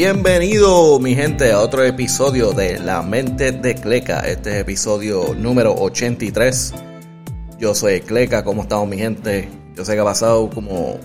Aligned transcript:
Bienvenido 0.00 1.00
mi 1.00 1.16
gente 1.16 1.50
a 1.50 1.60
otro 1.60 1.82
episodio 1.82 2.52
de 2.52 2.78
La 2.78 3.02
Mente 3.02 3.50
de 3.50 3.74
Cleca. 3.74 4.20
Este 4.20 4.50
es 4.50 4.56
episodio 4.58 5.34
número 5.34 5.74
83. 5.74 6.72
Yo 7.58 7.74
soy 7.74 8.00
Cleca, 8.02 8.44
¿cómo 8.44 8.62
estamos 8.62 8.86
mi 8.86 8.96
gente? 8.96 9.48
Yo 9.74 9.84
sé 9.84 9.94
que 9.94 9.98
ha 9.98 10.04
pasado 10.04 10.48
como 10.50 11.00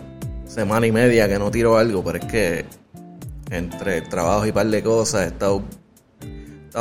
semana 0.45 0.85
y 0.85 0.91
media 0.91 1.27
que 1.27 1.39
no 1.39 1.49
tiro 1.49 1.75
algo, 1.75 2.03
pero 2.03 2.19
es 2.19 2.25
que 2.25 2.65
entre 3.49 4.03
trabajo 4.03 4.45
y 4.45 4.51
par 4.51 4.67
de 4.67 4.83
cosas 4.83 5.23
he 5.23 5.27
estado, 5.29 5.63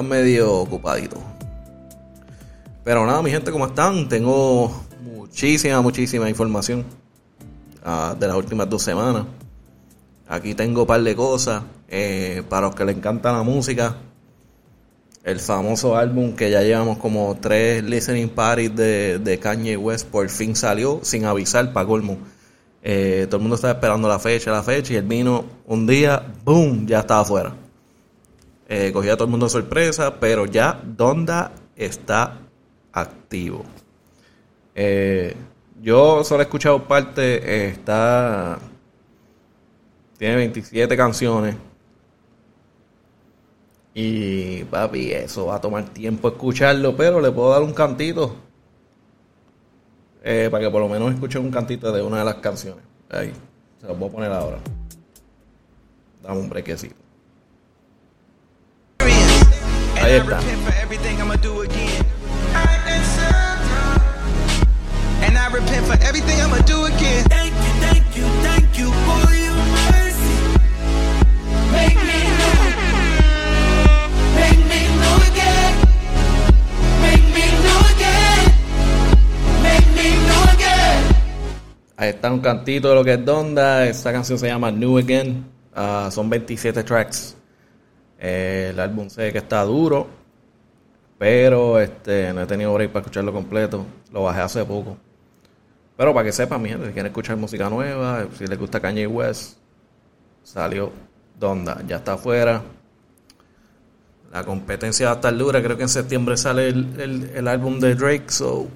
medio 0.04 0.52
ocupadito. 0.52 1.16
Pero 2.84 3.06
nada, 3.06 3.22
mi 3.22 3.30
gente, 3.30 3.50
¿cómo 3.50 3.64
están? 3.68 4.06
Tengo 4.10 4.84
muchísima, 5.02 5.80
muchísima 5.80 6.28
información 6.28 6.84
uh, 7.86 8.14
de 8.14 8.26
las 8.26 8.36
últimas 8.36 8.68
dos 8.68 8.82
semanas. 8.82 9.24
Aquí 10.28 10.54
tengo 10.54 10.82
un 10.82 10.86
par 10.86 11.02
de 11.02 11.16
cosas. 11.16 11.62
Eh, 11.94 12.42
para 12.48 12.68
los 12.68 12.74
que 12.74 12.86
le 12.86 12.92
encanta 12.92 13.30
la 13.32 13.42
música, 13.42 13.96
el 15.24 15.38
famoso 15.40 15.94
álbum 15.94 16.34
que 16.34 16.50
ya 16.50 16.62
llevamos 16.62 16.96
como 16.96 17.36
tres 17.38 17.84
listening 17.84 18.30
parties 18.30 18.74
de, 18.74 19.18
de 19.18 19.38
Kanye 19.38 19.76
West 19.76 20.08
por 20.08 20.26
fin 20.30 20.56
salió 20.56 21.00
sin 21.02 21.26
avisar 21.26 21.70
para 21.74 21.86
colmo. 21.86 22.16
Eh, 22.82 23.26
todo 23.28 23.36
el 23.36 23.42
mundo 23.42 23.56
estaba 23.56 23.74
esperando 23.74 24.08
la 24.08 24.18
fecha, 24.18 24.50
la 24.50 24.62
fecha 24.62 24.94
y 24.94 24.96
él 24.96 25.02
vino 25.02 25.44
un 25.66 25.86
día, 25.86 26.32
boom, 26.42 26.86
ya 26.86 27.00
estaba 27.00 27.20
afuera. 27.20 27.54
Eh, 28.70 28.90
cogía 28.90 29.12
a 29.12 29.16
todo 29.16 29.26
el 29.26 29.30
mundo 29.30 29.50
sorpresa, 29.50 30.18
pero 30.18 30.46
ya 30.46 30.80
Donda 30.82 31.52
está 31.76 32.38
activo. 32.90 33.66
yo 35.82 36.24
solo 36.24 36.40
he 36.40 36.44
escuchado 36.44 36.88
parte, 36.88 37.68
está 37.68 38.58
tiene 40.16 40.36
27 40.36 40.96
canciones. 40.96 41.56
Y 43.94 44.64
papi, 44.64 45.12
eso 45.12 45.46
va 45.46 45.56
a 45.56 45.60
tomar 45.60 45.84
tiempo 45.84 46.28
escucharlo, 46.28 46.96
pero 46.96 47.20
le 47.20 47.30
puedo 47.30 47.50
dar 47.50 47.62
un 47.62 47.74
cantito. 47.74 48.36
Eh, 50.24 50.48
para 50.50 50.64
que 50.64 50.70
por 50.70 50.80
lo 50.80 50.88
menos 50.88 51.12
escuchen 51.12 51.42
un 51.42 51.50
cantito 51.50 51.92
de 51.92 52.02
una 52.02 52.18
de 52.18 52.24
las 52.24 52.36
canciones. 52.36 52.84
Ahí, 53.10 53.32
se 53.80 53.86
lo 53.86 53.94
voy 53.96 54.08
a 54.08 54.12
poner 54.12 54.32
ahora. 54.32 54.58
Dame 56.22 56.38
un 56.38 56.48
brequecito. 56.48 56.94
Ahí 59.00 60.12
está. 60.12 60.40
And 65.24 65.38
I 65.38 65.46
repent 65.52 65.86
for 65.86 65.96
everything 66.02 66.40
I'm 66.40 66.64
do 66.64 66.86
again. 66.86 67.51
Ahí 82.02 82.08
está 82.08 82.32
un 82.32 82.40
cantito 82.40 82.88
de 82.88 82.96
lo 82.96 83.04
que 83.04 83.12
es 83.12 83.24
Donda. 83.24 83.86
Esta 83.86 84.10
canción 84.10 84.36
se 84.36 84.48
llama 84.48 84.72
New 84.72 84.98
Again. 84.98 85.46
Ah, 85.72 86.08
son 86.10 86.28
27 86.28 86.82
tracks. 86.82 87.36
Eh, 88.18 88.70
el 88.70 88.80
álbum 88.80 89.08
sé 89.08 89.30
que 89.30 89.38
está 89.38 89.62
duro. 89.62 90.08
Pero 91.16 91.78
este 91.78 92.32
no 92.32 92.42
he 92.42 92.46
tenido 92.46 92.74
break 92.74 92.90
para 92.90 93.02
escucharlo 93.02 93.32
completo. 93.32 93.86
Lo 94.12 94.24
bajé 94.24 94.40
hace 94.40 94.64
poco. 94.64 94.96
Pero 95.96 96.12
para 96.12 96.24
que 96.24 96.32
sepan, 96.32 96.60
mi 96.60 96.70
gente, 96.70 96.86
si 96.86 96.92
quieren 96.92 97.12
escuchar 97.12 97.36
música 97.36 97.70
nueva, 97.70 98.26
si 98.36 98.48
les 98.48 98.58
gusta 98.58 98.80
Kanye 98.80 99.06
West, 99.06 99.58
salió 100.42 100.90
Donda. 101.38 101.84
Ya 101.86 101.98
está 101.98 102.14
afuera. 102.14 102.62
La 104.32 104.42
competencia 104.42 105.06
va 105.06 105.12
a 105.12 105.14
estar 105.14 105.36
dura. 105.36 105.62
Creo 105.62 105.76
que 105.76 105.84
en 105.84 105.88
septiembre 105.88 106.36
sale 106.36 106.66
el, 106.66 107.30
el 107.32 107.46
álbum 107.46 107.78
de 107.78 107.94
Drake. 107.94 108.24
So 108.26 108.66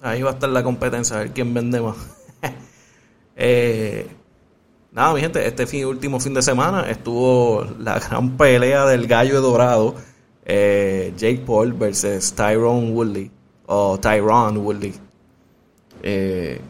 Ahí 0.00 0.22
va 0.22 0.30
a 0.30 0.32
estar 0.34 0.48
la 0.48 0.62
competencia, 0.62 1.16
a 1.16 1.18
ver 1.20 1.32
quién 1.32 1.52
vende 1.54 1.80
más. 1.80 1.96
Eh, 3.40 4.04
nada, 4.90 5.14
mi 5.14 5.20
gente, 5.20 5.46
este 5.46 5.86
último 5.86 6.18
fin 6.18 6.34
de 6.34 6.42
semana 6.42 6.90
estuvo 6.90 7.64
la 7.78 8.00
gran 8.00 8.36
pelea 8.36 8.84
del 8.84 9.06
gallo 9.06 9.40
dorado. 9.40 9.94
Eh, 10.44 11.12
Jake 11.16 11.44
Paul 11.46 11.72
versus 11.72 12.32
Tyrone 12.32 12.90
Woodley. 12.90 13.30
O 13.66 13.96
Tyrone 13.96 14.58
Woodley. 14.58 14.92
Eh, 16.02 16.60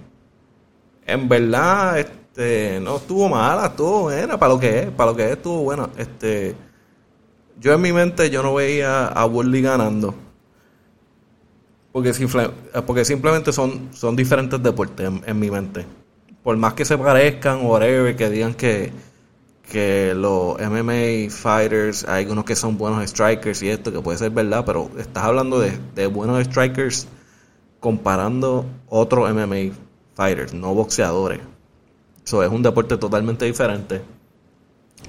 en 1.06 1.26
verdad, 1.26 2.00
este, 2.00 2.80
no 2.80 2.96
estuvo 2.96 3.30
mala, 3.30 3.68
estuvo 3.68 4.02
buena 4.02 4.38
para 4.38 4.52
lo 4.52 4.60
que 4.60 4.80
es, 4.80 4.90
para 4.90 5.10
lo 5.10 5.16
que 5.16 5.24
es, 5.24 5.30
estuvo 5.30 5.62
buena. 5.62 5.88
Este, 5.96 6.54
yo 7.58 7.72
en 7.72 7.80
mi 7.80 7.94
mente 7.94 8.28
yo 8.28 8.42
no 8.42 8.52
veía 8.52 9.06
a 9.06 9.24
Woodley 9.24 9.62
ganando 9.62 10.27
porque, 11.92 13.04
simplemente 13.04 13.52
son, 13.52 13.88
son 13.92 14.14
diferentes 14.14 14.62
deportes 14.62 15.10
en, 15.26 15.38
mi 15.38 15.50
mente. 15.50 15.86
Por 16.42 16.56
más 16.56 16.74
que 16.74 16.84
se 16.84 16.98
parezcan, 16.98 17.64
whatever, 17.64 18.14
que 18.14 18.28
digan 18.28 18.54
que, 18.54 18.92
que 19.70 20.14
los 20.14 20.58
MMA 20.60 21.30
fighters, 21.30 22.04
hay 22.06 22.24
algunos 22.24 22.44
que 22.44 22.54
son 22.54 22.76
buenos 22.78 23.08
strikers 23.08 23.62
y 23.62 23.70
esto, 23.70 23.90
que 23.92 24.00
puede 24.00 24.18
ser 24.18 24.30
verdad, 24.30 24.64
pero 24.64 24.90
estás 24.98 25.24
hablando 25.24 25.58
de, 25.60 26.06
buenos 26.06 26.44
strikers 26.44 27.08
comparando 27.80 28.66
otros 28.88 29.32
MMA 29.32 29.74
fighters, 30.14 30.52
no 30.52 30.74
boxeadores. 30.74 31.40
Eso 32.24 32.42
es 32.42 32.50
un 32.50 32.62
deporte 32.62 32.98
totalmente 32.98 33.46
diferente, 33.46 34.02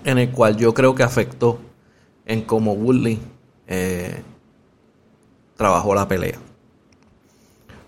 en 0.06 0.18
el 0.18 0.32
cual 0.32 0.56
yo 0.56 0.74
creo 0.74 0.96
que 0.96 1.04
afectó 1.04 1.60
en 2.26 2.44
cómo 2.44 2.74
Woodley 2.74 3.20
eh, 3.68 4.22
trabajó 5.58 5.94
la 5.94 6.08
pelea. 6.08 6.40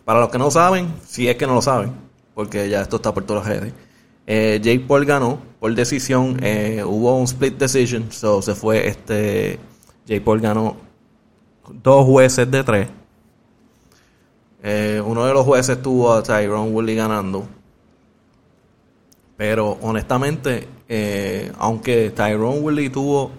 Para 0.05 0.19
los 0.19 0.29
que 0.29 0.37
no 0.37 0.49
saben, 0.49 0.93
si 1.05 1.27
es 1.27 1.35
que 1.35 1.45
no 1.45 1.55
lo 1.55 1.61
saben, 1.61 1.93
porque 2.33 2.69
ya 2.69 2.81
esto 2.81 2.95
está 2.97 3.13
por 3.13 3.23
todas 3.23 3.45
las 3.45 3.55
redes, 3.55 3.73
eh, 4.25 4.85
Paul 4.87 5.05
ganó 5.05 5.39
por 5.59 5.73
decisión, 5.75 6.37
eh, 6.41 6.83
hubo 6.85 7.17
un 7.17 7.25
split 7.25 7.57
decision, 7.57 8.11
so 8.11 8.41
se 8.41 8.55
fue 8.55 8.87
este, 8.87 9.59
Jake 10.05 10.21
Paul 10.21 10.39
ganó 10.39 10.77
dos 11.83 12.05
jueces 12.05 12.49
de 12.49 12.63
tres. 12.63 12.87
Eh, 14.63 15.01
uno 15.05 15.25
de 15.25 15.33
los 15.33 15.45
jueces 15.45 15.81
tuvo 15.81 16.13
a 16.13 16.23
Tyrone 16.23 16.71
Woodley 16.71 16.95
ganando. 16.95 17.45
Pero 19.37 19.77
honestamente, 19.81 20.67
aunque 21.57 22.11
Tyrone 22.11 22.59
Woodley 22.59 22.89
tuvo 22.89 23.31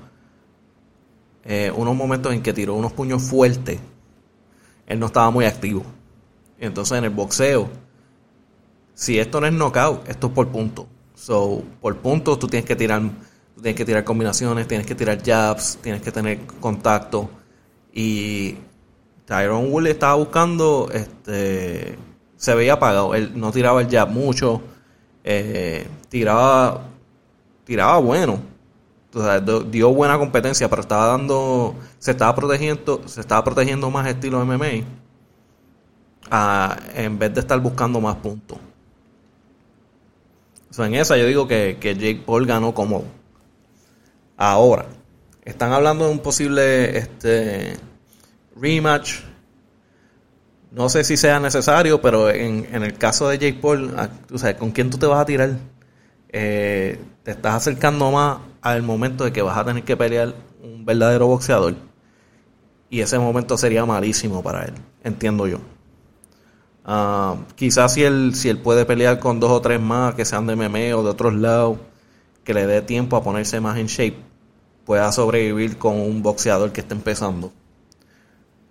unos 1.77 1.97
momentos 1.97 2.33
en 2.33 2.43
que 2.43 2.53
tiró 2.53 2.75
unos 2.75 2.93
puños 2.93 3.22
fuertes, 3.22 3.78
él 4.87 4.99
no 4.99 5.06
estaba 5.06 5.31
muy 5.31 5.45
activo. 5.45 5.84
Entonces 6.62 6.97
en 6.97 7.03
el 7.03 7.11
boxeo, 7.11 7.69
si 8.95 9.19
esto 9.19 9.41
no 9.41 9.49
es 9.49 9.53
knockout, 9.53 10.09
esto 10.09 10.28
es 10.28 10.33
por 10.33 10.47
punto. 10.49 10.87
So, 11.12 11.65
por 11.81 11.97
puntos 11.97 12.39
tú 12.39 12.47
tienes 12.47 12.65
que 12.65 12.77
tirar, 12.77 13.03
tienes 13.56 13.75
que 13.75 13.84
tirar 13.84 14.05
combinaciones, 14.05 14.69
tienes 14.69 14.87
que 14.87 14.95
tirar 14.95 15.21
jabs, 15.25 15.77
tienes 15.83 16.03
que 16.03 16.12
tener 16.12 16.47
contacto. 16.61 17.28
Y 17.93 18.59
Tyrone 19.25 19.71
Woodley 19.71 19.91
estaba 19.91 20.15
buscando, 20.15 20.89
este, 20.93 21.99
se 22.37 22.55
veía 22.55 22.75
apagado. 22.75 23.17
Él 23.17 23.33
no 23.34 23.51
tiraba 23.51 23.81
el 23.81 23.91
jab 23.91 24.11
mucho, 24.11 24.62
eh, 25.25 25.84
tiraba, 26.09 26.83
tiraba 27.65 27.99
bueno. 27.99 28.41
dio 29.69 29.92
buena 29.92 30.16
competencia, 30.16 30.71
pero 30.71 30.83
estaba 30.83 31.07
dando, 31.07 31.75
se 31.98 32.13
estaba 32.13 32.36
protegiendo, 32.36 33.03
se 33.07 33.21
estaba 33.21 33.42
protegiendo 33.42 33.91
más 33.91 34.07
estilo 34.07 34.45
MMA 34.47 35.02
en 36.95 37.19
vez 37.19 37.34
de 37.34 37.41
estar 37.41 37.61
buscando 37.61 38.01
más 38.01 38.17
puntos. 38.17 38.59
en 40.79 40.95
esa 40.95 41.17
yo 41.17 41.27
digo 41.27 41.47
que, 41.47 41.77
Jake 41.81 42.23
Paul 42.25 42.47
ganó 42.47 42.73
cómodo. 42.73 43.05
Ahora, 44.37 44.87
están 45.45 45.73
hablando 45.73 46.07
de 46.07 46.13
un 46.13 46.21
posible 46.21 46.97
este, 46.97 47.77
rematch. 48.57 49.21
No 50.71 50.89
sé 50.89 51.05
si 51.05 51.19
sea 51.19 51.39
necesario, 51.39 52.01
pero 52.01 52.31
en, 52.31 52.67
el 52.83 52.95
caso 52.95 53.29
de 53.29 53.39
Jake 53.39 53.59
Paul, 53.61 53.95
ah, 53.99 54.09
tú 54.27 54.39
sabes, 54.39 54.57
¿con 54.57 54.71
quién 54.71 54.89
tú 54.89 54.97
te 54.97 55.05
vas 55.07 55.21
a 55.21 55.27
tirar? 55.27 55.51
Eh, 56.31 56.99
te 57.25 57.33
estás 57.33 57.57
acercando 57.57 58.11
más 58.11 58.39
al 58.63 58.83
momento 58.83 59.25
de 59.25 59.33
que 59.33 59.43
vas 59.43 59.59
a 59.59 59.67
tener 59.67 59.84
que 59.84 59.99
pelear 59.99 60.34
un 60.63 60.87
verdadero 60.87 61.27
boxeador. 61.27 61.75
Y 62.89 63.01
ese 63.01 63.19
momento 63.19 63.59
sería 63.59 63.84
malísimo 63.84 64.43
para 64.43 64.65
él, 64.65 64.73
entiendo 65.05 65.47
yo. 65.47 65.59
Ah, 66.84 67.37
quizás 67.55 67.95
si 67.95 68.03
él, 68.03 68.34
si 68.34 68.49
él 68.49 68.59
puede 68.59 68.84
pelear 68.84 69.21
con 69.21 69.39
dos 69.41 69.51
o 69.51 69.61
tres 69.61 69.81
más 69.81 70.15
que 70.15 70.25
sean 70.25 70.47
de 70.47 70.57
MMA 70.57 70.97
o 70.97 71.03
de 71.03 71.11
otros 71.11 71.34
lados, 71.34 71.79
que 72.45 72.55
le 72.55 72.67
dé 72.67 72.83
tiempo 72.83 73.17
a 73.17 73.23
ponerse 73.23 73.61
más 73.61 73.79
en 73.79 73.87
shape, 73.87 74.17
pueda 74.84 75.13
sobrevivir 75.13 75.79
con 75.79 76.01
un 76.01 76.23
boxeador 76.23 76.73
que 76.73 76.81
está 76.81 76.95
empezando. 76.95 77.53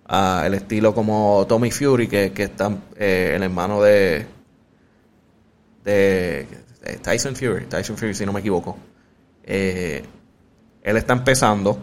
Uh, 0.08 0.44
el 0.44 0.54
estilo 0.54 0.94
como 0.94 1.46
Tommy 1.48 1.70
Fury, 1.70 2.06
que, 2.06 2.32
que 2.32 2.42
está 2.44 2.70
eh, 2.96 3.32
el 3.36 3.42
hermano 3.42 3.80
de, 3.80 4.26
de, 5.84 6.46
Tyson 7.02 7.34
Fury, 7.34 7.66
Tyson 7.66 7.96
Fury 7.96 8.14
si 8.14 8.26
no 8.26 8.32
me 8.32 8.40
equivoco. 8.40 8.76
Eh, 9.44 10.04
él 10.82 10.96
está 10.96 11.14
empezando. 11.14 11.78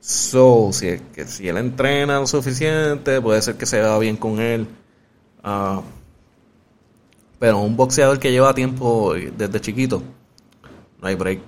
So, 0.00 0.70
si, 0.72 0.98
que 1.12 1.26
si 1.26 1.48
él 1.48 1.58
entrena 1.58 2.18
lo 2.18 2.26
suficiente, 2.26 3.20
puede 3.20 3.42
ser 3.42 3.56
que 3.56 3.66
se 3.66 3.80
vea 3.80 3.98
bien 3.98 4.16
con 4.16 4.40
él. 4.40 4.66
Ah, 5.42 5.82
pero 7.38 7.58
un 7.58 7.76
boxeador 7.76 8.18
que 8.18 8.32
lleva 8.32 8.54
tiempo 8.54 9.14
desde 9.14 9.60
chiquito, 9.60 10.02
no 11.00 11.08
hay 11.08 11.14
break. 11.14 11.40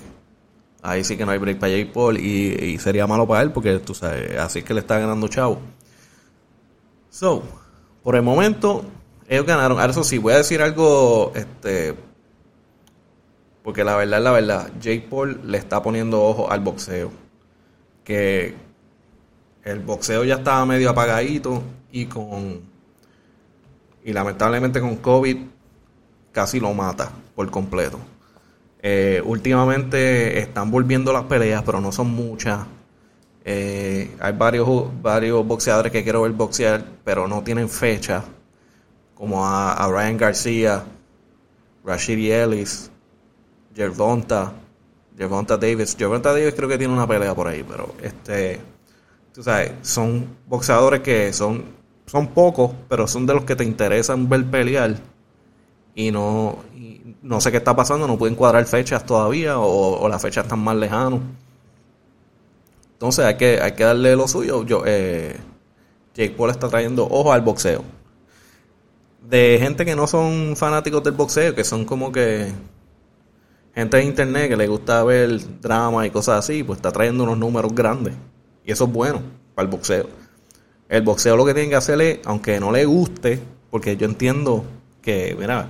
Ahí 0.82 1.04
sí 1.04 1.16
que 1.16 1.26
no 1.26 1.32
hay 1.32 1.38
break 1.38 1.58
para 1.58 1.72
Jake 1.72 1.90
Paul 1.92 2.18
y, 2.18 2.78
sería 2.78 3.06
malo 3.06 3.26
para 3.26 3.42
él 3.42 3.52
porque 3.52 3.78
tú 3.80 3.94
sabes, 3.94 4.38
así 4.38 4.62
que 4.62 4.72
le 4.72 4.80
está 4.80 4.98
ganando 4.98 5.28
chavo. 5.28 5.58
So, 7.10 7.42
por 8.02 8.16
el 8.16 8.22
momento, 8.22 8.84
ellos 9.28 9.44
ganaron. 9.44 9.78
Ahora 9.78 9.90
eso 9.90 10.04
sí, 10.04 10.18
voy 10.18 10.34
a 10.34 10.38
decir 10.38 10.62
algo, 10.62 11.32
este, 11.34 11.94
porque 13.62 13.84
la 13.84 13.96
verdad, 13.96 14.22
la 14.22 14.30
verdad, 14.30 14.70
Jake 14.80 15.06
Paul 15.10 15.40
le 15.44 15.58
está 15.58 15.82
poniendo 15.82 16.22
ojo 16.22 16.50
al 16.50 16.60
boxeo. 16.60 17.10
Que 18.04 18.54
el 19.64 19.80
boxeo 19.80 20.24
ya 20.24 20.36
estaba 20.36 20.64
medio 20.64 20.90
apagadito 20.90 21.62
y 21.92 22.06
con 22.06 22.69
y 24.04 24.12
lamentablemente 24.12 24.80
con 24.80 24.96
COVID 24.96 25.36
casi 26.32 26.60
lo 26.60 26.72
mata 26.74 27.10
por 27.34 27.50
completo. 27.50 27.98
Eh, 28.82 29.20
últimamente 29.24 30.38
están 30.38 30.70
volviendo 30.70 31.12
las 31.12 31.24
peleas, 31.24 31.62
pero 31.64 31.80
no 31.80 31.92
son 31.92 32.10
muchas. 32.10 32.60
Eh, 33.44 34.16
hay 34.20 34.32
varios, 34.32 34.68
varios 35.02 35.46
boxeadores 35.46 35.92
que 35.92 36.02
quiero 36.02 36.22
ver 36.22 36.32
boxear, 36.32 36.84
pero 37.04 37.28
no 37.28 37.42
tienen 37.42 37.68
fecha. 37.68 38.24
Como 39.14 39.46
a, 39.46 39.86
Ryan 39.90 40.16
García, 40.16 40.84
Rashid 41.84 42.32
Ellis, 42.32 42.90
Gervonta, 43.74 44.52
Gervonta 45.16 45.58
Davis. 45.58 45.94
Gervonta 45.98 46.32
Davis 46.32 46.54
creo 46.54 46.68
que 46.68 46.78
tiene 46.78 46.94
una 46.94 47.06
pelea 47.06 47.34
por 47.34 47.48
ahí, 47.48 47.62
pero 47.68 47.94
este, 48.02 48.60
tú 49.34 49.42
sabes, 49.42 49.72
son 49.82 50.26
boxeadores 50.46 51.00
que 51.00 51.32
son, 51.34 51.64
son 52.10 52.26
pocos, 52.26 52.72
pero 52.88 53.06
son 53.06 53.24
de 53.24 53.34
los 53.34 53.44
que 53.44 53.54
te 53.54 53.62
interesan 53.62 54.28
ver 54.28 54.44
pelear 54.44 54.96
y 55.94 56.10
no, 56.10 56.58
no 57.22 57.40
sé 57.40 57.52
qué 57.52 57.58
está 57.58 57.76
pasando, 57.76 58.08
no 58.08 58.18
pueden 58.18 58.34
cuadrar 58.34 58.64
fechas 58.64 59.06
todavía 59.06 59.60
o, 59.60 60.08
las 60.08 60.20
fechas 60.20 60.44
están 60.44 60.58
más 60.58 60.74
lejanas. 60.74 61.20
Entonces 62.94 63.24
hay 63.24 63.36
que, 63.36 63.60
hay 63.60 63.72
que 63.72 63.84
darle 63.84 64.16
lo 64.16 64.26
suyo. 64.26 64.64
Yo, 64.64 64.82
eh, 64.86 65.36
Jake 66.14 66.34
Paul 66.36 66.50
está 66.50 66.68
trayendo 66.68 67.06
ojo 67.08 67.32
al 67.32 67.42
boxeo. 67.42 67.84
De 69.28 69.58
gente 69.60 69.84
que 69.84 69.94
no 69.94 70.08
son 70.08 70.56
fanáticos 70.56 71.04
del 71.04 71.12
boxeo, 71.12 71.54
que 71.54 71.62
son 71.62 71.84
como 71.84 72.10
que 72.10 72.52
gente 73.72 73.98
de 73.98 74.04
internet 74.04 74.48
que 74.48 74.56
le 74.56 74.66
gusta 74.66 75.04
ver 75.04 75.60
drama 75.60 76.08
y 76.08 76.10
cosas 76.10 76.40
así, 76.40 76.64
pues 76.64 76.78
está 76.78 76.90
trayendo 76.90 77.22
unos 77.22 77.38
números 77.38 77.72
grandes. 77.72 78.14
Y 78.64 78.72
eso 78.72 78.84
es 78.84 78.92
bueno 78.92 79.22
para 79.54 79.66
el 79.66 79.70
boxeo. 79.70 80.19
El 80.90 81.02
boxeo 81.02 81.36
lo 81.36 81.46
que 81.46 81.54
tiene 81.54 81.68
que 81.68 81.76
hacer 81.76 82.00
es, 82.00 82.18
aunque 82.24 82.58
no 82.58 82.72
le 82.72 82.84
guste, 82.84 83.40
porque 83.70 83.96
yo 83.96 84.06
entiendo 84.06 84.64
que, 85.00 85.36
mira, 85.38 85.68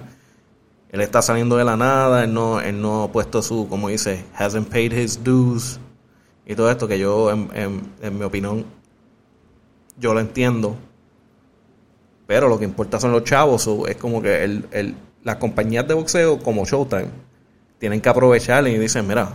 él 0.90 1.02
está 1.02 1.20
saliendo 1.20 1.58
de 1.58 1.64
la 1.64 1.76
nada, 1.76 2.25
él 2.25 2.32
no, 2.32 2.58
él 2.58 2.81
no 2.81 3.02
ha 3.02 3.12
puesto 3.12 3.43
su, 3.43 3.69
como 3.69 3.90
dice, 3.90 4.25
hasn't 4.34 4.70
paid 4.70 4.93
his 4.93 5.22
dues 5.22 5.78
y 6.46 6.55
todo 6.55 6.70
esto 6.70 6.88
que 6.88 6.99
yo, 6.99 7.31
en, 7.31 7.50
en, 8.00 8.19
mi 8.19 8.25
opinión, 8.25 8.64
yo 9.99 10.14
lo 10.14 10.20
entiendo. 10.20 10.75
Pero 12.26 12.49
lo 12.49 12.58
que 12.58 12.64
importa 12.64 12.99
son 12.99 13.12
los 13.12 13.25
chavos, 13.25 13.69
es 13.88 13.96
como 13.96 14.22
que 14.22 14.43
el, 14.43 14.64
el, 14.70 14.94
las 15.22 15.37
compañías 15.37 15.87
de 15.87 15.93
boxeo 15.93 16.38
como 16.38 16.64
Showtime 16.64 17.11
tienen 17.78 18.00
que 18.00 18.08
aprovechar 18.08 18.67
y 18.67 18.78
dicen, 18.78 19.06
mira, 19.06 19.34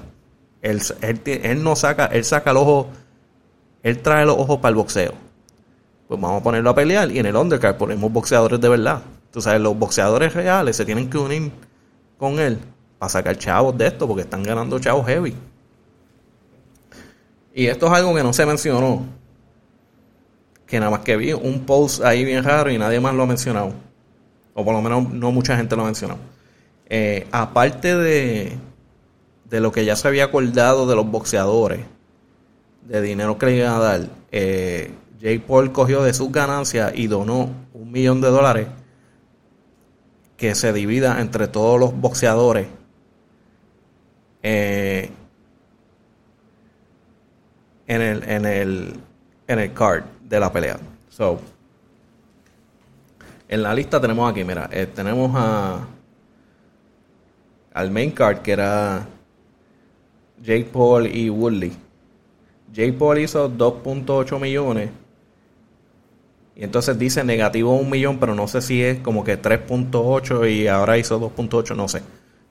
él, 0.64 0.82
él, 1.02 1.22
él 1.26 1.64
no 1.64 1.76
saca, 1.76 2.08
él 2.08 2.26
saca 2.26 2.50
el 2.50 2.58
ojo, 2.58 2.88
él 3.84 4.02
trae 4.02 4.26
los 4.26 4.36
ojos 4.36 4.58
para 4.58 4.70
el 4.70 4.76
boxeo. 4.78 5.25
Pues 6.08 6.22
vamos 6.22 6.42
a 6.42 6.44
ponerlo 6.44 6.70
a 6.70 6.76
pelear 6.76 7.12
y 7.12 7.20
en 7.20 7.26
el 7.26 7.36
undercard 7.36 7.78
ponemos 7.78 8.12
boxeadores 8.12 8.62
de 8.62 8.70
verdad. 8.70 9.02
Tú 9.32 9.42
sabes, 9.42 9.60
los 9.60 9.78
boxeadores 9.78 10.34
reales 10.34 10.76
se 10.76 10.86
tienen 10.86 11.10
que 11.10 11.18
unir 11.18 11.52
con 12.18 12.40
él 12.40 12.60
para 12.98 13.10
sacar 13.10 13.38
chavos 13.38 13.78
de 13.78 13.88
esto, 13.88 14.08
porque 14.08 14.22
están 14.22 14.44
ganando 14.44 14.80
chavos 14.80 15.06
heavy. 15.08 15.36
Y 17.54 17.68
esto 17.68 17.88
es 17.88 17.92
algo 17.94 18.14
que 18.14 18.24
no 18.24 18.34
se 18.34 18.46
mencionó. 18.46 19.06
Que 20.68 20.80
nada 20.80 20.92
más 20.92 21.02
que 21.02 21.16
vi 21.16 21.34
un 21.34 21.66
post 21.66 22.04
ahí 22.04 22.26
bien 22.26 22.44
raro 22.44 22.70
y 22.72 22.78
nadie 22.78 23.00
más 23.00 23.14
lo 23.14 23.24
ha 23.24 23.28
mencionado. 23.28 23.74
O 24.54 24.64
por 24.64 24.74
lo 24.74 24.82
menos 24.82 25.12
no 25.12 25.32
mucha 25.32 25.56
gente 25.58 25.76
lo 25.76 25.84
ha 25.84 25.86
mencionado. 25.86 26.20
Eh, 26.88 27.28
aparte 27.32 27.96
de, 27.96 28.58
de 29.50 29.60
lo 29.60 29.72
que 29.72 29.86
ya 29.86 29.96
se 29.96 30.08
había 30.08 30.26
acordado 30.26 30.86
de 30.88 30.96
los 30.96 31.10
boxeadores, 31.10 31.82
de 32.84 33.02
dinero 33.02 33.38
que 33.38 33.46
le 33.48 33.58
iban 33.58 33.74
a 33.74 33.80
dar, 33.80 34.02
eh, 34.32 34.92
Jake 35.26 35.40
Paul 35.40 35.72
cogió 35.72 36.04
de 36.04 36.14
sus 36.14 36.32
ganancias 36.32 36.92
y 36.94 37.08
donó 37.08 37.50
un 37.74 37.92
millón 37.92 38.22
de 38.22 38.28
dólares 38.28 38.68
que 40.38 40.54
se 40.54 40.72
divida 40.72 41.20
entre 41.20 41.48
todos 41.48 41.80
los 41.80 42.00
boxeadores. 42.00 42.68
Eh, 44.44 45.10
en 47.88 48.02
el 48.04 48.24
en 48.30 48.46
el 48.46 49.00
en 49.48 49.58
el 49.58 49.74
card 49.74 50.04
de 50.22 50.40
la 50.40 50.54
pelea. 50.54 50.78
So, 51.10 51.40
en 53.48 53.64
la 53.64 53.74
lista 53.74 54.00
tenemos 54.00 54.30
aquí, 54.30 54.44
mira, 54.44 54.70
eh, 54.72 54.86
tenemos 54.86 55.32
a 55.34 55.88
al 57.74 57.90
main 57.90 58.12
card 58.12 58.44
que 58.44 58.52
era 58.52 59.08
Jake 60.44 60.70
Paul 60.72 61.08
y 61.08 61.32
Woodley. 61.32 61.76
Jake 62.72 62.94
Paul 62.94 63.18
hizo 63.18 63.50
2.8 63.50 64.40
millones 64.40 64.92
y 66.56 66.64
entonces 66.64 66.98
dice 66.98 67.24
negativo 67.24 67.76
un 67.76 67.90
millón, 67.90 68.18
pero 68.18 68.34
no 68.34 68.48
sé 68.48 68.62
si 68.62 68.82
es 68.82 69.00
como 69.00 69.24
que 69.26 69.42
3.8 69.42 70.50
y 70.50 70.68
ahora 70.68 70.98
hizo 70.98 71.20
2.8, 71.20 71.76
no 71.76 71.90
sé. 71.90 72.02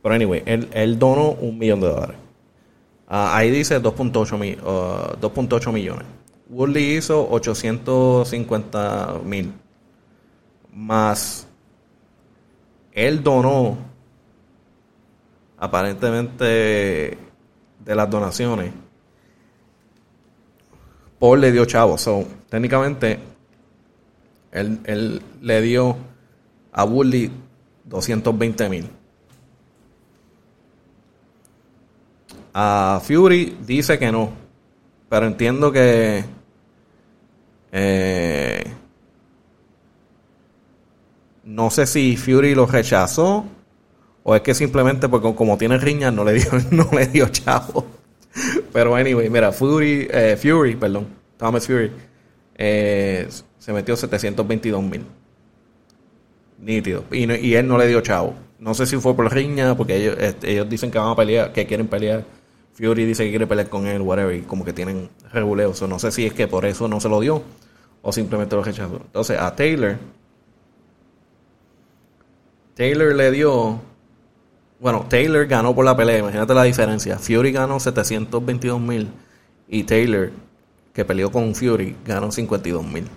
Pero 0.03 0.15
anyway, 0.15 0.43
él, 0.45 0.99
donó 0.99 1.31
un 1.31 1.59
millón 1.59 1.81
de 1.81 1.89
dólares. 1.89 2.17
Ah, 3.09 3.35
ahí 3.35 3.51
dice 3.51 3.81
2.8 3.81 5.69
uh, 5.69 5.73
millones. 5.73 6.07
Woodley 6.51 6.97
hizo 6.97 7.27
850 7.31 9.21
mil. 9.25 9.53
Más 10.71 11.47
él 12.93 13.23
donó 13.23 13.79
aparentemente 15.59 16.45
de 16.45 17.95
las 17.95 18.11
donaciones. 18.11 18.71
Paul 21.19 21.41
le 21.41 21.53
dio 21.53 21.65
chavo. 21.65 21.97
So, 21.97 22.25
técnicamente 22.51 23.34
él, 24.55 25.21
le 25.43 25.61
dio 25.61 25.97
a 26.73 26.85
Woodley 26.85 27.31
220 27.85 28.69
mil. 28.69 28.89
A 32.55 33.01
Fury 33.03 33.59
dice 33.67 33.99
que 33.99 34.13
no. 34.13 34.31
Pero 35.09 35.27
entiendo 35.27 35.73
que. 35.73 36.25
Eh, 37.73 38.65
no 41.43 41.71
sé 41.71 41.87
si 41.87 42.17
Fury 42.17 42.55
lo 42.55 42.67
rechazó. 42.67 43.45
O 44.23 44.35
es 44.35 44.41
que 44.41 44.55
simplemente 44.55 45.09
porque 45.09 45.35
como 45.35 45.59
tiene 45.59 45.77
riña 45.79 46.11
no 46.11 46.25
le 46.25 46.35
dio, 46.35 46.51
no 46.71 46.89
le 46.93 47.07
dio 47.09 47.29
chavo. 47.29 47.87
Pero 48.73 48.95
anyway, 48.95 49.29
mira, 49.29 49.53
Fury, 49.53 50.09
eh, 50.11 50.37
Fury, 50.41 50.77
perdón, 50.77 51.09
Thomas 51.37 51.67
Fury. 51.67 51.91
Eh, 52.57 53.29
se 53.59 53.73
metió 53.73 53.97
722 53.97 54.83
mil. 54.83 55.05
Nítido. 56.59 57.05
Y, 57.11 57.55
él 57.55 57.67
no 57.69 57.79
le 57.79 57.87
dio 57.87 58.01
chavo. 58.01 58.35
No 58.59 58.75
sé 58.75 58.87
si 58.87 58.97
fue 58.97 59.15
por 59.15 59.33
riña, 59.33 59.77
porque 59.77 59.97
ellos, 59.97 60.17
este, 60.19 60.53
ellos 60.53 60.69
dicen 60.69 60.91
que 60.91 60.99
van 60.99 61.09
a 61.09 61.17
pelear, 61.17 61.53
que 61.53 61.67
quieren 61.67 61.89
pelear. 61.89 62.25
Fury 62.75 63.05
dice 63.05 63.25
que 63.25 63.31
quiere 63.31 63.47
pelear 63.47 63.69
con 63.69 63.87
él, 63.87 64.01
whatever, 64.01 64.35
y 64.35 64.43
como 64.43 64.65
que 64.65 64.73
tienen 64.73 65.09
reguleos. 65.33 65.81
no 65.83 65.99
sé 65.99 66.11
si 66.11 66.27
es 66.27 66.33
que 66.33 66.49
por 66.49 66.65
eso 66.65 66.89
no 66.89 67.01
se 67.01 67.09
lo 67.09 67.21
dio 67.21 67.43
o 68.03 68.13
simplemente 68.13 68.55
lo 68.55 68.63
rechazó. 68.63 68.97
Entonces, 68.97 69.39
a 69.39 69.55
Taylor, 69.57 69.97
Taylor 72.75 73.15
le 73.15 73.31
dio. 73.31 73.81
Bueno, 74.81 75.07
Taylor 75.09 75.47
ganó 75.47 75.75
por 75.75 75.85
la 75.85 75.97
pelea, 75.97 76.19
imagínate 76.19 76.53
la 76.53 76.65
diferencia. 76.65 77.19
Fury 77.19 77.53
ganó 77.53 77.81
722 77.81 78.81
mil 78.81 79.09
y 79.69 79.85
Taylor, 79.85 80.31
que 80.95 81.05
peleó 81.05 81.31
con 81.31 81.55
Fury, 81.55 81.97
ganó 82.07 82.33
52 82.33 82.87
mil 82.87 83.11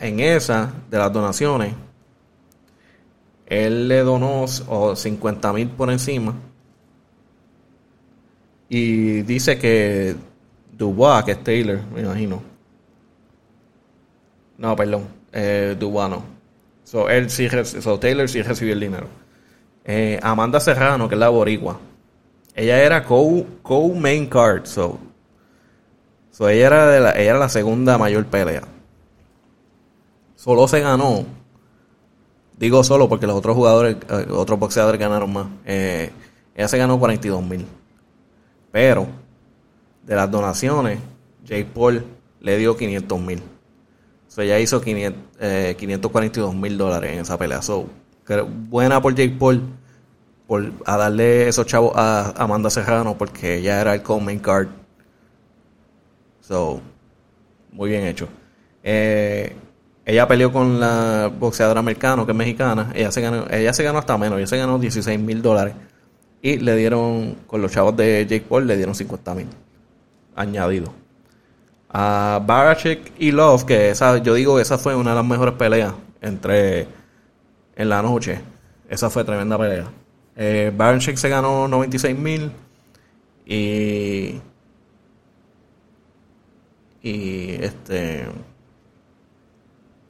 en 0.00 0.20
esa 0.20 0.72
de 0.90 0.98
las 0.98 1.12
donaciones, 1.12 1.74
él 3.46 3.88
le 3.88 4.00
donó 4.00 4.46
50 4.46 5.52
mil 5.52 5.68
por 5.68 5.90
encima. 5.90 6.34
Y 8.68 9.22
dice 9.22 9.58
que 9.58 10.14
Dubois, 10.72 11.24
que 11.24 11.32
es 11.32 11.44
Taylor, 11.44 11.80
me 11.92 12.00
imagino. 12.02 12.42
No, 14.58 14.76
perdón. 14.76 15.08
Eh, 15.32 15.76
Dubois 15.78 16.10
no. 16.10 16.22
So, 16.84 17.08
él 17.08 17.30
sí, 17.30 17.48
so 17.64 17.98
Taylor 17.98 18.28
sí 18.28 18.42
recibió 18.42 18.72
el 18.74 18.80
dinero. 18.80 19.06
Eh, 19.84 20.18
Amanda 20.22 20.60
Serrano, 20.60 21.08
que 21.08 21.14
es 21.14 21.18
la 21.18 21.28
boricua. 21.28 21.78
ella 22.54 22.82
era 22.82 23.04
co-main 23.04 24.26
card, 24.26 24.66
so, 24.66 24.98
so 26.30 26.48
ella, 26.48 26.66
era 26.66 26.86
de 26.86 27.00
la, 27.00 27.12
ella 27.12 27.30
era 27.30 27.38
la 27.38 27.48
segunda 27.48 27.98
mayor 27.98 28.26
pelea. 28.26 28.62
Solo 30.36 30.66
se 30.68 30.80
ganó, 30.80 31.24
digo 32.58 32.82
solo 32.84 33.08
porque 33.08 33.26
los 33.26 33.36
otros 33.36 33.56
jugadores, 33.56 33.96
eh, 34.08 34.26
otros 34.30 34.58
boxeadores 34.58 35.00
ganaron 35.00 35.32
más. 35.32 35.46
Eh, 35.64 36.10
ella 36.54 36.68
se 36.68 36.78
ganó 36.78 36.98
42 36.98 37.42
mil. 37.42 37.66
Pero, 38.72 39.06
de 40.06 40.14
las 40.14 40.30
donaciones, 40.30 40.98
Jake 41.44 41.66
Paul 41.74 42.04
le 42.40 42.56
dio 42.56 42.76
500 42.76 43.20
mil. 43.20 43.42
So, 44.28 44.42
ella 44.42 44.58
hizo 44.60 44.80
542 44.80 46.54
eh, 46.54 46.56
mil 46.56 46.78
dólares 46.78 47.12
en 47.12 47.18
esa 47.20 47.36
pelea. 47.36 47.62
So, 47.62 47.86
buena 48.68 49.02
por 49.02 49.14
Jake 49.14 49.36
Paul 49.38 49.62
por 50.46 50.72
a 50.84 50.96
darle 50.96 51.48
esos 51.48 51.66
chavos 51.66 51.92
a 51.94 52.32
Amanda 52.36 52.70
Serrano 52.70 53.16
porque 53.16 53.56
ella 53.58 53.80
era 53.80 53.94
el 53.94 54.02
main 54.20 54.38
card. 54.40 54.68
So, 56.50 56.80
muy 57.70 57.90
bien 57.90 58.04
hecho. 58.08 58.26
Eh, 58.82 59.54
ella 60.04 60.26
peleó 60.26 60.52
con 60.52 60.80
la 60.80 61.30
boxeadora 61.32 61.78
americana 61.78 62.26
que 62.26 62.32
es 62.32 62.36
mexicana. 62.36 62.90
Ella 62.92 63.12
se 63.12 63.20
ganó, 63.20 63.46
ella 63.48 63.72
se 63.72 63.84
ganó 63.84 64.00
hasta 64.00 64.18
menos. 64.18 64.36
Ella 64.38 64.48
se 64.48 64.56
ganó 64.56 64.76
16 64.76 65.20
mil 65.20 65.42
dólares. 65.42 65.74
Y 66.42 66.56
le 66.56 66.74
dieron, 66.74 67.36
con 67.46 67.62
los 67.62 67.70
chavos 67.70 67.96
de 67.96 68.26
Jake 68.28 68.46
Paul, 68.48 68.66
le 68.66 68.76
dieron 68.76 68.96
50 68.96 69.32
mil. 69.36 69.46
Añadido 70.34 70.92
a 71.88 72.40
Barachek 72.44 73.12
y 73.18 73.30
Love, 73.30 73.64
que 73.64 73.90
esa, 73.90 74.18
yo 74.18 74.34
digo 74.34 74.56
que 74.56 74.62
esa 74.62 74.78
fue 74.78 74.94
una 74.96 75.10
de 75.10 75.16
las 75.16 75.24
mejores 75.24 75.54
peleas 75.54 75.92
entre 76.20 76.88
en 77.76 77.88
la 77.88 78.02
noche. 78.02 78.40
Esa 78.88 79.08
fue 79.08 79.22
tremenda 79.22 79.56
pelea. 79.56 79.86
Eh, 80.34 80.72
se 81.14 81.28
ganó 81.28 81.68
96 81.68 82.18
mil 82.18 82.50
y 83.46 84.40
y 87.02 87.52
este 87.62 88.26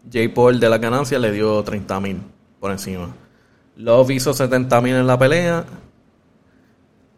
J. 0.05 0.35
Paul 0.35 0.59
de 0.59 0.69
la 0.69 0.79
ganancia 0.79 1.19
le 1.19 1.33
dio 1.33 1.63
30 1.63 2.01
mil 2.01 2.19
por 2.59 2.71
encima. 2.71 3.15
Love 3.77 4.11
hizo 4.11 4.35
70 4.35 4.81
mil 4.81 4.95
en 4.95 5.07
la 5.07 5.19
pelea 5.19 5.65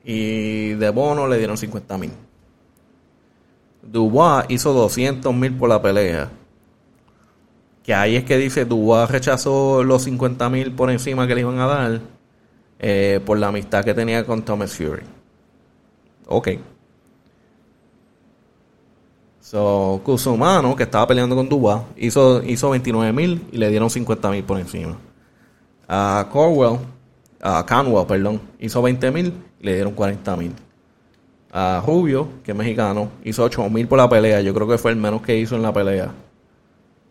y 0.05 0.75
de 0.75 0.91
bono 0.91 1.27
le 1.27 1.39
dieron 1.39 1.57
50 1.57 1.99
mil. 1.99 2.13
Dubois 3.83 4.45
hizo 4.49 4.73
200 4.73 5.35
mil 5.35 5.57
por 5.57 5.69
la 5.69 5.83
pelea. 5.83 6.31
Que 7.83 7.95
ahí 7.95 8.15
es 8.15 8.25
que 8.25 8.39
dice, 8.39 8.65
Dubois 8.65 9.11
rechazó 9.11 9.83
los 9.83 10.03
50 10.05 10.49
mil 10.51 10.73
por 10.73 10.91
encima 10.91 11.27
que 11.27 11.35
le 11.35 11.41
iban 11.41 11.59
a 11.59 11.67
dar 11.67 12.01
eh, 12.79 13.21
por 13.25 13.39
la 13.39 13.49
amistad 13.49 13.85
que 13.85 13.95
tenía 13.95 14.25
con 14.25 14.43
Thomas 14.43 14.77
Fury. 14.77 15.03
Ok. 16.27 16.49
So, 19.43 20.01
Kusumano, 20.05 20.77
que 20.77 20.85
estaba 20.85 21.09
peleando 21.09 21.35
con 21.35 21.49
Dubois, 21.49 21.83
hizo, 21.97 22.43
hizo 22.45 22.71
29 22.71 23.13
mil 23.13 23.45
y 23.51 23.59
le 23.59 23.71
dieron 23.71 23.91
50 23.91 24.31
mil 24.31 24.45
por 24.45 24.59
encima. 24.61 24.97
A 25.89 26.29
Corwell, 26.31 26.79
a 27.41 27.67
Canwell, 27.67 28.07
perdón, 28.07 28.41
hizo 28.61 28.81
20 28.81 29.11
mil 29.11 29.35
y 29.61 29.67
le 29.67 29.75
dieron 29.75 29.95
40 29.95 30.37
mil 30.37 30.53
a 31.51 31.83
Rubio, 31.85 32.29
que 32.45 32.53
es 32.53 32.57
mexicano, 32.57 33.11
hizo 33.25 33.43
8 33.43 33.69
mil 33.69 33.89
por 33.89 33.99
la 33.99 34.09
pelea. 34.09 34.41
Yo 34.43 34.55
creo 34.55 34.69
que 34.69 34.79
fue 34.79 34.93
el 34.93 34.97
menos 34.97 35.23
que 35.23 35.37
hizo 35.37 35.57
en 35.57 35.63
la 35.63 35.73
pelea. 35.73 36.13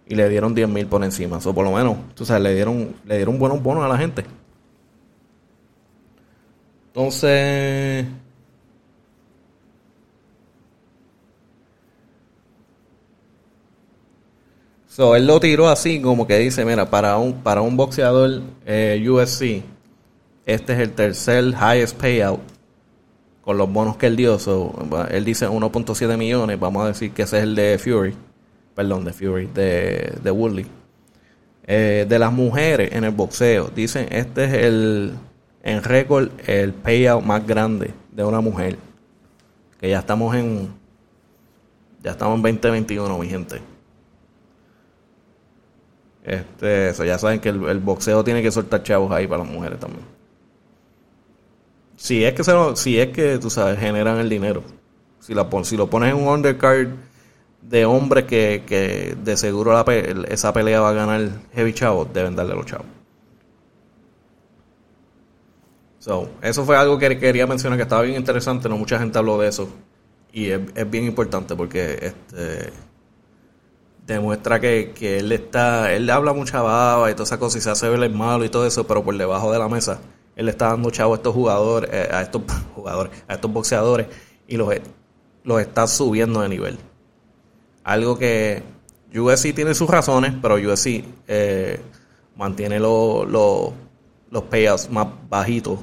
Y 0.08 0.16
le 0.16 0.30
dieron 0.30 0.56
10 0.56 0.70
mil 0.70 0.88
por 0.88 1.04
encima. 1.04 1.38
O 1.38 1.54
por 1.54 1.66
lo 1.66 1.74
menos, 1.74 1.98
tú 2.16 2.26
sabes, 2.26 2.44
le 2.44 2.56
dieron, 2.56 2.96
le 3.06 3.18
dieron 3.18 3.38
buenos 3.38 3.62
bonos 3.62 3.84
a 3.84 3.90
la 3.90 3.98
gente. 3.98 4.24
Entonces. 6.88 8.06
So, 14.92 15.16
él 15.16 15.26
lo 15.26 15.40
tiró 15.40 15.70
así, 15.70 16.02
como 16.02 16.28
que 16.28 16.38
dice, 16.38 16.66
mira, 16.66 16.90
para 16.90 17.18
un, 17.18 17.32
para 17.44 17.62
un 17.62 17.78
boxeador 17.78 18.42
eh, 18.66 19.02
UFC, 19.10 19.64
este 20.46 20.74
es 20.74 20.80
el 20.80 20.92
tercer 20.92 21.46
highest 21.54 21.96
payout 21.96 22.42
con 23.42 23.58
los 23.58 23.72
bonos 23.72 23.96
que 23.96 24.08
él 24.08 24.18
dio, 24.18 24.38
él 25.10 25.24
dice 25.24 25.48
1.7 25.48 26.18
millones, 26.18 26.60
vamos 26.60 26.84
a 26.84 26.88
decir 26.88 27.12
que 27.14 27.22
ese 27.22 27.38
es 27.38 27.44
el 27.44 27.56
de 27.56 27.80
Fury, 27.80 28.14
perdón, 28.76 29.06
de 29.06 29.14
Fury, 29.14 29.46
de, 29.54 30.14
de 30.22 30.30
Woodley. 30.30 30.66
Eh, 31.64 32.06
de 32.10 32.20
las 32.20 32.34
mujeres 32.34 32.92
en 32.92 33.06
el 33.06 33.12
boxeo, 33.12 33.72
dicen 33.74 34.10
este 34.12 34.44
es 34.44 34.54
el 34.56 35.14
en 35.64 35.84
récord 35.84 36.32
el 36.46 36.74
payout 36.74 37.24
más 37.24 37.48
grande 37.48 37.94
de 38.12 38.26
una 38.26 38.42
mujer. 38.42 38.76
Que 39.80 39.90
ya 39.90 40.00
estamos 40.00 40.36
en 40.36 40.68
ya 42.04 42.12
estamos 42.12 42.36
en 42.36 42.42
2021, 42.42 43.18
mi 43.18 43.30
gente. 43.30 43.71
Este, 46.24 46.90
eso 46.90 47.04
ya 47.04 47.18
saben 47.18 47.40
que 47.40 47.50
el, 47.50 47.64
el 47.66 47.80
boxeo 47.80 48.24
tiene 48.24 48.44
que 48.44 48.52
soltar 48.52 48.84
chavos 48.84 49.12
ahí 49.12 49.28
para 49.28 49.44
las 49.44 49.52
mujeres 49.52 49.80
también. 49.80 50.06
Si 51.96 52.24
es 52.24 52.34
que 52.34 52.44
se 52.44 52.54
si 52.76 53.00
es 53.00 53.10
que 53.10 53.38
tú 53.38 53.50
sabes, 53.50 53.80
generan 53.80 54.18
el 54.18 54.30
dinero. 54.30 54.64
Si, 55.20 55.34
la, 55.34 55.48
si 55.64 55.78
lo 55.78 55.88
pones 55.88 56.14
en 56.14 56.16
un 56.16 56.28
undercard 56.28 56.88
de 57.62 57.86
hombres 57.86 58.26
que, 58.26 58.64
que 58.66 59.16
de 59.24 59.38
seguro 59.38 59.72
la, 59.72 59.86
esa 60.30 60.52
pelea 60.52 60.82
va 60.82 60.90
a 60.90 60.94
ganar 60.94 61.30
heavy 61.54 61.74
chavo, 61.74 62.06
deben 62.06 62.36
darle 62.36 62.56
los 62.56 62.66
chavos. 62.66 62.88
So, 66.00 66.28
eso 66.42 66.66
fue 66.66 66.76
algo 66.76 66.98
que 66.98 67.20
quería 67.20 67.46
mencionar 67.46 67.78
que 67.78 67.84
estaba 67.84 68.02
bien 68.02 68.16
interesante, 68.16 68.68
no 68.68 68.78
mucha 68.78 68.98
gente 68.98 69.20
habló 69.20 69.38
de 69.38 69.50
eso. 69.50 69.70
Y 70.34 70.50
es, 70.50 70.60
es 70.74 70.90
bien 70.90 71.06
importante 71.06 71.56
porque 71.56 72.00
este 72.02 72.72
demuestra 74.14 74.60
que, 74.60 74.94
que, 74.94 75.20
él 75.20 75.32
está, 75.32 75.94
él 75.94 76.10
habla 76.10 76.34
mucha 76.34 76.62
baba 76.62 77.10
y 77.10 77.14
toda 77.14 77.26
esa 77.26 77.40
cosa 77.40 77.58
y 77.58 77.62
se 77.62 77.70
hace 77.70 77.90
ver 77.90 78.02
el 78.04 78.14
malo 78.14 78.46
y 78.46 78.50
todo 78.50 78.66
eso, 78.66 78.86
pero 78.88 79.04
por 79.04 79.18
debajo 79.18 79.52
de 79.52 79.60
la 79.60 79.68
mesa 79.68 80.00
él 80.36 80.50
está 80.50 80.70
dando 80.70 80.90
chavo 80.90 81.14
a 81.14 81.18
estos 81.18 81.34
jugadores, 81.34 81.90
eh, 81.94 82.10
a 82.12 82.22
estos 82.22 82.42
jugadores, 82.76 83.12
a 83.28 83.36
estos 83.36 83.52
boxeadores 83.52 84.08
y 84.48 84.58
los, 84.58 84.74
los 85.44 85.62
está 85.62 85.88
subiendo 85.88 86.42
de 86.42 86.50
nivel. 86.50 86.78
Algo 87.84 88.18
que 88.18 88.64
UFC 89.16 89.54
tiene 89.54 89.74
sus 89.74 89.90
razones, 89.90 90.34
pero 90.42 90.56
UFC 90.56 91.04
eh, 91.28 91.80
mantiene 92.36 92.80
los 92.80 93.74
payouts 94.50 94.90
más 94.90 95.08
bajitos. 95.30 95.80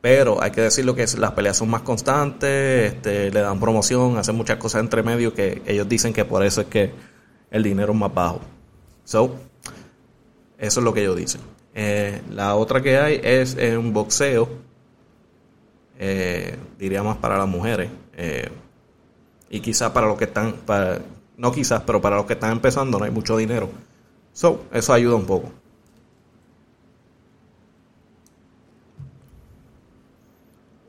Pero 0.00 0.40
hay 0.42 0.52
que 0.52 0.60
decirlo 0.60 0.94
que 0.94 1.06
las 1.18 1.32
peleas 1.32 1.56
son 1.56 1.70
más 1.70 1.82
constantes, 1.82 2.92
este, 2.92 3.30
le 3.30 3.40
dan 3.40 3.58
promoción, 3.58 4.16
hacen 4.16 4.36
muchas 4.36 4.56
cosas 4.58 4.80
entre 4.80 5.02
medio 5.02 5.34
que 5.34 5.62
ellos 5.66 5.88
dicen 5.88 6.12
que 6.12 6.24
por 6.24 6.44
eso 6.44 6.60
es 6.60 6.66
que 6.68 6.92
el 7.50 7.62
dinero 7.62 7.92
es 7.92 7.98
más 7.98 8.14
bajo. 8.14 8.40
So, 9.04 9.34
eso 10.56 10.80
es 10.80 10.84
lo 10.84 10.94
que 10.94 11.00
ellos 11.00 11.16
dicen. 11.16 11.40
Eh, 11.74 12.22
la 12.30 12.54
otra 12.54 12.80
que 12.80 12.98
hay 12.98 13.20
es 13.22 13.56
un 13.76 13.92
boxeo, 13.92 14.48
eh, 15.98 16.56
diría 16.78 17.02
más 17.02 17.16
para 17.16 17.36
las 17.36 17.48
mujeres. 17.48 17.90
Eh, 18.16 18.48
y 19.50 19.60
quizás 19.60 19.90
para 19.90 20.06
los 20.06 20.16
que 20.16 20.24
están, 20.24 20.54
no 21.36 21.52
quizás, 21.52 21.82
pero 21.84 22.00
para 22.00 22.16
los 22.16 22.26
que 22.26 22.34
están 22.34 22.52
empezando 22.52 22.98
no 22.98 23.04
hay 23.04 23.10
mucho 23.10 23.36
dinero. 23.36 23.68
So, 24.32 24.64
eso 24.72 24.92
ayuda 24.92 25.16
un 25.16 25.26
poco. 25.26 25.50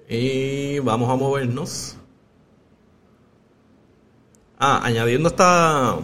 Y 0.09 0.79
vamos 0.79 1.07
a 1.07 1.15
movernos. 1.15 1.95
Ah, 4.57 4.81
añadiendo 4.83 5.29
esta. 5.29 5.99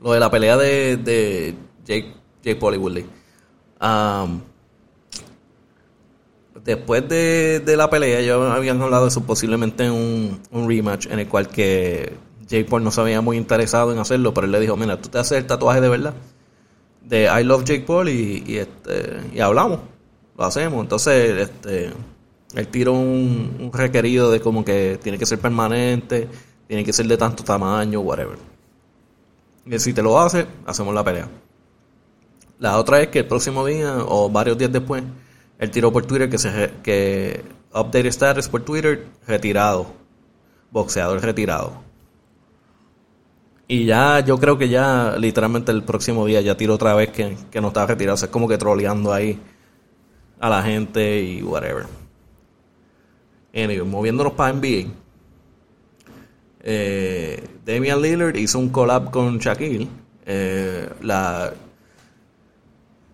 Lo 0.00 0.12
de 0.12 0.20
la 0.20 0.30
pelea 0.30 0.56
de, 0.56 0.96
de 0.96 1.54
Jake 1.84 2.14
Jake 2.42 2.56
Paul 2.58 2.96
y 2.96 3.06
después 6.64 7.06
de, 7.08 7.60
de, 7.60 7.76
la 7.76 7.90
pelea, 7.90 8.22
yo 8.22 8.50
habían 8.50 8.80
hablado 8.80 9.04
de 9.04 9.08
eso 9.10 9.22
posiblemente 9.24 9.84
en 9.84 9.92
un, 9.92 10.40
un, 10.50 10.68
rematch 10.68 11.06
en 11.06 11.18
el 11.18 11.28
cual 11.28 11.48
que 11.48 12.14
Jake 12.46 12.64
Paul 12.64 12.82
no 12.82 12.90
se 12.90 13.00
había 13.02 13.20
muy 13.20 13.36
interesado 13.36 13.92
en 13.92 13.98
hacerlo, 13.98 14.32
pero 14.32 14.46
él 14.46 14.52
le 14.52 14.60
dijo, 14.60 14.76
mira, 14.76 15.00
tú 15.00 15.10
te 15.10 15.18
haces 15.18 15.38
el 15.38 15.46
tatuaje 15.46 15.82
de 15.82 15.88
verdad 15.90 16.14
de 17.02 17.24
I 17.24 17.44
Love 17.44 17.64
Jake 17.64 17.84
Paul 17.86 18.08
y, 18.08 18.42
y 18.46 18.56
este 18.56 19.20
y 19.34 19.40
hablamos, 19.40 19.80
lo 20.36 20.44
hacemos. 20.44 20.82
Entonces, 20.82 21.50
este 21.50 21.92
él 22.54 22.68
tiró 22.68 22.92
un, 22.94 23.70
requerido 23.72 24.30
de 24.30 24.40
como 24.40 24.64
que 24.64 24.98
tiene 25.02 25.18
que 25.18 25.26
ser 25.26 25.38
permanente, 25.38 26.28
tiene 26.66 26.84
que 26.84 26.92
ser 26.92 27.06
de 27.06 27.16
tanto 27.16 27.44
tamaño, 27.44 28.00
whatever. 28.00 28.38
Y 29.66 29.78
si 29.78 29.92
te 29.92 30.02
lo 30.02 30.18
hace, 30.18 30.46
hacemos 30.66 30.94
la 30.94 31.04
pelea. 31.04 31.28
La 32.58 32.78
otra 32.78 33.00
es 33.00 33.08
que 33.08 33.20
el 33.20 33.26
próximo 33.26 33.64
día 33.64 33.98
o 34.06 34.28
varios 34.28 34.58
días 34.58 34.72
después, 34.72 35.02
él 35.58 35.70
tiró 35.70 35.92
por 35.92 36.06
Twitter 36.06 36.28
que 36.28 36.38
se 36.38 36.70
que 36.82 37.42
update 37.72 38.08
status 38.08 38.48
por 38.48 38.62
Twitter 38.62 39.06
retirado, 39.26 39.86
boxeador 40.70 41.22
retirado. 41.22 41.90
Y 43.68 43.84
ya, 43.84 44.18
yo 44.18 44.38
creo 44.40 44.58
que 44.58 44.68
ya 44.68 45.14
literalmente 45.16 45.70
el 45.70 45.84
próximo 45.84 46.26
día 46.26 46.40
ya 46.40 46.56
tiró 46.56 46.74
otra 46.74 46.92
vez 46.94 47.10
que, 47.10 47.36
no 47.60 47.68
estaba 47.68 47.86
retirado. 47.86 48.14
O 48.14 48.18
sea, 48.18 48.26
es 48.26 48.32
como 48.32 48.48
que 48.48 48.58
troleando 48.58 49.12
ahí 49.12 49.38
a 50.40 50.48
la 50.48 50.62
gente 50.64 51.22
y 51.22 51.40
whatever. 51.40 51.99
Anyway, 53.54 53.82
moviéndonos 53.82 54.34
para 54.34 54.52
NBA. 54.52 54.90
Eh, 56.62 57.42
Damian 57.64 58.00
Lillard 58.00 58.36
hizo 58.36 58.58
un 58.58 58.68
collab 58.68 59.10
con 59.10 59.38
Shaquille. 59.38 59.88
Eh, 60.26 60.88
la, 61.02 61.52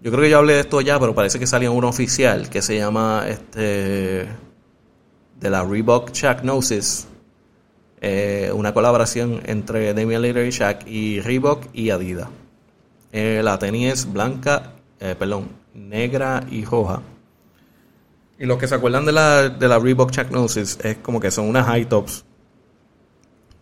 yo 0.01 0.11
creo 0.11 0.23
que 0.23 0.31
yo 0.31 0.39
hablé 0.39 0.55
de 0.55 0.61
esto 0.61 0.81
ya, 0.81 0.99
pero 0.99 1.15
parece 1.15 1.39
que 1.39 1.47
salió 1.47 1.73
uno 1.73 1.89
oficial 1.89 2.51
que 2.51 2.61
se 2.63 2.77
llama 2.77 3.25
este 3.29 4.27
de 5.41 5.51
la 5.51 5.65
Reebok 5.65 6.13
Shaq 6.13 6.43
Gnosis. 6.43 7.07
Eh, 8.01 8.51
una 8.55 8.75
colaboración 8.75 9.41
entre 9.47 9.95
Damian 9.95 10.23
Lillard 10.23 10.47
y 10.47 10.51
Shaq 10.51 10.87
y 10.87 11.21
Reebok 11.21 11.67
y 11.73 11.91
Adidas. 11.91 12.29
Eh, 13.13 13.41
la 13.43 13.59
tenis 13.59 13.93
es 13.93 14.13
blanca, 14.13 14.75
perdón, 14.99 15.49
negra 15.75 16.45
y 16.51 16.65
roja. 16.65 17.01
Y 18.39 18.47
los 18.47 18.59
que 18.59 18.69
se 18.69 18.75
acuerdan 18.75 19.07
de 19.07 19.13
la, 19.13 19.49
de 19.49 19.69
la 19.69 19.79
Reebok 19.79 20.11
Shaq 20.11 20.31
Gnosis 20.31 20.79
es 20.83 20.99
como 20.99 21.21
que 21.21 21.31
son 21.31 21.49
unas 21.49 21.67
high 21.67 21.89
tops 21.89 22.25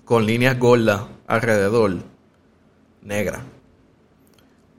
con 0.05 0.27
líneas 0.27 0.59
gordas 0.59 1.03
alrededor, 1.27 1.97
negras. 3.03 3.43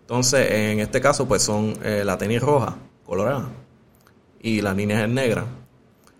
Entonces, 0.01 0.51
en 0.51 0.79
este 0.79 1.01
caso, 1.01 1.27
pues 1.27 1.41
son 1.41 1.73
eh, 1.83 2.03
la 2.05 2.17
tenis 2.17 2.41
roja, 2.41 2.77
colorada, 3.05 3.49
y 4.39 4.61
las 4.61 4.75
líneas 4.75 5.03
en 5.03 5.15
negra. 5.15 5.45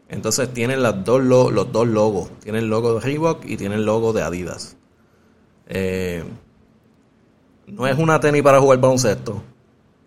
Entonces 0.09 0.53
tienen 0.53 0.81
las 0.81 1.03
dos 1.03 1.21
los 1.21 1.71
dos 1.71 1.87
logos. 1.87 2.29
Tienen 2.39 2.63
el 2.63 2.69
logo 2.69 2.95
de 2.95 2.99
Reebok 3.01 3.45
y 3.45 3.57
tienen 3.57 3.79
el 3.79 3.85
logo 3.85 4.13
de 4.13 4.21
Adidas. 4.21 4.77
Eh, 5.67 6.23
no 7.67 7.87
es 7.87 7.97
una 7.97 8.19
tenis 8.19 8.43
para 8.43 8.59
jugar 8.59 8.79
baloncesto. 8.79 9.43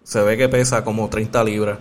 Se 0.02 0.22
ve 0.22 0.36
que 0.36 0.48
pesa 0.48 0.84
como 0.84 1.08
30 1.08 1.44
libras. 1.44 1.78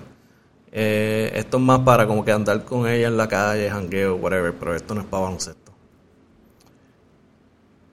Eh, 0.72 1.32
esto 1.36 1.58
es 1.58 1.64
más 1.64 1.80
para 1.80 2.08
como 2.08 2.24
que 2.26 2.32
andar 2.32 2.64
con 2.66 2.88
ella 2.88 3.08
en 3.08 3.18
la 3.18 3.28
calle, 3.28 3.70
jangueo, 3.70 4.16
whatever. 4.16 4.54
Pero 4.54 4.76
esto 4.76 4.94
no 4.94 5.02
es 5.02 5.08
para 5.08 5.24
baloncesto. 5.24 5.68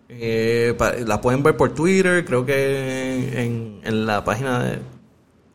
Eh, 0.08 0.76
la 1.06 1.20
pueden 1.20 1.42
ver 1.42 1.56
por 1.56 1.74
Twitter, 1.74 2.24
creo 2.24 2.44
que 2.44 3.42
en, 3.82 4.06
la 4.06 4.22
página 4.22 4.62
de 4.62 4.78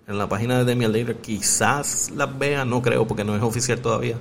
en 0.08 0.18
la 0.18 0.28
página 0.28 0.64
de 0.64 1.16
quizás 1.22 2.12
las 2.16 2.38
vean, 2.38 2.70
no 2.70 2.82
creo 2.82 3.08
porque 3.08 3.24
no 3.24 3.36
es 3.36 3.44
oficial 3.44 3.80
todavía 3.80 4.18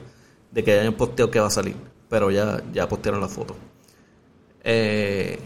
de 0.50 0.62
que 0.62 0.78
hayan 0.78 0.95
posteado 0.95 1.31
que 1.31 1.40
va 1.40 1.47
a 1.47 1.50
salir, 1.50 1.76
pero 2.11 2.31
ya 2.31 2.62
ya 2.73 2.88
postearon 2.88 3.21
la 3.21 3.28
foto. 3.28 3.57
Eh, 4.62 5.38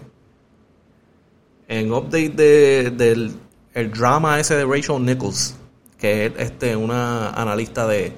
en 1.69 1.93
update 1.93 2.31
de, 2.31 2.91
del 2.91 3.33
el 3.75 3.91
drama 3.93 4.41
ese 4.41 4.57
de 4.57 4.65
Rachel 4.65 5.05
Nichols, 5.05 5.55
que 6.03 6.27
es 6.27 6.33
este 6.37 6.77
una 6.77 7.31
analista 7.31 7.87
de 7.87 8.13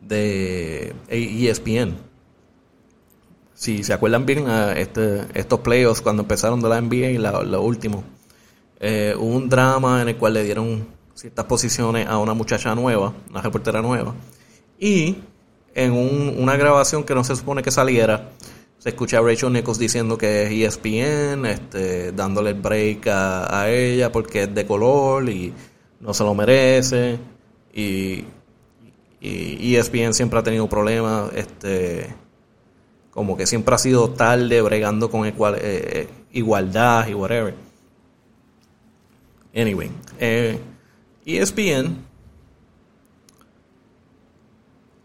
de 0.00 0.92
ESPN 1.08 1.94
si 3.54 3.84
se 3.84 3.92
acuerdan 3.92 4.26
bien, 4.26 4.48
a 4.48 4.72
este, 4.72 5.26
estos 5.32 5.60
playoffs 5.60 6.02
cuando 6.02 6.22
empezaron 6.22 6.60
de 6.60 6.68
la 6.68 6.80
NBA 6.80 7.10
y 7.10 7.18
lo 7.18 7.62
último, 7.62 8.04
eh, 8.80 9.14
hubo 9.16 9.36
un 9.36 9.48
drama 9.48 10.02
en 10.02 10.08
el 10.08 10.16
cual 10.16 10.34
le 10.34 10.44
dieron 10.44 10.86
ciertas 11.14 11.44
posiciones 11.46 12.06
a 12.06 12.18
una 12.18 12.34
muchacha 12.34 12.74
nueva, 12.74 13.14
una 13.30 13.40
reportera 13.40 13.80
nueva, 13.80 14.14
y 14.78 15.16
en 15.74 15.92
una 15.92 16.56
grabación 16.56 17.04
que 17.04 17.14
no 17.14 17.24
se 17.24 17.36
supone 17.36 17.62
que 17.62 17.70
saliera, 17.70 18.30
se 18.78 18.90
escucha 18.90 19.18
a 19.18 19.22
Rachel 19.22 19.52
Nichols 19.52 19.78
diciendo 19.78 20.18
que 20.18 20.42
es 20.42 20.76
ESPN, 20.76 21.46
este, 21.46 22.12
dándole 22.12 22.50
el 22.50 22.60
break 22.60 23.06
a, 23.06 23.70
ella 23.70 24.12
porque 24.12 24.42
es 24.42 24.54
de 24.54 24.66
color 24.66 25.28
y 25.30 25.54
no 26.04 26.14
se 26.14 26.22
lo 26.22 26.34
merece, 26.34 27.18
y, 27.72 28.24
y 29.20 29.76
ESPN 29.76 30.12
siempre 30.12 30.38
ha 30.38 30.42
tenido 30.42 30.68
problemas, 30.68 31.32
este 31.34 32.14
como 33.14 33.36
que 33.36 33.46
siempre 33.46 33.74
ha 33.74 33.78
sido 33.78 34.10
tarde 34.10 34.60
bregando 34.60 35.08
con 35.08 35.24
eh, 35.24 35.34
eh, 35.56 36.08
igualdad 36.32 37.06
y 37.06 37.14
whatever. 37.14 37.54
Anyway, 39.54 39.90
eh, 40.18 40.58
ESPN 41.24 41.96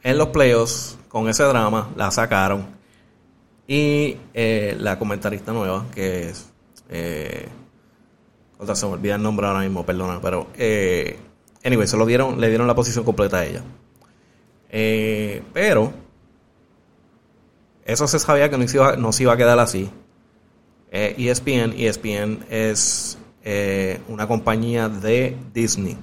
en 0.02 0.18
los 0.18 0.30
playoffs 0.30 0.98
con 1.08 1.30
ese 1.30 1.44
drama 1.44 1.92
la 1.96 2.10
sacaron 2.10 2.66
y 3.68 4.18
la 4.34 4.98
comentarista 4.98 5.54
nueva 5.54 5.86
que 5.94 6.30
es 6.30 6.50
otra 8.60 8.76
se 8.76 8.86
me 8.86 8.94
olvida 8.94 9.16
el 9.16 9.24
nombre 9.24 9.48
ahora 9.48 9.62
mismo 9.62 9.84
perdona 9.86 10.20
pero 10.22 10.48
anyway 11.64 11.88
se 11.88 11.98
lo 11.98 12.06
dieron 12.06 12.40
le 12.40 12.50
dieron 12.50 12.68
la 12.68 12.76
posición 12.76 13.04
completa 13.04 13.38
a 13.38 13.46
ella 13.46 13.64
pero 15.54 15.92
eso 17.90 18.08
se 18.08 18.20
sabía 18.20 18.52
que 18.52 18.58
no 18.60 18.68
se 18.68 18.78
iba, 18.78 18.96
no 18.98 19.12
se 19.12 19.24
iba 19.24 19.34
a 19.34 19.38
quedar 19.38 19.58
así. 19.58 19.90
ESPN, 20.92 21.74
eh, 21.74 21.88
ESPN 21.88 22.46
es 22.48 23.18
eh, 23.44 24.00
una 24.08 24.28
compañía 24.28 24.90
de 24.90 25.36
Disney. 25.56 25.98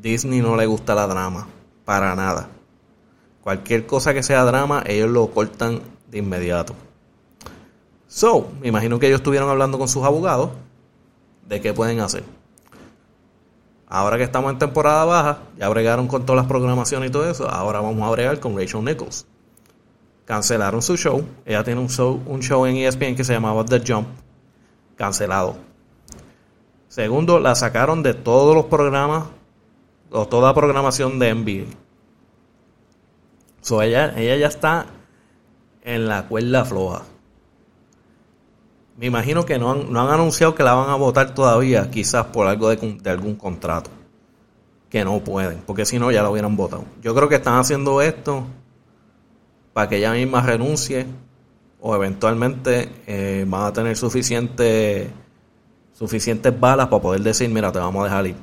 Disney 0.00 0.40
no 0.40 0.56
le 0.56 0.64
gusta 0.64 0.94
la 0.94 1.06
drama, 1.06 1.48
para 1.84 2.16
nada. 2.16 2.48
Cualquier 3.42 3.84
cosa 3.84 4.14
que 4.14 4.22
sea 4.22 4.42
drama, 4.44 4.84
ellos 4.86 5.10
lo 5.10 5.30
cortan 5.32 5.82
de 6.10 6.16
inmediato. 6.16 6.74
So, 8.06 8.50
me 8.62 8.68
imagino 8.68 8.98
que 8.98 9.08
ellos 9.08 9.20
estuvieron 9.20 9.50
hablando 9.50 9.78
con 9.78 9.88
sus 9.88 10.02
abogados 10.02 10.48
de 11.46 11.60
qué 11.60 11.72
pueden 11.72 12.00
hacer. 12.00 12.24
Ahora 13.88 14.16
que 14.16 14.24
estamos 14.24 14.52
en 14.52 14.58
temporada 14.58 15.04
baja, 15.04 15.38
ya 15.56 15.68
bregaron 15.68 16.08
con 16.08 16.26
todas 16.26 16.42
las 16.42 16.48
programaciones 16.48 17.10
y 17.10 17.12
todo 17.12 17.30
eso, 17.30 17.48
ahora 17.48 17.80
vamos 17.80 18.02
a 18.06 18.10
bregar 18.10 18.40
con 18.40 18.56
Rachel 18.56 18.84
Nichols 18.84 19.26
cancelaron 20.26 20.82
su 20.82 20.96
show. 20.96 21.24
Ella 21.46 21.64
tiene 21.64 21.80
un 21.80 21.88
show, 21.88 22.20
un 22.26 22.42
show 22.42 22.66
en 22.66 22.76
ESPN 22.76 23.14
que 23.14 23.24
se 23.24 23.32
llamaba 23.32 23.64
The 23.64 23.80
Jump. 23.86 24.08
Cancelado. 24.96 25.56
Segundo, 26.88 27.38
la 27.38 27.54
sacaron 27.54 28.02
de 28.02 28.14
todos 28.14 28.54
los 28.54 28.66
programas 28.66 29.24
o 30.10 30.26
toda 30.26 30.54
programación 30.54 31.18
de 31.18 31.34
NBA. 31.34 31.64
So 33.60 33.82
ella, 33.82 34.14
ella 34.16 34.36
ya 34.36 34.46
está 34.46 34.86
en 35.82 36.08
la 36.08 36.26
cuerda 36.28 36.64
floja. 36.64 37.02
Me 38.98 39.06
imagino 39.06 39.44
que 39.44 39.58
no 39.58 39.72
han, 39.72 39.92
no 39.92 40.00
han 40.00 40.12
anunciado 40.12 40.54
que 40.54 40.62
la 40.62 40.74
van 40.74 40.88
a 40.88 40.94
votar 40.94 41.34
todavía, 41.34 41.90
quizás 41.90 42.26
por 42.26 42.46
algo 42.46 42.70
de, 42.70 42.76
de 42.76 43.10
algún 43.10 43.36
contrato. 43.36 43.90
Que 44.88 45.04
no 45.04 45.18
pueden, 45.20 45.62
porque 45.66 45.84
si 45.84 45.98
no 45.98 46.10
ya 46.10 46.22
la 46.22 46.30
hubieran 46.30 46.56
votado. 46.56 46.84
Yo 47.02 47.14
creo 47.14 47.28
que 47.28 47.34
están 47.36 47.58
haciendo 47.58 48.00
esto 48.00 48.44
para 49.72 49.88
que 49.88 49.98
ella 49.98 50.12
misma 50.12 50.40
renuncie 50.40 51.06
o 51.80 51.94
eventualmente 51.94 52.88
eh, 53.06 53.44
van 53.46 53.64
a 53.64 53.72
tener 53.72 53.96
suficiente, 53.96 55.10
suficientes 55.92 56.58
balas 56.58 56.86
para 56.88 57.02
poder 57.02 57.20
decir, 57.20 57.50
mira, 57.50 57.70
te 57.70 57.78
vamos 57.78 58.00
a 58.00 58.04
dejar 58.04 58.26
ir. 58.28 58.36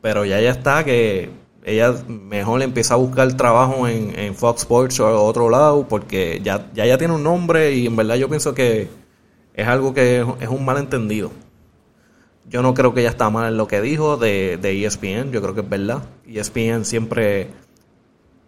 Pero 0.00 0.24
ya 0.24 0.40
ya 0.40 0.50
está 0.50 0.84
que 0.84 1.30
ella 1.64 1.92
mejor 2.06 2.62
empieza 2.62 2.94
a 2.94 2.96
buscar 2.96 3.32
trabajo 3.36 3.88
en, 3.88 4.34
Fox 4.36 4.60
Sports 4.60 5.00
o 5.00 5.24
otro 5.24 5.50
lado 5.50 5.88
porque 5.88 6.40
ya, 6.42 6.70
ya, 6.72 6.86
ya 6.86 6.96
tiene 6.96 7.14
un 7.14 7.24
nombre 7.24 7.72
y 7.72 7.86
en 7.86 7.96
verdad 7.96 8.14
yo 8.14 8.28
pienso 8.28 8.54
que 8.54 8.88
es 9.56 9.66
algo 9.66 9.92
que 9.92 10.24
es 10.40 10.48
un 10.48 10.64
malentendido. 10.64 11.32
Yo 12.48 12.62
no 12.62 12.74
creo 12.74 12.94
que 12.94 13.00
ella 13.00 13.10
está 13.10 13.28
mal 13.28 13.50
en 13.50 13.56
lo 13.56 13.66
que 13.66 13.80
dijo 13.80 14.16
de, 14.16 14.56
de 14.62 14.86
ESPN, 14.86 15.32
yo 15.32 15.42
creo 15.42 15.54
que 15.54 15.62
es 15.62 15.68
verdad. 15.68 16.04
ESPN 16.28 16.84
siempre 16.84 17.50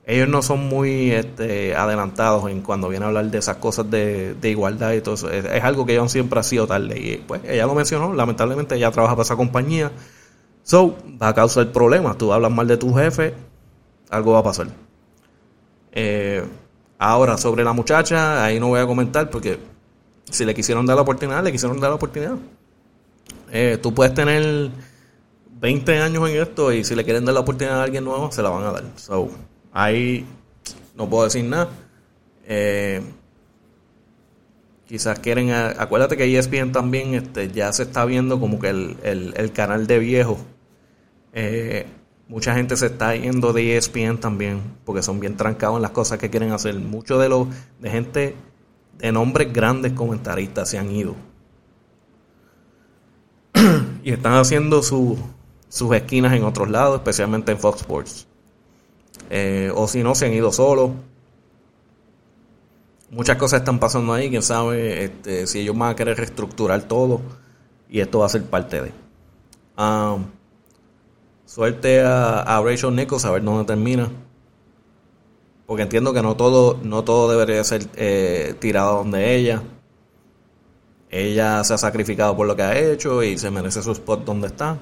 ellos 0.09 0.27
no 0.27 0.40
son 0.40 0.61
muy 0.68 1.11
este, 1.11 1.77
adelantados 1.77 2.51
en 2.51 2.62
cuando 2.62 2.88
viene 2.88 3.05
a 3.05 3.09
hablar 3.09 3.27
de 3.27 3.37
esas 3.37 3.59
cosas 3.59 3.90
de, 3.90 4.35
igualdad 4.42 4.92
y 4.94 5.03
todo 5.03 5.16
eso. 5.16 5.31
Es, 5.31 5.62
algo 5.62 5.85
que 5.85 5.92
ellos 5.92 6.11
siempre 6.11 6.40
ha 6.40 6.42
sido 6.42 6.66
tarde. 6.66 6.99
Y 6.99 7.16
pues 7.18 7.42
ella 7.44 7.66
lo 7.66 7.75
mencionó, 7.75 8.14
lamentablemente 8.14 8.75
ella 8.75 8.90
trabaja 8.90 9.14
para 9.14 9.25
esa 9.25 9.37
compañía. 9.37 9.92
So, 10.62 10.97
va 11.21 11.29
a 11.29 11.35
causar 11.35 11.71
problemas. 11.73 12.16
Tú 12.16 12.33
hablas 12.33 12.51
mal 12.51 12.66
de 12.66 12.79
tu 12.79 12.94
jefe, 12.94 13.35
algo 14.09 14.33
va 14.33 14.38
a 14.38 14.42
pasar. 14.44 14.68
Eh, 15.92 16.42
ahora, 16.99 17.37
sobre 17.37 17.62
la 17.62 17.75
muchacha, 17.75 18.42
ahí 18.42 18.59
no 18.59 18.68
voy 18.68 18.81
a 18.81 18.87
comentar 18.87 19.29
porque 19.29 19.59
si 20.31 20.45
le 20.45 20.55
quisieron 20.55 20.87
dar 20.87 20.97
la 20.97 21.03
oportunidad, 21.03 21.43
le 21.43 21.53
quisieron 21.53 21.81
dar 21.81 21.91
la 21.91 21.97
oportunidad. 21.97 22.37
Eh, 23.51 23.79
tú 23.81 23.95
puedes 23.95 24.14
tener 24.14 24.71
20 25.61 25.99
años 25.99 26.29
en 26.29 26.41
esto 26.41 26.73
y 26.73 26.85
si 26.85 26.95
le 26.95 27.05
quieren 27.05 27.25
dar 27.25 27.35
la 27.35 27.41
oportunidad 27.41 27.81
a 27.81 27.85
alguien 27.85 28.05
nuevo, 28.05 28.31
se 28.31 28.43
la 28.43 28.51
van 28.51 28.64
a 28.64 28.73
dar. 28.73 28.85
So, 28.97 29.31
Ahí 29.73 30.27
no 30.97 31.09
puedo 31.09 31.25
decir 31.25 31.45
nada. 31.45 31.69
Eh, 32.47 33.03
quizás 34.87 35.19
quieren, 35.19 35.51
acuérdate 35.51 36.17
que 36.17 36.38
ESPN 36.38 36.73
también 36.73 37.14
este, 37.14 37.51
ya 37.51 37.73
se 37.73 37.85
está 37.85 38.05
viendo 38.05 38.41
como 38.41 38.59
que 38.59 38.71
el, 38.71 39.53
canal 39.55 39.87
de 39.87 39.99
viejo. 39.99 40.38
Eh, 41.33 41.87
mucha 42.27 42.55
gente 42.55 42.77
se 42.77 42.87
está 42.87 43.14
yendo 43.14 43.53
de 43.53 43.77
ESPN 43.77 44.19
también 44.19 44.62
porque 44.85 45.03
son 45.03 45.21
bien 45.21 45.37
trancados 45.37 45.77
en 45.77 45.83
las 45.83 45.93
cosas 45.93 46.19
que 46.19 46.31
quieren 46.31 46.53
hacer. 46.53 46.75
Muchos 46.77 47.21
de 47.21 47.29
los 47.29 47.49
de 47.81 47.91
gente 47.91 48.35
de 48.99 49.13
nombres 49.13 49.53
grandes 49.53 49.93
comentaristas 49.93 50.69
se 50.69 50.79
han 50.79 50.91
ido. 50.91 51.15
y 54.03 54.13
están 54.13 54.35
haciendo 54.35 54.83
sus 54.83 55.19
esquinas 55.95 56.33
en 56.35 56.45
otros 56.45 56.69
lados, 56.69 56.97
especialmente 56.97 57.53
en 57.53 57.59
Fox 57.59 57.81
Sports. 57.81 58.27
Eh, 59.31 59.71
o 59.75 59.89
si 59.89 60.03
no, 60.03 60.15
se 60.15 60.27
han 60.27 60.33
ido 60.33 60.53
solos. 60.53 60.91
muchas 63.11 63.37
cosas 63.37 63.61
están 63.61 63.79
pasando 63.79 64.13
ahí, 64.13 64.31
quién 64.31 64.43
sabe 64.43 65.05
este, 65.05 65.47
si 65.47 65.61
ellos 65.61 65.77
van 65.77 65.91
a 65.91 65.97
querer 65.97 66.17
reestructurar 66.17 66.83
todo 66.83 67.21
y 67.89 68.01
esto 68.01 68.19
va 68.21 68.27
a 68.27 68.29
ser 68.29 68.45
parte 68.45 68.83
de. 68.83 68.93
Um, 69.79 70.27
suerte 71.47 72.03
a, 72.03 72.41
a 72.41 72.63
Rachel 72.63 72.95
Nichols 72.95 73.25
a 73.25 73.31
ver 73.31 73.43
dónde 73.43 73.65
termina. 73.65 74.11
Porque 75.69 75.83
entiendo 75.83 76.15
que 76.15 76.23
no 76.23 76.35
todo, 76.35 76.81
no 76.83 77.05
todo 77.05 77.31
debería 77.31 77.63
ser 77.63 77.87
eh, 77.97 78.55
tirado 78.59 78.97
donde 78.97 79.37
ella. 79.37 79.63
Ella 81.11 81.63
se 81.63 81.75
ha 81.75 81.77
sacrificado 81.77 82.35
por 82.35 82.47
lo 82.47 82.57
que 82.57 82.63
ha 82.63 82.79
hecho 82.79 83.23
y 83.23 83.37
se 83.37 83.51
merece 83.51 83.83
su 83.83 83.93
spot 83.93 84.25
donde 84.25 84.47
está. 84.47 84.79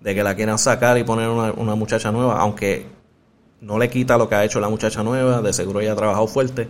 De 0.00 0.14
que 0.14 0.22
la 0.22 0.36
quieran 0.36 0.60
sacar 0.60 0.96
y 0.96 1.02
poner 1.02 1.28
una, 1.28 1.50
una 1.50 1.74
muchacha 1.74 2.12
nueva, 2.12 2.38
aunque 2.38 2.86
no 3.62 3.76
le 3.76 3.90
quita 3.90 4.16
lo 4.16 4.28
que 4.28 4.36
ha 4.36 4.44
hecho 4.44 4.60
la 4.60 4.68
muchacha 4.68 5.02
nueva, 5.02 5.42
de 5.42 5.52
seguro 5.52 5.80
ella 5.80 5.94
ha 5.94 5.96
trabajado 5.96 6.28
fuerte, 6.28 6.68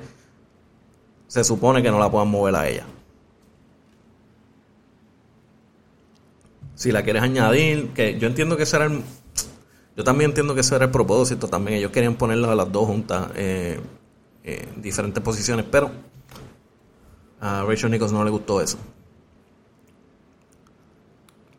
se 1.26 1.44
supone 1.44 1.82
que 1.82 1.90
no 1.90 1.98
la 1.98 2.10
puedan 2.10 2.28
mover 2.28 2.56
a 2.56 2.66
ella. 2.66 2.86
Si 6.74 6.90
la 6.90 7.02
quieres 7.02 7.22
añadir, 7.22 7.90
que 7.90 8.18
yo 8.18 8.28
entiendo 8.28 8.56
que 8.56 8.64
será 8.64 8.86
el, 8.86 9.02
yo 9.96 10.04
también 10.04 10.30
entiendo 10.30 10.54
que 10.54 10.60
ese 10.60 10.74
era 10.74 10.86
el 10.86 10.90
propósito 10.90 11.48
también. 11.48 11.78
Ellos 11.78 11.90
querían 11.90 12.16
ponerlas 12.16 12.50
a 12.50 12.54
las 12.54 12.70
dos 12.70 12.86
juntas 12.86 13.28
eh, 13.36 13.80
en 14.42 14.82
diferentes 14.82 15.22
posiciones, 15.22 15.66
pero 15.70 15.90
a 17.40 17.64
Rachel 17.64 17.90
Nichols 17.90 18.12
no 18.12 18.24
le 18.24 18.30
gustó 18.30 18.60
eso. 18.60 18.78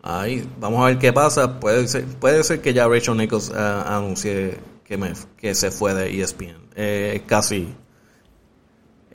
Ahí, 0.02 0.48
vamos 0.60 0.84
a 0.84 0.88
ver 0.88 1.00
qué 1.00 1.12
pasa. 1.14 1.60
Puede 1.60 1.88
ser, 1.88 2.06
puede 2.06 2.44
ser 2.44 2.62
que 2.62 2.74
ya 2.74 2.88
Rachel 2.88 3.18
Nichols 3.18 3.50
uh, 3.50 3.88
anuncie 3.88 4.58
que, 4.84 4.98
me, 4.98 5.14
se 5.54 5.72
fue 5.72 5.94
de 5.94 6.22
ESPN. 6.22 6.58
Eh, 6.76 7.14
es 7.16 7.22
casi 7.24 7.74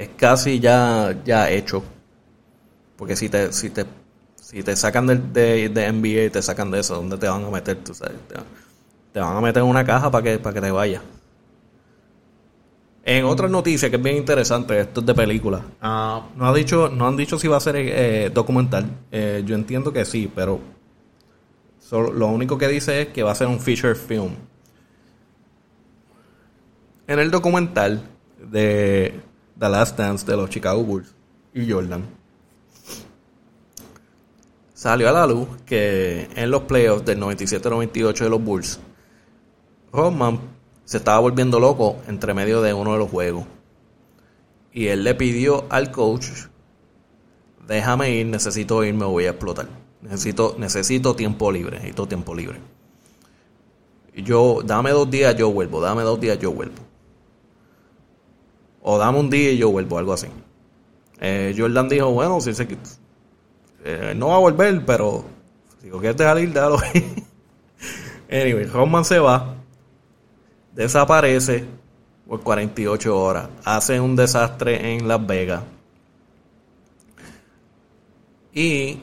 es 0.01 0.09
casi 0.17 0.59
ya, 0.59 1.15
ya 1.27 1.51
hecho. 1.51 1.83
Porque 2.97 3.17
si 3.17 3.29
te, 3.29 3.53
si 3.53 3.69
te, 3.69 3.85
si 4.35 4.63
te 4.63 4.75
sacan 4.75 5.07
de, 5.07 5.69
de, 5.69 5.93
NBA 5.93 6.25
y 6.25 6.31
te 6.31 6.41
sacan 6.41 6.71
de 6.71 6.81
eso, 6.81 6.95
¿dónde 6.97 7.19
te 7.19 7.29
van 7.29 7.45
a 7.45 7.51
meter? 7.51 7.77
Tú 7.85 7.93
a 9.15 9.41
meter 9.41 9.63
en 9.63 9.69
una 9.69 9.85
caja 9.85 10.11
para 10.11 10.23
que, 10.23 10.39
para 10.39 10.55
que 10.55 10.61
te 10.61 10.71
vaya. 10.71 11.03
En 13.03 13.25
otras 13.25 13.51
noticias 13.51 13.91
que 13.91 13.97
es 13.97 14.03
bien 14.03 14.17
interesante, 14.17 14.79
esto 14.79 15.01
es 15.01 15.07
de 15.07 15.15
película. 15.15 15.63
Ah, 15.81 16.29
no, 16.37 16.47
ha 16.47 16.55
dicho, 16.55 16.89
no 16.89 17.09
han 17.09 17.17
dicho 17.17 17.39
si 17.39 17.49
va 17.49 17.57
a 17.57 17.61
ser 17.61 17.77
eh, 17.77 18.31
documental. 18.33 18.87
Eh, 19.11 19.43
yo 19.45 19.55
entiendo 19.55 19.93
que 19.93 20.05
sí, 20.05 20.31
pero 20.33 20.61
lo 21.93 22.27
único 22.29 22.57
que 22.57 22.69
dice 22.69 23.03
es 23.03 23.09
que 23.09 23.23
va 23.23 23.33
a 23.33 23.35
ser 23.35 23.49
un 23.49 23.59
feature 23.59 23.95
film. 23.95 24.35
En 27.07 27.19
el 27.19 27.31
documental 27.31 28.03
de 28.39 29.15
The 29.59 29.69
Last 29.69 29.99
Dance 29.99 30.25
de 30.25 30.37
los 30.37 30.49
Chicago 30.49 30.85
Bulls 30.85 31.13
y 31.53 31.69
Jordan, 31.69 32.05
salió 34.73 35.09
a 35.09 35.13
la 35.13 35.27
luz 35.27 35.49
que 35.67 36.29
en 36.37 36.51
los 36.51 36.63
playoffs 36.63 37.05
del 37.05 37.19
97-98 37.21 38.19
de 38.19 38.31
los 38.31 38.43
Bulls, 38.43 38.79
Rodman 39.93 40.41
se 40.85 40.99
estaba 40.99 41.21
volviendo 41.21 41.61
loco 41.61 41.97
entre 42.09 42.35
medio 42.35 42.63
de 42.63 42.75
uno 42.75 42.93
de 42.93 42.99
los 42.99 43.11
juegos. 43.11 43.45
Y 44.73 44.87
él 44.87 45.05
le 45.05 45.15
pidió 45.15 45.65
al 45.69 45.91
coach, 45.91 46.27
déjame 47.67 48.11
ir, 48.11 48.27
necesito 48.27 48.85
ir, 48.85 48.95
me 48.95 49.05
voy 49.05 49.27
a 49.27 49.31
explotar. 49.31 49.69
Necesito, 50.03 50.57
necesito 50.59 51.15
tiempo 51.15 51.51
libre, 51.53 51.77
necesito 51.77 52.07
tiempo 52.07 52.35
libre. 52.35 52.59
Yo, 54.17 54.63
dame 54.65 54.91
dos 54.91 55.11
días, 55.11 55.37
yo 55.37 55.51
vuelvo, 55.53 55.81
dame 55.81 56.03
dos 56.03 56.21
días, 56.21 56.39
yo 56.39 56.53
vuelvo. 56.53 56.83
O 58.83 58.99
dame 58.99 59.19
un 59.19 59.31
día 59.31 59.53
y 59.53 59.59
yo 59.59 59.71
vuelvo, 59.71 59.99
algo 59.99 60.13
así. 60.13 60.29
Eh, 61.21 61.55
Jordan 61.57 61.89
dijo, 61.89 62.11
bueno, 62.11 62.41
si 62.41 62.55
se, 62.55 62.67
eh, 63.85 64.15
no 64.17 64.29
va 64.29 64.37
a 64.37 64.41
volver, 64.41 64.85
pero 64.85 65.25
si 65.81 65.89
lo 65.89 65.99
quieres 65.99 66.17
dejar 66.17 66.39
ir, 66.39 66.53
déjalo 66.53 66.79
ir. 66.95 67.05
anyway, 68.31 68.65
Rodman 68.65 69.05
se 69.05 69.19
va 69.19 69.60
desaparece 70.75 71.65
por 72.27 72.41
48 72.43 73.21
horas, 73.21 73.49
hace 73.65 74.01
un 74.01 74.17
desastre 74.17 74.95
en 74.95 75.09
Las 75.09 75.27
Vegas 75.27 75.63
y 78.53 79.01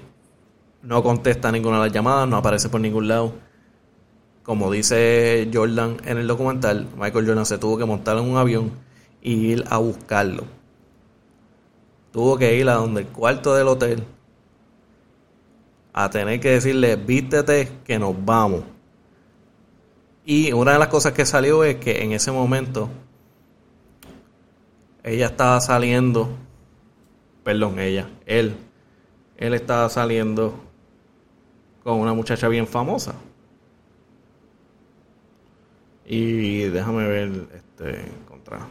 no 0.83 1.03
contesta 1.03 1.51
ninguna 1.51 1.77
de 1.77 1.87
las 1.87 1.93
llamadas, 1.93 2.27
no 2.27 2.37
aparece 2.37 2.69
por 2.69 2.81
ningún 2.81 3.07
lado. 3.07 3.33
Como 4.43 4.71
dice 4.71 5.49
Jordan 5.53 5.97
en 6.05 6.17
el 6.17 6.27
documental, 6.27 6.87
Michael 6.97 7.27
Jordan 7.27 7.45
se 7.45 7.57
tuvo 7.57 7.77
que 7.77 7.85
montar 7.85 8.17
en 8.17 8.23
un 8.23 8.37
avión 8.37 8.71
y 9.21 9.33
ir 9.33 9.65
a 9.69 9.77
buscarlo. 9.77 10.45
Tuvo 12.11 12.37
que 12.37 12.55
ir 12.57 12.69
a 12.69 12.75
donde 12.75 13.01
el 13.01 13.07
cuarto 13.07 13.55
del 13.55 13.67
hotel 13.67 14.03
a 15.93 16.09
tener 16.09 16.39
que 16.39 16.51
decirle, 16.51 16.95
vístete 16.95 17.69
que 17.83 17.99
nos 17.99 18.13
vamos. 18.23 18.63
Y 20.29 20.51
una 20.51 20.73
de 20.73 20.79
las 20.79 20.89
cosas 20.89 21.13
que 21.13 21.25
salió 21.25 21.63
es 21.63 21.77
que 21.77 22.03
en 22.03 22.11
ese 22.11 22.33
momento 22.33 22.89
ella 25.01 25.27
estaba 25.27 25.61
saliendo, 25.61 26.27
perdón, 27.45 27.79
ella, 27.79 28.09
él, 28.25 28.53
él 29.37 29.53
estaba 29.53 29.87
saliendo 29.87 30.53
con 31.81 32.01
una 32.01 32.13
muchacha 32.13 32.49
bien 32.49 32.67
famosa. 32.67 33.15
Y 36.05 36.63
déjame 36.63 37.07
ver, 37.07 37.47
este, 37.55 38.11
contra. 38.27 38.67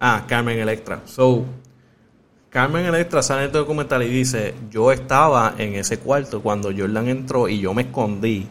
Ah, 0.00 0.24
Carmen 0.26 0.58
Electra. 0.58 1.02
So, 1.04 1.44
Carmen 2.48 2.86
Electra 2.86 3.22
sale 3.22 3.42
en 3.42 3.46
el 3.48 3.52
documental 3.52 4.02
y 4.04 4.08
dice, 4.08 4.54
yo 4.70 4.90
estaba 4.90 5.54
en 5.58 5.74
ese 5.74 5.98
cuarto 5.98 6.40
cuando 6.40 6.70
Jordan 6.74 7.08
entró 7.08 7.46
y 7.46 7.60
yo 7.60 7.74
me 7.74 7.82
escondí 7.82 8.48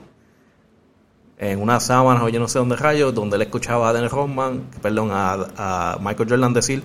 en 1.37 1.61
una 1.61 1.79
sábana 1.79 2.23
o 2.23 2.29
yo 2.29 2.39
no 2.39 2.47
sé 2.47 2.59
dónde 2.59 2.75
rayos, 2.75 3.13
donde 3.13 3.35
él 3.35 3.41
escuchaba 3.43 3.89
a 3.89 3.93
Dennis 3.93 4.11
Rodman, 4.11 4.69
perdón, 4.81 5.09
a, 5.11 5.97
Michael 6.01 6.29
Jordan 6.29 6.53
decir, 6.53 6.83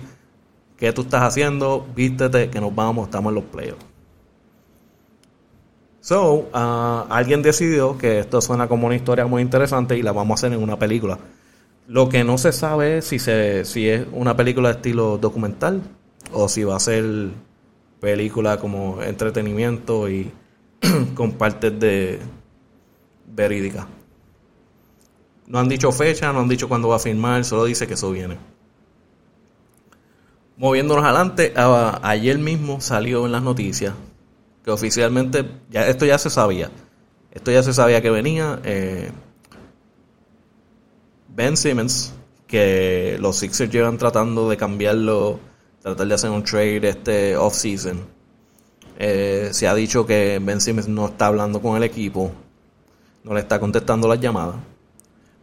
¿qué 0.77 0.91
tú 0.91 1.01
estás 1.01 1.23
haciendo? 1.23 1.87
Vístete 1.95 2.49
que 2.49 2.59
nos 2.59 2.73
vamos, 2.75 3.07
estamos 3.07 3.31
en 3.31 3.35
los 3.35 3.43
playoffs. 3.45 3.85
So, 6.01 6.49
uh, 6.51 7.05
alguien 7.09 7.43
decidió 7.43 7.97
que 7.97 8.19
esto 8.19 8.41
suena 8.41 8.67
como 8.67 8.87
una 8.87 8.95
historia 8.95 9.27
muy 9.27 9.41
interesante 9.41 9.97
y 9.97 10.01
la 10.01 10.11
vamos 10.11 10.31
a 10.31 10.47
hacer 10.47 10.57
en 10.57 10.63
una 10.63 10.79
película. 10.79 11.19
Lo 11.87 12.09
que 12.09 12.23
no 12.23 12.37
se 12.39 12.51
sabe 12.51 12.97
es 12.97 13.05
si, 13.05 13.19
se, 13.19 13.65
si 13.65 13.87
es 13.87 14.07
una 14.11 14.35
película 14.35 14.69
de 14.69 14.75
estilo 14.75 15.19
documental 15.19 15.81
o 16.33 16.49
si 16.49 16.63
va 16.63 16.75
a 16.75 16.79
ser 16.79 17.29
película 17.99 18.57
como 18.57 19.01
entretenimiento 19.03 20.09
y 20.09 20.31
con 21.13 21.33
partes 21.33 21.79
de 21.79 22.19
verídica. 23.27 23.87
No 25.47 25.59
han 25.59 25.67
dicho 25.67 25.91
fecha, 25.91 26.31
no 26.31 26.39
han 26.39 26.47
dicho 26.47 26.67
cuándo 26.69 26.87
va 26.87 26.95
a 26.95 26.99
firmar, 26.99 27.43
solo 27.43 27.65
dice 27.65 27.87
que 27.87 27.95
eso 27.95 28.11
viene. 28.11 28.37
Moviéndonos 30.57 31.03
adelante, 31.03 31.53
ayer 31.55 32.37
mismo 32.37 32.81
salió 32.81 33.25
en 33.25 33.31
las 33.31 33.41
noticias 33.41 33.93
que 34.63 34.71
oficialmente, 34.71 35.45
ya, 35.69 35.87
esto 35.87 36.05
ya 36.05 36.17
se 36.17 36.29
sabía, 36.29 36.69
esto 37.31 37.51
ya 37.51 37.63
se 37.63 37.73
sabía 37.73 38.01
que 38.01 38.09
venía. 38.09 38.59
Eh, 38.63 39.11
ben 41.29 41.57
Simmons, 41.57 42.13
que 42.47 43.17
los 43.19 43.37
Sixers 43.37 43.71
llevan 43.71 43.97
tratando 43.97 44.49
de 44.49 44.57
cambiarlo, 44.57 45.39
tratar 45.81 46.07
de 46.07 46.13
hacer 46.13 46.29
un 46.29 46.43
trade 46.43 46.89
este 46.89 47.35
off-season. 47.37 48.05
Eh, 48.99 49.49
se 49.51 49.67
ha 49.67 49.73
dicho 49.73 50.05
que 50.05 50.39
Ben 50.43 50.61
Simmons 50.61 50.87
no 50.87 51.07
está 51.07 51.27
hablando 51.27 51.61
con 51.61 51.75
el 51.75 51.83
equipo, 51.83 52.31
no 53.23 53.33
le 53.33 53.39
está 53.39 53.59
contestando 53.59 54.07
las 54.07 54.19
llamadas. 54.19 54.57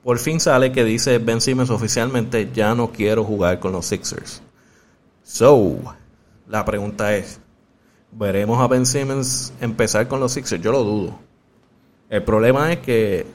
Por 0.08 0.18
fin 0.18 0.40
sale 0.40 0.72
que 0.72 0.84
dice 0.84 1.18
Ben 1.18 1.38
Simmons 1.38 1.68
oficialmente, 1.68 2.50
ya 2.50 2.74
no 2.74 2.90
quiero 2.92 3.24
jugar 3.24 3.60
con 3.60 3.72
los 3.72 3.84
Sixers. 3.84 4.40
So, 5.22 5.76
la 6.48 6.64
pregunta 6.64 7.14
es, 7.14 7.38
¿veremos 8.10 8.58
a 8.58 8.68
Ben 8.68 8.86
Simmons 8.86 9.52
empezar 9.60 10.08
con 10.08 10.18
los 10.18 10.32
Sixers? 10.32 10.62
Yo 10.62 10.72
lo 10.72 10.82
dudo. 10.82 11.18
El 12.08 12.22
problema 12.22 12.72
es 12.72 12.78
que 12.78 13.26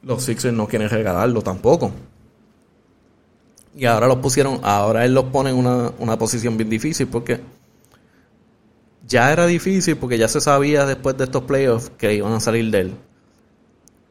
los 0.00 0.22
Sixers 0.22 0.54
no 0.54 0.66
quieren 0.66 0.88
regalarlo 0.88 1.42
tampoco. 1.42 1.92
Y 3.76 3.84
ahora 3.84 4.06
los 4.06 4.20
pusieron, 4.20 4.60
ahora 4.62 5.04
él 5.04 5.12
los 5.12 5.24
pone 5.24 5.50
en 5.50 5.56
una, 5.56 5.92
una 5.98 6.16
posición 6.16 6.56
bien 6.56 6.70
difícil 6.70 7.08
porque 7.08 7.42
ya 9.06 9.30
era 9.30 9.44
difícil 9.44 9.98
porque 9.98 10.16
ya 10.16 10.28
se 10.28 10.40
sabía 10.40 10.86
después 10.86 11.14
de 11.18 11.24
estos 11.24 11.42
playoffs 11.42 11.90
que 11.90 12.14
iban 12.14 12.32
a 12.32 12.40
salir 12.40 12.70
de 12.70 12.80
él. 12.80 12.96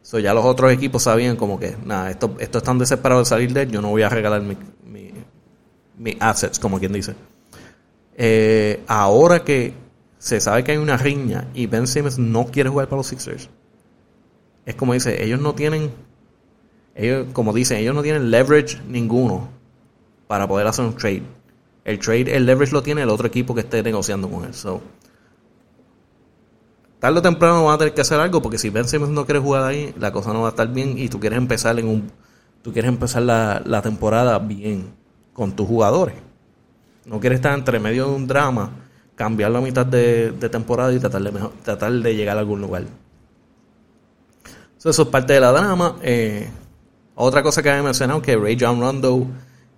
So, 0.03 0.19
ya 0.19 0.33
los 0.33 0.45
otros 0.45 0.71
equipos 0.71 1.03
sabían 1.03 1.35
como 1.35 1.59
que, 1.59 1.75
nada, 1.83 2.11
esto, 2.11 2.35
esto 2.37 2.57
es 2.59 2.63
tan 2.63 2.77
desesperado 2.77 3.21
de 3.21 3.25
salir 3.25 3.51
de 3.53 3.63
él, 3.63 3.71
yo 3.71 3.81
no 3.81 3.89
voy 3.89 4.03
a 4.03 4.09
regalar 4.09 4.41
mis 4.41 4.57
mi, 5.97 6.17
assets, 6.19 6.59
como 6.59 6.77
quien 6.77 6.93
dice. 6.93 7.15
Eh, 8.15 8.83
ahora 8.87 9.43
que 9.43 9.73
se 10.19 10.39
sabe 10.39 10.63
que 10.63 10.73
hay 10.73 10.77
una 10.77 10.97
riña 10.97 11.47
y 11.55 11.65
Ben 11.65 11.87
Simmons 11.87 12.19
no 12.19 12.45
quiere 12.45 12.69
jugar 12.69 12.87
para 12.87 12.97
los 12.97 13.07
Sixers, 13.07 13.49
es 14.65 14.75
como 14.75 14.93
dice, 14.93 15.23
ellos 15.23 15.41
no 15.41 15.55
tienen 15.55 15.91
ellos, 16.95 17.27
como 17.33 17.53
dicen, 17.53 17.77
ellos 17.77 17.95
no 17.95 18.03
tienen 18.03 18.29
leverage 18.29 18.79
ninguno 18.87 19.49
para 20.27 20.47
poder 20.47 20.67
hacer 20.67 20.85
un 20.85 20.95
trade. 20.95 21.23
El 21.85 21.99
trade, 21.99 22.35
el 22.35 22.45
leverage 22.45 22.71
lo 22.71 22.83
tiene 22.83 23.01
el 23.01 23.09
otro 23.09 23.27
equipo 23.27 23.55
que 23.55 23.61
esté 23.61 23.81
negociando 23.81 24.29
con 24.29 24.45
él. 24.45 24.53
So, 24.53 24.81
tarde 27.03 27.19
o 27.19 27.21
temprano 27.21 27.65
van 27.65 27.75
a 27.75 27.77
tener 27.77 27.93
que 27.93 27.99
hacer 27.99 28.17
algo 28.17 28.41
porque 28.41 28.57
si 28.57 28.69
Ben 28.69 28.87
Simmons 28.87 29.11
no 29.11 29.25
quiere 29.25 29.41
jugar 29.41 29.63
ahí, 29.65 29.93
la 29.99 30.13
cosa 30.13 30.31
no 30.31 30.43
va 30.43 30.47
a 30.47 30.49
estar 30.51 30.71
bien 30.71 30.97
y 30.97 31.09
tú 31.09 31.19
quieres 31.19 31.37
empezar 31.37 31.77
en 31.77 31.89
un 31.89 32.09
tú 32.61 32.71
quieres 32.71 32.87
empezar 32.87 33.23
la, 33.23 33.61
la 33.65 33.81
temporada 33.81 34.39
bien 34.39 34.85
con 35.33 35.53
tus 35.53 35.67
jugadores. 35.67 36.15
No 37.05 37.19
quieres 37.19 37.39
estar 37.39 37.53
entre 37.59 37.77
medio 37.77 38.07
de 38.07 38.15
un 38.15 38.25
drama, 38.25 38.69
cambiar 39.15 39.51
la 39.51 39.59
mitad 39.59 39.85
de, 39.85 40.31
temporada 40.49 40.93
y 40.93 40.99
tratar 40.99 41.21
de, 41.23 41.49
tratar 41.61 41.91
de 41.91 42.15
llegar 42.15 42.37
a 42.37 42.39
algún 42.39 42.61
lugar. 42.61 42.85
eso 44.77 44.89
es 44.89 45.07
parte 45.09 45.33
de 45.33 45.41
la 45.41 45.51
drama. 45.51 45.97
Eh, 46.01 46.47
otra 47.15 47.43
cosa 47.43 47.61
que 47.61 47.69
había 47.69 47.83
mencionado 47.83 48.21
que 48.21 48.37
Ray 48.37 48.55
John 48.57 48.79
Rondo 48.79 49.27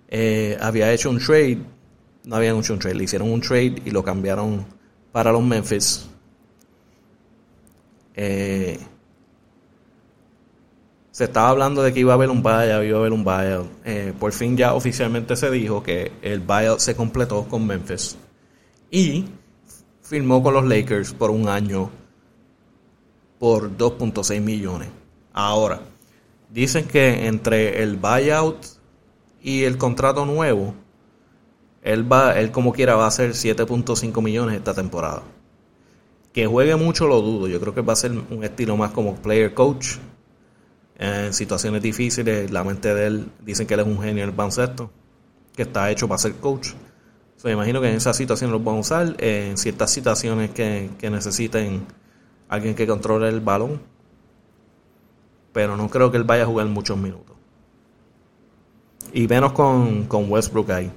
eh, 0.08 0.56
había 0.60 0.92
hecho 0.92 1.10
un 1.10 1.18
trade. 1.18 1.58
No 2.22 2.36
habían 2.36 2.56
hecho 2.58 2.72
un 2.72 2.78
trade, 2.78 2.94
le 2.94 3.02
hicieron 3.02 3.32
un 3.32 3.40
trade 3.40 3.82
y 3.84 3.90
lo 3.90 4.04
cambiaron 4.04 4.64
para 5.10 5.32
los 5.32 5.42
Memphis. 5.42 6.06
Eh, 8.16 8.78
se 11.10 11.24
estaba 11.24 11.50
hablando 11.50 11.82
de 11.82 11.94
que 11.94 12.00
iba 12.00 12.12
a 12.12 12.16
haber 12.16 12.30
un 12.30 12.42
buyout, 12.42 12.84
iba 12.84 12.96
a 12.96 13.00
haber 13.00 13.12
un 13.12 13.24
buyout. 13.24 13.68
Eh, 13.84 14.12
por 14.18 14.32
fin 14.32 14.56
ya 14.56 14.74
oficialmente 14.74 15.36
se 15.36 15.50
dijo 15.50 15.82
que 15.82 16.12
el 16.22 16.40
buyout 16.40 16.80
se 16.80 16.96
completó 16.96 17.44
con 17.44 17.66
Memphis. 17.66 18.16
Y 18.90 19.24
firmó 20.02 20.42
con 20.42 20.54
los 20.54 20.64
Lakers 20.64 21.12
por 21.12 21.30
un 21.30 21.48
año 21.48 21.90
por 23.38 23.76
2.6 23.76 24.40
millones. 24.40 24.88
Ahora, 25.32 25.80
dicen 26.50 26.86
que 26.86 27.26
entre 27.26 27.82
el 27.82 27.96
buyout 27.96 28.66
y 29.42 29.64
el 29.64 29.78
contrato 29.78 30.26
nuevo, 30.26 30.74
él 31.82 32.10
va, 32.10 32.38
él 32.38 32.50
como 32.50 32.72
quiera 32.72 32.96
va 32.96 33.06
a 33.06 33.10
ser 33.10 33.30
7.5 33.30 34.22
millones 34.22 34.56
esta 34.56 34.74
temporada. 34.74 35.22
Que 36.36 36.46
juegue 36.46 36.76
mucho 36.76 37.06
lo 37.06 37.22
dudo. 37.22 37.48
Yo 37.48 37.58
creo 37.58 37.72
que 37.72 37.80
va 37.80 37.94
a 37.94 37.96
ser 37.96 38.12
un 38.12 38.44
estilo 38.44 38.76
más 38.76 38.90
como 38.90 39.14
player 39.14 39.54
coach 39.54 39.96
en 40.98 41.32
situaciones 41.32 41.80
difíciles. 41.80 42.50
La 42.50 42.62
mente 42.62 42.94
de 42.94 43.06
él, 43.06 43.30
dicen 43.40 43.66
que 43.66 43.72
él 43.72 43.80
es 43.80 43.86
un 43.86 43.98
genio 43.98 44.22
en 44.22 44.28
el 44.28 44.36
baloncesto, 44.36 44.90
que 45.54 45.62
está 45.62 45.90
hecho 45.90 46.06
para 46.06 46.18
ser 46.18 46.34
coach. 46.34 46.72
So, 47.38 47.48
imagino 47.48 47.80
que 47.80 47.88
en 47.88 47.94
esas 47.94 48.18
situaciones 48.18 48.52
lo 48.52 48.60
van 48.62 48.76
a 48.76 48.80
usar, 48.80 49.16
en 49.18 49.56
ciertas 49.56 49.90
situaciones 49.90 50.50
que, 50.50 50.90
necesiten 51.10 51.86
alguien 52.50 52.74
que 52.74 52.86
controle 52.86 53.30
el 53.30 53.40
balón. 53.40 53.80
Pero 55.54 55.74
no 55.74 55.88
creo 55.88 56.10
que 56.10 56.18
él 56.18 56.24
vaya 56.24 56.42
a 56.42 56.46
jugar 56.46 56.66
muchos 56.66 56.98
minutos. 56.98 57.34
Y 59.14 59.26
menos 59.26 59.52
con, 59.52 60.04
con 60.04 60.30
Westbrook 60.30 60.70
ahí. 60.70 60.92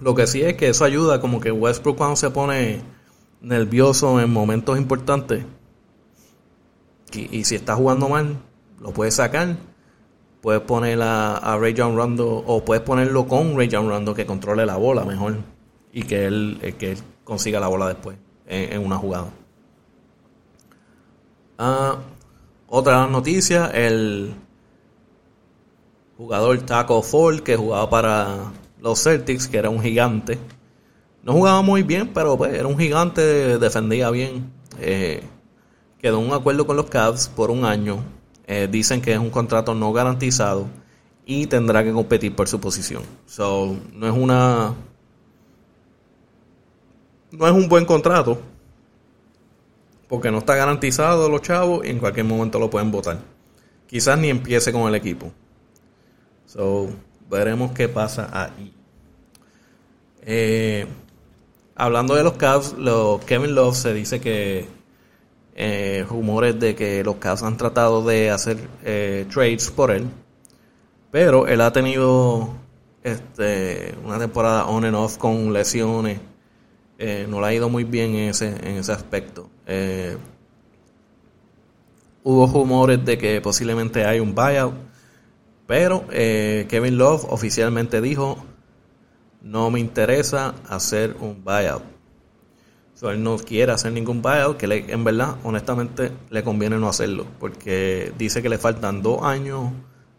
Lo 0.00 0.14
que 0.14 0.26
sí 0.26 0.42
es 0.42 0.54
que 0.54 0.68
eso 0.68 0.84
ayuda, 0.84 1.20
como 1.20 1.40
que 1.40 1.50
Westbrook 1.50 1.96
cuando 1.96 2.16
se 2.16 2.30
pone 2.30 2.80
nervioso 3.40 4.20
en 4.20 4.32
momentos 4.32 4.78
importantes, 4.78 5.44
y, 7.12 7.44
si 7.44 7.54
está 7.54 7.74
jugando 7.74 8.08
mal, 8.08 8.36
lo 8.80 8.92
puedes 8.92 9.14
sacar. 9.14 9.56
Puedes 10.40 10.62
poner 10.62 11.00
a, 11.02 11.56
Ray 11.58 11.74
John 11.76 11.96
Rondo 11.96 12.28
o 12.28 12.64
puedes 12.64 12.82
ponerlo 12.82 13.26
con 13.26 13.56
Ray 13.56 13.68
John 13.70 13.88
Rondo 13.88 14.14
que 14.14 14.26
controle 14.26 14.66
la 14.66 14.76
bola 14.76 15.04
mejor 15.04 15.36
y 15.92 16.02
que 16.02 16.26
él, 16.26 16.58
eh, 16.62 16.74
que 16.74 16.96
consiga 17.24 17.58
la 17.58 17.68
bola 17.68 17.88
después 17.88 18.16
en, 18.46 18.84
una 18.84 18.96
jugada. 18.96 19.30
Ah, 21.58 21.98
otra 22.68 23.06
noticia, 23.06 23.66
el 23.68 24.34
jugador 26.16 26.58
Taco 26.60 27.02
Fall 27.02 27.42
que 27.42 27.56
jugaba 27.56 27.90
para 27.90 28.52
los 28.80 29.02
Celtics, 29.02 29.48
que 29.48 29.58
era 29.58 29.70
un 29.70 29.80
gigante. 29.80 30.38
No 31.22 31.32
jugaba 31.32 31.62
muy 31.62 31.82
bien, 31.82 32.12
pero 32.14 32.36
pues, 32.36 32.54
era 32.54 32.66
un 32.66 32.78
gigante, 32.78 33.58
defendía 33.58 34.10
bien. 34.10 34.50
Eh, 34.80 35.22
quedó 35.98 36.18
un 36.18 36.32
acuerdo 36.32 36.66
con 36.66 36.76
los 36.76 36.86
Cavs 36.86 37.28
por 37.28 37.50
un 37.50 37.64
año. 37.64 38.02
Eh, 38.46 38.68
dicen 38.70 39.02
que 39.02 39.12
es 39.12 39.18
un 39.18 39.30
contrato 39.30 39.74
no 39.74 39.92
garantizado 39.92 40.66
y 41.26 41.46
tendrá 41.46 41.84
que 41.84 41.92
competir 41.92 42.34
por 42.34 42.48
su 42.48 42.58
posición. 42.58 43.02
So, 43.26 43.76
no 43.92 44.06
es 44.06 44.12
una. 44.12 44.74
No 47.30 47.46
es 47.46 47.52
un 47.52 47.68
buen 47.68 47.84
contrato. 47.84 48.40
Porque 50.08 50.30
no 50.30 50.38
está 50.38 50.54
garantizado 50.54 51.28
los 51.28 51.42
chavos 51.42 51.84
y 51.84 51.90
en 51.90 51.98
cualquier 51.98 52.24
momento 52.24 52.58
lo 52.58 52.70
pueden 52.70 52.90
votar. 52.90 53.18
Quizás 53.86 54.18
ni 54.18 54.30
empiece 54.30 54.72
con 54.72 54.88
el 54.88 54.94
equipo. 54.94 55.30
So, 56.46 56.88
veremos 57.30 57.72
qué 57.72 57.88
pasa 57.88 58.28
ahí. 58.32 58.72
Eh, 60.22 60.86
hablando 61.74 62.14
de 62.14 62.24
los 62.24 62.34
Cavs, 62.34 62.74
los 62.74 63.24
Kevin 63.24 63.54
Love 63.54 63.76
se 63.76 63.94
dice 63.94 64.20
que 64.20 64.66
eh, 65.60 66.06
rumores 66.08 66.60
de 66.60 66.76
que 66.76 67.02
los 67.02 67.16
Cavs 67.16 67.42
han 67.42 67.56
tratado 67.56 68.04
de 68.04 68.30
hacer 68.30 68.58
eh, 68.84 69.26
trades 69.28 69.72
por 69.72 69.90
él. 69.90 70.06
Pero 71.10 71.48
él 71.48 71.60
ha 71.62 71.72
tenido 71.72 72.50
este, 73.02 73.92
una 74.04 74.20
temporada 74.20 74.66
on 74.66 74.84
and 74.84 74.94
off 74.94 75.16
con 75.18 75.52
lesiones. 75.52 76.20
Eh, 76.96 77.26
no 77.28 77.40
le 77.40 77.46
ha 77.48 77.54
ido 77.54 77.68
muy 77.68 77.82
bien 77.82 78.14
en 78.14 78.28
ese, 78.28 78.48
en 78.48 78.76
ese 78.76 78.92
aspecto. 78.92 79.50
hubo 82.22 82.46
rumores 82.46 83.04
de 83.04 83.18
que 83.18 83.40
posiblemente 83.40 84.04
hay 84.04 84.20
un 84.20 84.36
buyout. 84.36 84.74
Pero 85.68 86.04
Kevin 86.08 86.98
Love 86.98 87.26
oficialmente 87.28 88.00
dijo, 88.00 88.44
no 89.42 89.70
me 89.70 89.78
interesa 89.78 90.56
hacer 90.68 91.14
un 91.20 91.44
buyout 91.44 91.98
él 93.06 93.22
no 93.22 93.36
quiere 93.38 93.70
hacer 93.72 93.92
ningún 93.92 94.22
buyout, 94.22 94.56
que 94.56 94.66
en 94.88 95.04
verdad, 95.04 95.36
honestamente, 95.44 96.10
le 96.30 96.42
conviene 96.42 96.78
no 96.78 96.88
hacerlo, 96.88 97.26
porque 97.38 98.12
dice 98.18 98.42
que 98.42 98.48
le 98.48 98.58
faltan 98.58 99.02
dos 99.02 99.22
años 99.22 99.70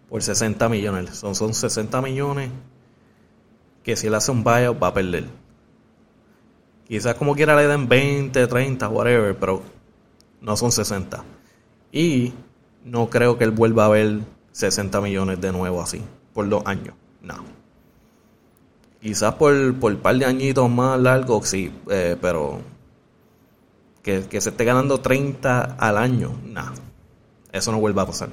por 0.08 0.24
60 0.24 0.70
millones. 0.70 1.10
Son, 1.16 1.36
son 1.36 1.54
60 1.54 2.02
millones 2.02 2.50
que 3.84 3.96
si 3.96 4.08
él 4.08 4.16
hace 4.16 4.32
un 4.32 4.44
buyout 4.44 4.82
va 4.82 4.88
a 4.88 4.94
perder. 4.94 5.26
Quizás 6.88 7.16
como 7.16 7.36
quiera 7.36 7.56
le 7.56 7.68
den 7.68 7.90
20, 7.90 8.48
30, 8.48 8.88
whatever, 8.88 9.38
pero 9.38 9.62
no 10.42 10.56
son 10.56 10.72
60. 10.72 11.24
Y 11.92 12.34
no 12.86 13.10
creo 13.10 13.38
que 13.38 13.44
él 13.44 13.52
vuelva 13.52 13.86
a 13.86 13.90
ver 13.90 14.20
60 14.60 15.00
millones 15.00 15.40
de 15.40 15.54
nuevo 15.54 15.82
así, 15.82 16.02
por 16.34 16.50
dos 16.50 16.64
años. 16.66 16.94
No. 17.22 17.36
Quizás 19.02 19.36
por, 19.36 19.80
por 19.80 19.94
un 19.94 20.00
par 20.00 20.18
de 20.18 20.26
añitos 20.26 20.70
más 20.70 21.00
largos, 21.00 21.48
sí, 21.48 21.72
eh, 21.90 22.18
pero 22.22 22.60
que, 24.04 24.22
se 24.42 24.50
esté 24.50 24.66
ganando 24.66 25.00
30 25.00 25.78
al 25.80 25.98
año, 25.98 26.34
nada, 26.46 26.74
eso 27.54 27.72
no 27.72 27.80
vuelva 27.80 28.02
a 28.02 28.08
pasar. 28.08 28.30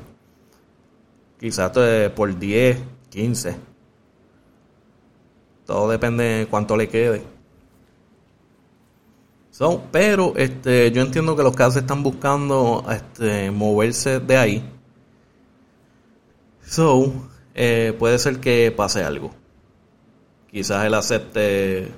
Quizás 1.39 1.71
por 2.17 2.37
10, 2.37 2.79
15. 3.11 3.57
Todo 5.65 5.89
depende 5.89 6.25
de 6.25 6.47
cuánto 6.47 6.77
le 6.77 6.89
quede. 6.89 7.23
So, 9.53 9.85
pero 9.93 10.33
este, 10.37 10.91
yo 10.91 11.03
entiendo 11.03 11.37
que 11.37 11.45
los 11.45 11.55
casos 11.55 11.77
están 11.77 12.03
buscando 12.03 12.85
este, 12.91 13.53
moverse 13.53 14.19
de 14.19 14.37
ahí. 14.37 14.76
So, 16.67 17.13
eh, 17.55 17.95
puede 17.99 18.19
ser 18.19 18.41
que 18.41 18.73
pase 18.77 19.03
algo 19.03 19.33
quizás 20.57 20.87
él 20.87 20.95
acepte 20.95 21.93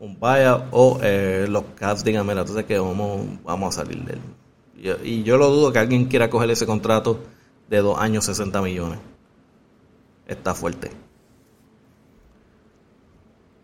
un 0.00 0.18
buyout 0.18 0.64
o 0.72 0.98
eh, 1.00 1.46
los 1.48 1.62
Cavs 1.76 2.02
digan, 2.02 2.26
mira, 2.26 2.40
entonces 2.40 2.64
que 2.64 2.76
vamos, 2.76 3.24
vamos 3.44 3.76
a 3.76 3.84
salir 3.84 4.04
de 4.04 4.14
él. 4.14 4.98
Y, 5.04 5.22
yo 5.22 5.36
lo 5.36 5.48
dudo 5.48 5.72
que 5.72 5.78
alguien 5.78 6.06
quiera 6.06 6.28
coger 6.28 6.50
ese 6.50 6.66
contrato 6.66 7.20
de 7.70 7.78
dos 7.78 7.96
años, 8.00 8.24
60 8.24 8.60
millones. 8.62 8.98
Está 10.26 10.54
fuerte. 10.54 10.90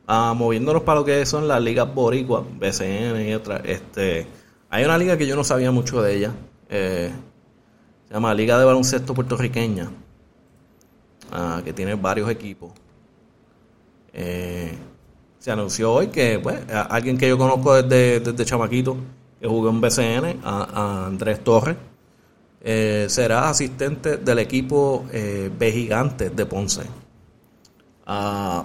Ah, 0.07 0.33
moviéndonos 0.37 0.83
para 0.83 1.01
lo 1.01 1.05
que 1.05 1.27
son 1.27 1.49
las 1.49 1.61
ligas 1.61 1.93
boricuas, 1.93 2.45
BCN 2.57 3.29
y 3.29 3.35
otras. 3.35 3.63
Este, 3.65 4.29
hay 4.71 4.85
una 4.85 4.97
liga 4.97 5.19
que 5.19 5.27
yo 5.27 5.35
no 5.35 5.43
sabía 5.43 5.73
mucho 5.73 6.01
de 6.03 6.17
ella. 6.17 6.35
Eh, 6.69 7.11
se 8.09 8.15
llama 8.15 8.33
Liga 8.33 8.59
de 8.59 8.65
Baloncesto 8.65 9.13
Puertorriqueña. 9.15 9.91
Ah, 11.31 11.61
que 11.63 11.75
tiene 11.75 11.95
varios 11.95 12.31
equipos. 12.31 12.73
Eh, 14.15 14.73
se 15.39 15.51
anunció 15.51 15.93
hoy 15.93 16.09
que 16.09 16.39
pues, 16.43 16.59
alguien 16.71 17.19
que 17.19 17.29
yo 17.29 17.37
conozco 17.37 17.83
desde, 17.83 18.21
desde 18.21 18.45
chamaquito, 18.47 18.97
que 19.39 19.47
jugó 19.47 19.69
en 19.69 19.81
BCN, 19.81 20.41
Andrés 20.43 21.45
Torres, 21.45 21.77
eh, 22.63 23.07
será 23.09 23.49
asistente 23.51 24.17
del 24.17 24.39
equipo 24.39 25.07
eh, 25.13 25.51
B 25.57 25.71
Gigantes 25.71 26.35
de 26.35 26.47
Ponce. 26.47 26.83
Ah, 28.07 28.65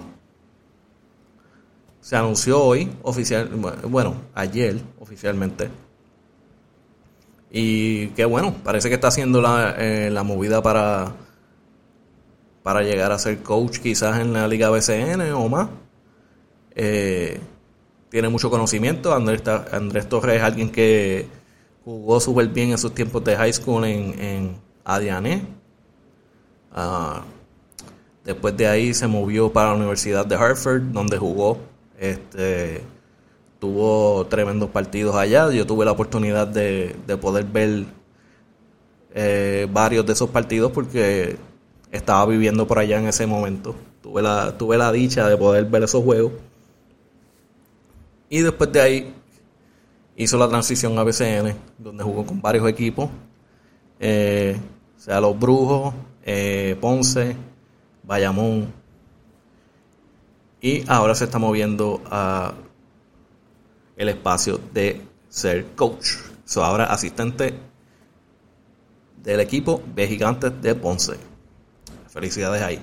se 2.00 2.16
anunció 2.16 2.62
hoy, 2.62 2.90
oficial, 3.02 3.48
bueno, 3.88 4.14
ayer 4.34 4.80
oficialmente, 5.00 5.70
Y 7.56 8.08
que 8.08 8.24
bueno, 8.24 8.52
parece 8.64 8.88
que 8.88 8.96
está 8.96 9.06
haciendo 9.06 9.40
la, 9.40 9.76
eh, 9.78 10.10
la 10.10 10.24
movida 10.24 10.60
para, 10.60 11.12
para 12.64 12.82
llegar 12.82 13.12
a 13.12 13.18
ser 13.20 13.44
coach 13.44 13.78
quizás 13.78 14.18
en 14.18 14.32
la 14.32 14.48
Liga 14.48 14.70
BCN 14.70 15.20
o 15.34 15.48
más. 15.48 15.68
Eh, 16.74 17.38
tiene 18.08 18.28
mucho 18.28 18.50
conocimiento. 18.50 19.14
Andrés, 19.14 19.44
Andrés 19.70 20.08
Torres 20.08 20.38
es 20.38 20.42
alguien 20.42 20.68
que 20.68 21.28
jugó 21.84 22.18
súper 22.18 22.48
bien 22.48 22.72
en 22.72 22.78
sus 22.78 22.92
tiempos 22.92 23.22
de 23.22 23.36
high 23.36 23.52
school 23.52 23.84
en, 23.84 24.20
en 24.20 24.56
Adiané. 24.84 25.46
Ah, 26.72 27.22
después 28.24 28.56
de 28.56 28.66
ahí 28.66 28.92
se 28.94 29.06
movió 29.06 29.52
para 29.52 29.68
la 29.70 29.76
Universidad 29.76 30.26
de 30.26 30.34
Hartford, 30.34 30.82
donde 30.90 31.18
jugó. 31.18 31.58
Este, 32.00 32.82
tuvo 33.64 34.26
tremendos 34.26 34.68
partidos 34.68 35.16
allá. 35.16 35.50
Yo 35.50 35.66
tuve 35.66 35.86
la 35.86 35.92
oportunidad 35.92 36.46
de, 36.46 36.94
poder 37.18 37.46
ver 37.46 37.86
eh, 39.14 39.66
varios 39.72 40.04
de 40.04 40.12
esos 40.12 40.28
partidos 40.28 40.70
porque 40.70 41.38
estaba 41.90 42.26
viviendo 42.26 42.66
por 42.66 42.78
allá 42.78 42.98
en 42.98 43.08
ese 43.08 43.26
momento. 43.26 43.74
Tuve 44.02 44.20
la, 44.20 44.58
tuve 44.58 44.76
la 44.76 44.92
dicha 44.92 45.26
de 45.26 45.38
poder 45.38 45.64
ver 45.64 45.84
esos 45.84 46.04
juegos. 46.04 46.32
Y 48.28 48.42
después 48.42 48.70
de 48.70 48.82
ahí 48.82 49.14
hizo 50.14 50.36
la 50.36 50.46
transición 50.46 50.98
a 50.98 51.02
BCN, 51.02 51.56
donde 51.78 52.04
jugó 52.04 52.26
con 52.26 52.42
varios 52.42 52.68
equipos. 52.68 53.08
Eh, 53.98 54.58
sea 54.98 55.22
los 55.22 55.38
Brujos, 55.38 55.94
eh, 56.22 56.76
Ponce, 56.82 57.34
Bayamón. 58.02 58.70
Y 60.60 60.84
ahora 60.86 61.14
se 61.14 61.24
está 61.24 61.38
moviendo 61.38 62.02
a 62.10 62.52
el 63.96 64.08
espacio 64.08 64.60
de 64.72 65.00
ser 65.28 65.66
coach. 65.74 66.08
So, 66.44 66.64
ahora 66.64 66.84
asistente 66.84 67.54
del 69.22 69.40
equipo 69.40 69.82
de 69.94 70.06
Gigantes 70.06 70.52
de 70.60 70.74
Ponce. 70.74 71.14
Felicidades 72.08 72.62
ahí. 72.62 72.80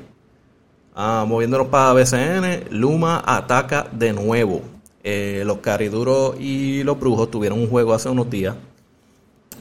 Ah, 0.94 1.26
moviéndonos 1.28 1.68
para 1.68 1.94
BCN, 1.94 2.66
Luma 2.72 3.24
ataca 3.26 3.88
de 3.92 4.12
nuevo. 4.12 4.62
Eh, 5.04 5.44
los 5.46 5.60
Cariduros 5.60 6.36
y 6.40 6.84
los 6.84 7.00
Brujos 7.00 7.32
tuvieron 7.32 7.60
un 7.60 7.70
juego 7.70 7.94
hace 7.94 8.10
unos 8.10 8.30
días. 8.30 8.56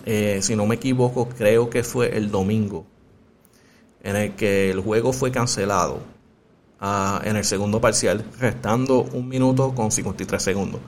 Eh, 0.06 0.40
si 0.42 0.56
no 0.56 0.66
me 0.66 0.76
equivoco, 0.76 1.28
creo 1.28 1.70
que 1.70 1.84
fue 1.84 2.16
el 2.16 2.30
domingo. 2.30 2.84
En 4.02 4.16
el 4.16 4.34
que 4.34 4.70
el 4.70 4.80
juego 4.80 5.12
fue 5.12 5.30
cancelado. 5.30 6.00
Ah, 6.80 7.20
en 7.24 7.36
el 7.36 7.44
segundo 7.44 7.80
parcial, 7.80 8.24
restando 8.38 9.02
un 9.02 9.28
minuto 9.28 9.74
con 9.74 9.92
53 9.92 10.42
segundos. 10.42 10.80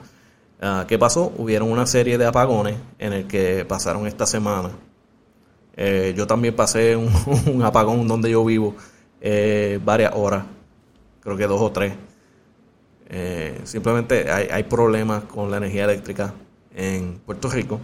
Ah, 0.65 0.85
¿Qué 0.87 0.97
pasó? 0.97 1.33
Hubieron 1.37 1.69
una 1.69 1.85
serie 1.85 2.17
de 2.17 2.25
apagones 2.25 2.77
en 2.97 3.11
el 3.11 3.27
que 3.27 3.65
pasaron 3.65 4.07
esta 4.07 4.25
semana. 4.25 4.69
Eh, 5.75 6.13
yo 6.15 6.25
también 6.25 6.55
pasé 6.55 6.95
un, 6.95 7.61
apagón 7.65 8.07
donde 8.07 8.31
yo 8.31 8.45
vivo 8.45 8.73
eh, 9.19 9.77
varias 9.83 10.13
horas, 10.15 10.45
creo 11.19 11.35
que 11.35 11.47
dos 11.47 11.61
o 11.61 11.69
tres. 11.73 11.95
Eh, 13.09 13.59
simplemente 13.65 14.31
hay, 14.31 14.63
problemas 14.63 15.25
con 15.25 15.51
la 15.51 15.57
energía 15.57 15.83
eléctrica 15.83 16.33
en 16.73 17.19
Puerto 17.25 17.49
Rico 17.49 17.81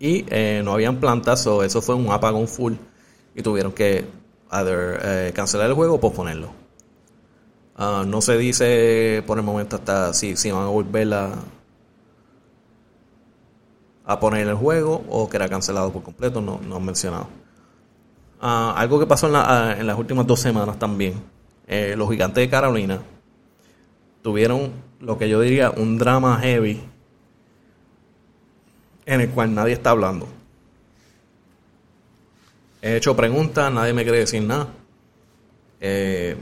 y 0.00 0.26
no 0.64 0.72
habían 0.72 0.98
plantas, 0.98 1.46
o 1.46 1.62
eso 1.62 1.80
fue 1.80 1.94
un 1.94 2.10
apagón 2.10 2.48
full 2.48 2.72
y 3.36 3.42
tuvieron 3.42 3.70
que 3.70 4.04
cancelar 5.32 5.68
el 5.68 5.74
juego 5.74 5.94
o 5.94 6.00
posponerlo. 6.00 6.63
Ah, 7.76 8.04
no 8.06 8.20
se 8.20 8.38
dice 8.38 9.22
por 9.26 9.38
el 9.38 9.44
momento 9.44 9.76
hasta 9.76 10.14
si, 10.14 10.36
si 10.36 10.50
van 10.50 10.62
a 10.62 10.68
volver 10.68 11.12
a, 11.12 11.32
a 14.04 14.20
poner 14.20 14.46
el 14.46 14.54
juego 14.54 15.04
o 15.08 15.28
que 15.28 15.36
era 15.36 15.48
cancelado 15.48 15.92
por 15.92 16.02
completo, 16.02 16.40
no, 16.40 16.60
no 16.60 16.76
han 16.76 16.84
mencionado. 16.84 17.28
Ah, 18.40 18.74
algo 18.76 19.00
que 19.00 19.06
pasó 19.06 19.26
en, 19.28 19.36
ah, 19.36 19.74
en, 19.78 19.86
las 19.86 19.98
últimas 19.98 20.26
dos 20.26 20.40
semanas 20.40 20.78
también. 20.78 21.14
Eh, 21.66 21.94
los 21.96 22.10
gigantes 22.10 22.44
de 22.44 22.50
Carolina 22.50 23.00
tuvieron 24.22 24.70
lo 25.00 25.18
que 25.18 25.28
yo 25.28 25.40
diría 25.40 25.70
un 25.70 25.98
drama 25.98 26.38
heavy 26.40 26.80
en 29.06 29.20
el 29.20 29.30
cual 29.30 29.54
nadie 29.54 29.72
está 29.72 29.90
hablando. 29.90 30.28
He 32.82 32.96
hecho 32.96 33.16
preguntas, 33.16 33.72
nadie 33.72 33.94
me 33.94 34.02
quiere 34.02 34.18
decir 34.18 34.42
nada. 34.42 34.68
Eh, 35.80 36.36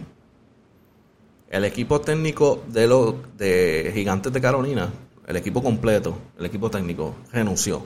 el 1.53 1.67
equipo 1.67 2.01
técnico 2.01 2.65
de 2.69 2.87
los 2.87 3.15
de 3.37 3.93
Gigantes 3.95 4.33
de 4.33 4.41
Carolina, 4.41 4.91
el 5.27 5.37
equipo 5.37 5.63
completo, 5.63 6.17
el 6.39 6.47
equipo 6.47 6.71
técnico, 6.71 7.15
renunció. 7.31 7.83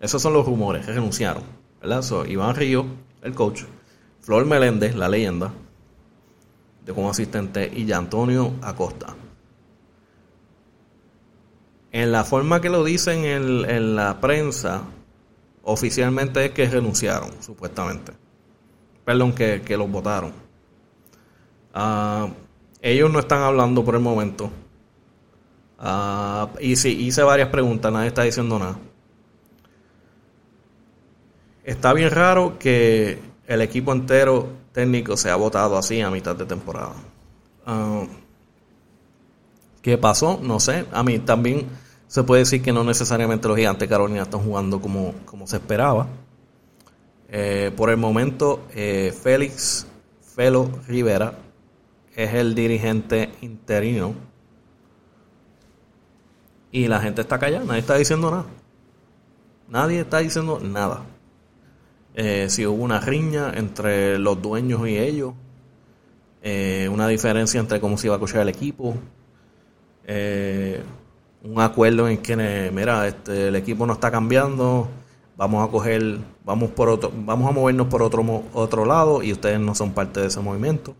Esos 0.00 0.22
son 0.22 0.32
los 0.32 0.46
rumores, 0.46 0.86
renunciaron. 0.86 1.42
¿verdad? 1.82 2.04
Iván 2.28 2.54
Río, 2.54 2.86
el 3.22 3.34
coach, 3.34 3.62
Flor 4.20 4.46
Meléndez, 4.46 4.94
la 4.94 5.08
leyenda, 5.08 5.52
de 6.86 6.94
como 6.94 7.10
asistente, 7.10 7.68
y 7.74 7.84
ya 7.84 7.96
Antonio 7.96 8.52
Acosta. 8.62 9.08
En 11.90 12.12
la 12.12 12.22
forma 12.22 12.60
que 12.60 12.70
lo 12.70 12.84
dicen 12.84 13.24
en, 13.24 13.96
la 13.96 14.20
prensa, 14.20 14.84
oficialmente 15.64 16.44
es 16.44 16.52
que 16.52 16.68
renunciaron, 16.68 17.42
supuestamente. 17.42 18.12
Perdón, 19.04 19.32
que, 19.32 19.62
que 19.62 19.76
los 19.76 19.90
votaron. 19.90 20.32
Ah, 21.74 22.28
ellos 22.82 23.10
no 23.10 23.18
están 23.18 23.42
hablando 23.42 23.84
por 23.84 23.94
el 23.94 24.00
momento. 24.00 24.50
Ah, 25.78 26.48
y 26.60 26.76
sí, 26.76 27.06
hice 27.06 27.22
varias 27.22 27.48
preguntas, 27.48 27.92
nadie 27.92 28.08
está 28.08 28.22
diciendo 28.22 28.58
nada. 28.58 28.78
Está 31.64 31.92
bien 31.92 32.10
raro 32.10 32.58
que 32.58 33.18
el 33.46 33.60
equipo 33.60 33.92
entero 33.92 34.48
técnico 34.72 35.16
se 35.16 35.30
ha 35.30 35.36
votado 35.36 35.76
así 35.76 36.00
a 36.00 36.10
mitad 36.10 36.34
de 36.36 36.46
temporada. 36.46 36.94
Ah, 37.66 38.04
¿Qué 39.82 39.96
pasó? 39.96 40.38
No 40.42 40.60
sé. 40.60 40.84
A 40.92 41.02
mí 41.02 41.18
también 41.20 41.66
se 42.06 42.22
puede 42.22 42.42
decir 42.42 42.62
que 42.62 42.72
no 42.72 42.84
necesariamente 42.84 43.48
los 43.48 43.56
gigantes 43.56 43.88
Carolina 43.88 44.22
están 44.22 44.40
jugando 44.40 44.80
como, 44.80 45.14
como 45.24 45.46
se 45.46 45.56
esperaba. 45.56 46.06
Eh, 47.28 47.70
por 47.76 47.90
el 47.90 47.96
momento, 47.96 48.62
eh, 48.74 49.14
Félix 49.22 49.86
Felo 50.34 50.68
Rivera 50.88 51.34
es 52.14 52.34
el 52.34 52.54
dirigente 52.54 53.30
interino. 53.40 54.14
Y 56.72 56.86
la 56.86 57.00
gente 57.00 57.22
está 57.22 57.38
callada, 57.38 57.64
nadie 57.64 57.80
está 57.80 57.96
diciendo 57.96 58.30
nada. 58.30 58.46
Nadie 59.68 60.00
está 60.00 60.18
diciendo 60.18 60.60
nada. 60.60 61.02
Eh, 62.14 62.46
si 62.48 62.66
hubo 62.66 62.82
una 62.82 63.00
riña 63.00 63.52
entre 63.54 64.18
los 64.18 64.40
dueños 64.42 64.86
y 64.88 64.98
ellos, 64.98 65.34
eh, 66.42 66.88
una 66.92 67.06
diferencia 67.06 67.60
entre 67.60 67.80
cómo 67.80 67.96
se 67.96 68.08
iba 68.08 68.16
a 68.16 68.18
cochar 68.18 68.42
el 68.42 68.48
equipo, 68.48 68.94
eh, 70.06 70.82
un 71.42 71.60
acuerdo 71.60 72.08
en 72.08 72.18
que, 72.18 72.70
mira, 72.72 73.06
este, 73.06 73.48
el 73.48 73.56
equipo 73.56 73.86
no 73.86 73.92
está 73.92 74.10
cambiando, 74.10 74.88
vamos 75.36 75.66
a 75.66 75.70
coger, 75.70 76.18
vamos 76.44 76.70
por 76.70 76.88
otro, 76.88 77.12
vamos 77.14 77.48
a 77.48 77.52
movernos 77.52 77.86
por 77.86 78.02
otro 78.02 78.44
otro 78.52 78.84
lado 78.84 79.22
y 79.22 79.32
ustedes 79.32 79.60
no 79.60 79.74
son 79.74 79.92
parte 79.92 80.20
de 80.20 80.26
ese 80.26 80.40
movimiento. 80.40 80.94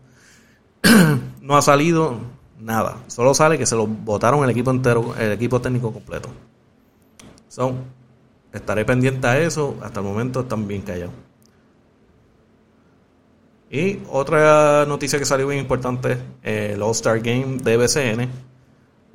no 1.41 1.57
ha 1.57 1.61
salido 1.61 2.17
nada. 2.59 2.97
Solo 3.07 3.33
sale 3.33 3.57
que 3.57 3.65
se 3.65 3.75
lo 3.75 3.87
votaron 3.87 4.43
el 4.43 4.49
equipo 4.49 4.71
entero, 4.71 5.15
el 5.17 5.31
equipo 5.31 5.59
técnico 5.61 5.91
completo. 5.91 6.29
So, 7.47 7.73
estaré 8.53 8.85
pendiente 8.85 9.27
a 9.27 9.39
eso. 9.39 9.77
Hasta 9.81 9.99
el 9.99 10.05
momento 10.05 10.41
están 10.41 10.67
bien 10.67 10.81
callados. 10.81 11.13
Y 13.69 13.99
otra 14.09 14.85
noticia 14.85 15.17
que 15.17 15.25
salió 15.25 15.47
bien 15.47 15.61
importante, 15.61 16.17
el 16.43 16.81
All-Star 16.81 17.21
Game 17.21 17.57
de 17.57 17.77
BCN 17.77 18.29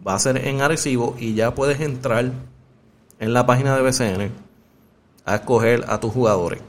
va 0.07 0.15
a 0.15 0.19
ser 0.19 0.39
en 0.49 0.63
Arecibo 0.63 1.15
y 1.19 1.35
ya 1.35 1.55
puedes 1.55 1.81
entrar 1.81 2.33
en 3.19 3.33
la 3.33 3.45
página 3.45 3.77
de 3.77 3.83
BCN 3.83 4.33
a 5.27 5.35
escoger 5.35 5.85
a 5.89 6.01
tus 6.01 6.13
jugadores 6.13 6.61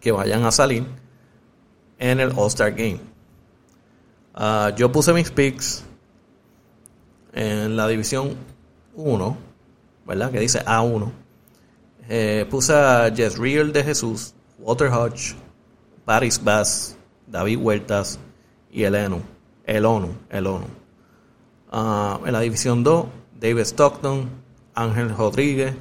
que 0.00 0.12
vayan 0.12 0.44
a 0.44 0.52
salir 0.52 0.84
en 1.98 2.20
el 2.20 2.32
All-Star 2.36 2.72
Game. 2.72 3.11
Ah, 4.34 4.72
yo 4.76 4.90
puse 4.90 5.12
mis 5.12 5.30
picks 5.30 5.84
en 7.32 7.76
la 7.76 7.86
división 7.88 8.36
1, 8.94 9.36
¿verdad? 10.06 10.30
Que 10.30 10.40
dice 10.40 10.64
A1. 10.64 11.12
Eh, 12.08 12.46
puse 12.50 12.74
a 12.74 13.10
Real 13.10 13.72
de 13.72 13.84
Jesús, 13.84 14.34
Walter 14.58 14.88
Hodge, 14.88 15.34
Paris 16.04 16.42
Bass, 16.42 16.96
David 17.26 17.58
Huertas 17.58 18.18
y 18.70 18.84
el 18.84 18.94
ONU. 18.94 19.20
El 19.64 19.84
ONU, 19.84 20.14
el 20.30 20.46
ONU. 20.46 20.66
Ah, 21.70 22.20
en 22.24 22.32
la 22.32 22.40
división 22.40 22.82
2, 22.82 23.06
David 23.38 23.60
Stockton, 23.60 24.28
Ángel 24.74 25.14
Rodríguez, 25.16 25.74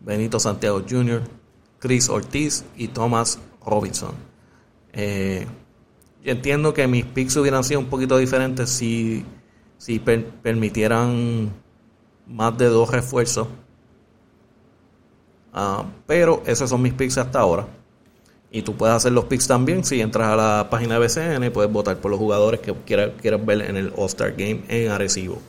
Benito 0.00 0.38
Santiago 0.38 0.82
Jr., 0.88 1.22
Chris 1.78 2.08
Ortiz 2.08 2.64
y 2.76 2.88
Thomas 2.88 3.38
Robinson. 3.64 4.14
Eh, 4.92 5.46
yo 6.24 6.32
entiendo 6.32 6.72
que 6.72 6.86
mis 6.86 7.04
picks 7.04 7.36
hubieran 7.36 7.64
sido 7.64 7.80
un 7.80 7.86
poquito 7.86 8.16
diferentes 8.16 8.70
si, 8.70 9.24
si 9.76 9.98
permitieran 9.98 11.50
más 12.26 12.56
de 12.56 12.66
dos 12.66 12.90
refuerzos. 12.90 13.48
Ah, 15.52 15.84
pero 16.06 16.42
esos 16.46 16.70
son 16.70 16.80
mis 16.80 16.94
picks 16.94 17.18
hasta 17.18 17.40
ahora. 17.40 17.66
Y 18.52 18.62
tú 18.62 18.76
puedes 18.76 18.94
hacer 18.94 19.12
los 19.12 19.24
picks 19.24 19.48
también 19.48 19.84
si 19.84 20.00
entras 20.00 20.28
a 20.28 20.36
la 20.36 20.70
página 20.70 20.98
de 20.98 21.06
BCN 21.06 21.44
y 21.44 21.50
puedes 21.50 21.72
votar 21.72 21.96
por 22.00 22.10
los 22.10 22.20
jugadores 22.20 22.60
que 22.60 22.72
quieras, 22.74 23.12
ver 23.44 23.62
en 23.62 23.76
el 23.76 23.92
All-Star 23.96 24.32
Game 24.32 24.62
en 24.68 24.90
Arecibo. 24.92 25.40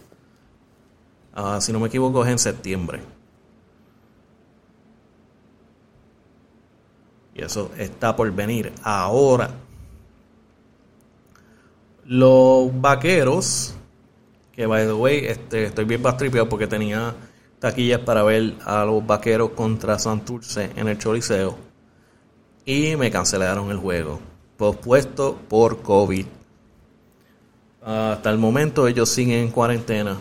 Ah, 1.36 1.60
si 1.62 1.72
no 1.72 1.80
me 1.80 1.88
equivoco 1.88 2.24
es 2.24 2.32
en 2.32 2.40
septiembre. 2.40 3.02
Y 7.36 7.44
eso 7.44 7.72
está 7.78 8.16
por 8.16 8.32
venir 8.32 8.72
ahora. 8.84 9.50
Los 12.06 12.82
vaqueros, 12.82 13.76
que 14.52 14.66
by 14.66 14.86
the 14.86 14.94
way, 14.94 15.26
este, 15.26 15.66
estoy 15.66 15.86
bien 15.86 16.02
bastripeado 16.02 16.50
porque 16.50 16.68
tenía 16.68 17.16
taquillas 17.60 18.00
para 18.00 18.24
ver 18.24 18.56
a 18.66 18.84
los 18.84 19.06
vaqueros 19.06 19.52
contra 19.52 19.98
Santurce 19.98 20.72
en 20.76 20.88
el 20.88 20.98
Choliseo. 20.98 21.58
Y 22.66 22.96
me 22.96 23.10
cancelaron 23.10 23.72
el 23.72 23.78
juego. 23.78 24.20
Pospuesto 24.58 25.38
por 25.48 25.82
COVID. 25.82 26.26
Hasta 27.86 28.30
el 28.30 28.38
momento 28.38 28.88
ellos 28.88 29.10
siguen 29.10 29.40
en 29.40 29.52
cuarentena. 29.52 30.18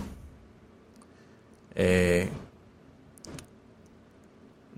Eh, 1.75 2.29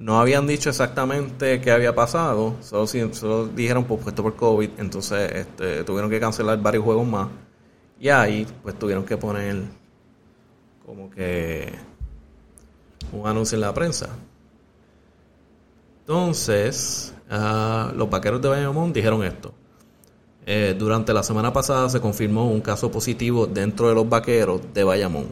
no 0.05 0.21
habían 0.21 0.47
dicho 0.47 0.69
exactamente 0.69 1.63
qué 1.63 1.71
había 1.71 1.95
pasado, 1.95 2.57
solo, 2.61 2.87
solo 2.87 3.47
dijeron 3.47 3.85
pues, 3.85 4.03
puesto 4.03 4.23
por 4.23 4.37
COVID, 4.37 4.69
entonces 4.77 5.33
este, 5.33 5.83
tuvieron 5.83 6.11
que 6.11 6.21
cancelar 6.21 6.61
varios 6.61 6.85
juegos 6.85 7.07
más. 7.07 7.29
Y 7.99 8.11
ahí 8.11 8.47
pues 8.63 8.79
tuvieron 8.79 9.07
que 9.07 9.17
poner 9.17 9.63
como 10.85 11.09
que 11.09 11.73
un 13.13 13.27
anuncio 13.27 13.57
en 13.57 13.63
la 13.63 13.73
prensa. 13.73 14.11
Entonces, 16.01 17.15
ah, 17.31 17.91
los 17.97 18.11
vaqueros 18.11 18.43
de 18.43 18.49
Bayamón 18.51 18.93
dijeron 18.93 19.25
esto. 19.25 19.55
Eh, 20.45 20.77
durante 20.79 21.15
la 21.15 21.23
semana 21.23 21.51
pasada 21.51 21.89
se 21.89 22.03
confirmó 22.03 22.51
un 22.51 22.61
caso 22.61 22.91
positivo 22.91 23.47
dentro 23.47 23.89
de 23.89 23.95
los 23.95 24.07
vaqueros 24.07 24.61
de 24.75 24.85
Bayamón. 24.85 25.29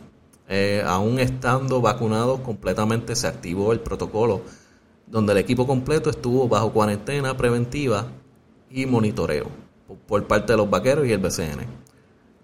Eh, 0.48 0.82
aún 0.86 1.18
estando 1.18 1.82
vacunados 1.82 2.40
completamente, 2.40 3.14
se 3.14 3.26
activó 3.26 3.72
el 3.72 3.80
protocolo 3.80 4.61
donde 5.12 5.32
el 5.32 5.38
equipo 5.38 5.66
completo 5.66 6.08
estuvo 6.08 6.48
bajo 6.48 6.72
cuarentena 6.72 7.36
preventiva 7.36 8.06
y 8.70 8.86
monitoreo 8.86 9.46
por 10.06 10.26
parte 10.26 10.54
de 10.54 10.56
los 10.56 10.70
vaqueros 10.70 11.06
y 11.06 11.12
el 11.12 11.18
BCN. 11.18 11.66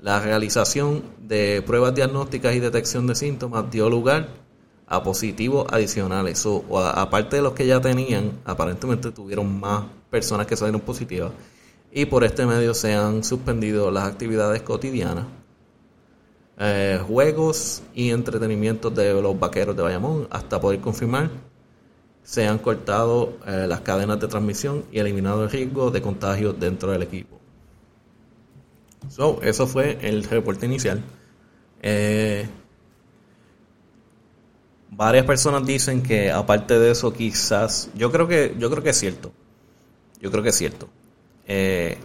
La 0.02 0.20
realización 0.20 1.02
de 1.18 1.62
pruebas 1.66 1.94
diagnósticas 1.94 2.54
y 2.54 2.60
detección 2.60 3.06
de 3.06 3.14
síntomas 3.14 3.70
dio 3.70 3.88
lugar 3.88 4.28
a 4.86 5.02
positivos 5.02 5.66
adicionales. 5.72 6.44
O, 6.44 6.62
aparte 6.78 7.36
de 7.36 7.42
los 7.42 7.54
que 7.54 7.66
ya 7.66 7.80
tenían, 7.80 8.32
aparentemente 8.44 9.12
tuvieron 9.12 9.58
más 9.58 9.84
personas 10.10 10.46
que 10.46 10.54
salieron 10.54 10.82
positivas. 10.82 11.32
Y 11.90 12.04
por 12.04 12.22
este 12.22 12.44
medio 12.44 12.74
se 12.74 12.94
han 12.94 13.24
suspendido 13.24 13.90
las 13.90 14.04
actividades 14.04 14.60
cotidianas 14.60 15.24
eh, 16.58 17.00
juegos 17.06 17.82
y 17.94 18.10
entretenimientos 18.10 18.94
de 18.94 19.22
los 19.22 19.38
vaqueros 19.40 19.74
de 19.74 19.82
Bayamón 19.82 20.28
hasta 20.30 20.60
poder 20.60 20.80
confirmar 20.80 21.30
se 22.28 22.46
han 22.46 22.58
cortado 22.58 23.38
eh, 23.46 23.64
las 23.66 23.80
cadenas 23.80 24.20
de 24.20 24.28
transmisión 24.28 24.84
y 24.92 24.98
eliminado 24.98 25.44
el 25.44 25.50
riesgo 25.50 25.90
de 25.90 26.02
contagio 26.02 26.52
dentro 26.52 26.92
del 26.92 27.02
equipo. 27.02 27.40
So, 29.08 29.40
eso 29.42 29.66
fue 29.66 29.96
el 30.02 30.24
reporte 30.24 30.66
inicial. 30.66 31.02
Eh, 31.80 32.46
varias 34.90 35.24
personas 35.24 35.64
dicen 35.64 36.02
que 36.02 36.30
aparte 36.30 36.78
de 36.78 36.90
eso 36.90 37.14
quizás, 37.14 37.88
yo 37.94 38.12
creo 38.12 38.28
que 38.28 38.54
yo 38.58 38.70
creo 38.70 38.82
que 38.82 38.90
es 38.90 38.98
cierto. 38.98 39.32
Yo 40.20 40.30
creo 40.30 40.42
que 40.42 40.50
es 40.50 40.56
cierto. 40.56 40.86
Eh, 41.46 41.96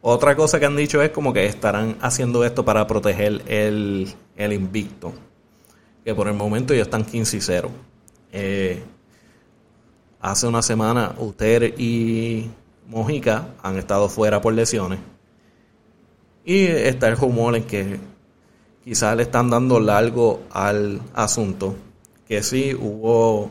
otra 0.00 0.34
cosa 0.34 0.58
que 0.58 0.66
han 0.66 0.74
dicho 0.74 1.00
es 1.00 1.10
como 1.10 1.32
que 1.32 1.46
estarán 1.46 1.96
haciendo 2.00 2.44
esto 2.44 2.64
para 2.64 2.88
proteger 2.88 3.42
el, 3.46 4.16
invicto. 4.36 5.14
Que 6.04 6.12
por 6.12 6.26
el 6.26 6.34
momento 6.34 6.74
ya 6.74 6.82
están 6.82 7.04
15 7.04 7.36
y 7.36 7.40
0. 7.40 7.85
Eh, 8.32 8.82
hace 10.20 10.46
una 10.46 10.62
semana 10.62 11.14
Uter 11.18 11.74
y 11.78 12.50
Mojica 12.88 13.54
han 13.62 13.76
estado 13.76 14.08
fuera 14.08 14.40
por 14.40 14.54
lesiones. 14.54 15.00
Y 16.44 16.64
está 16.66 17.08
el 17.08 17.16
rumor 17.16 17.56
en 17.56 17.64
que 17.64 17.98
quizás 18.84 19.16
le 19.16 19.24
están 19.24 19.50
dando 19.50 19.80
largo 19.80 20.42
al 20.50 21.00
asunto. 21.14 21.74
Que 22.28 22.42
sí 22.42 22.74
hubo 22.74 23.50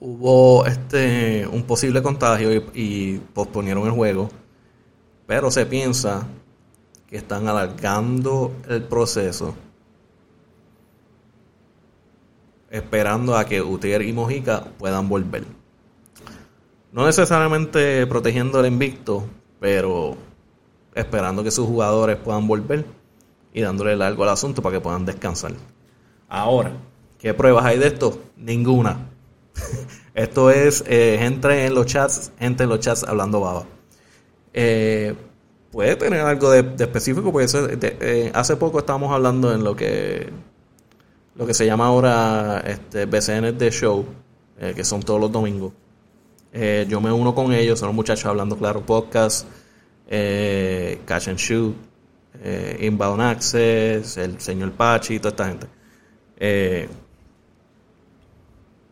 hubo 0.00 0.64
este 0.66 1.46
un 1.46 1.64
posible 1.64 2.02
contagio 2.02 2.52
y, 2.74 3.20
posponieron 3.34 3.86
el 3.86 3.92
juego, 3.92 4.30
pero 5.26 5.50
se 5.50 5.66
piensa 5.66 6.26
que 7.08 7.16
están 7.16 7.48
alargando 7.48 8.52
el 8.68 8.82
proceso 8.84 9.54
esperando 12.70 13.36
a 13.36 13.44
que 13.44 13.62
Utier 13.62 14.02
y 14.02 14.12
Mojica 14.12 14.64
puedan 14.78 15.08
volver. 15.08 15.44
No 16.92 17.06
necesariamente 17.06 18.06
protegiendo 18.06 18.60
el 18.60 18.66
invicto, 18.66 19.24
pero 19.60 20.16
esperando 20.94 21.44
que 21.44 21.50
sus 21.50 21.66
jugadores 21.66 22.16
puedan 22.16 22.46
volver 22.46 22.84
y 23.52 23.60
dándole 23.60 23.96
largo 23.96 24.22
al 24.22 24.30
asunto 24.30 24.62
para 24.62 24.76
que 24.76 24.80
puedan 24.80 25.04
descansar. 25.04 25.52
Ahora, 26.28 26.72
¿qué 27.18 27.34
pruebas 27.34 27.64
hay 27.64 27.78
de 27.78 27.88
esto? 27.88 28.20
Ninguna. 28.36 29.08
Esto 30.14 30.50
es 30.50 30.84
eh, 30.86 31.16
gente 31.18 31.66
en 31.66 31.74
los 31.74 31.86
chats, 31.86 32.32
gente 32.38 32.64
en 32.64 32.68
los 32.70 32.80
chats 32.80 33.04
hablando 33.04 33.40
baba. 33.40 33.64
Eh, 34.52 35.14
puede 35.70 35.96
tener 35.96 36.20
algo 36.20 36.50
de, 36.50 36.60
específico, 36.78 37.32
porque 37.32 37.48
eh, 38.00 38.30
hace 38.34 38.56
poco 38.56 38.78
estábamos 38.80 39.12
hablando 39.12 39.52
en 39.52 39.62
lo 39.62 39.76
que 39.76 40.30
lo 41.38 41.46
que 41.46 41.54
se 41.54 41.64
llama 41.64 41.86
ahora 41.86 42.62
este, 42.66 43.06
BCN 43.06 43.56
de 43.56 43.70
Show, 43.70 44.04
que 44.58 44.84
son 44.84 45.02
todos 45.02 45.20
los 45.20 45.32
domingos. 45.32 45.72
yo 46.52 47.00
me 47.00 47.10
uno 47.10 47.34
con 47.34 47.52
ellos, 47.52 47.78
son 47.78 47.88
los 47.88 47.94
muchachos 47.94 48.26
hablando 48.26 48.58
claro, 48.58 48.84
podcast, 48.84 49.46
Catch 50.06 51.28
and 51.28 51.38
Shoot, 51.38 51.76
Inbound 52.80 53.22
Access, 53.22 54.16
el 54.18 54.40
señor 54.40 54.72
Pachi, 54.72 55.18
toda 55.20 55.30
esta 55.30 55.48
gente. 55.48 55.68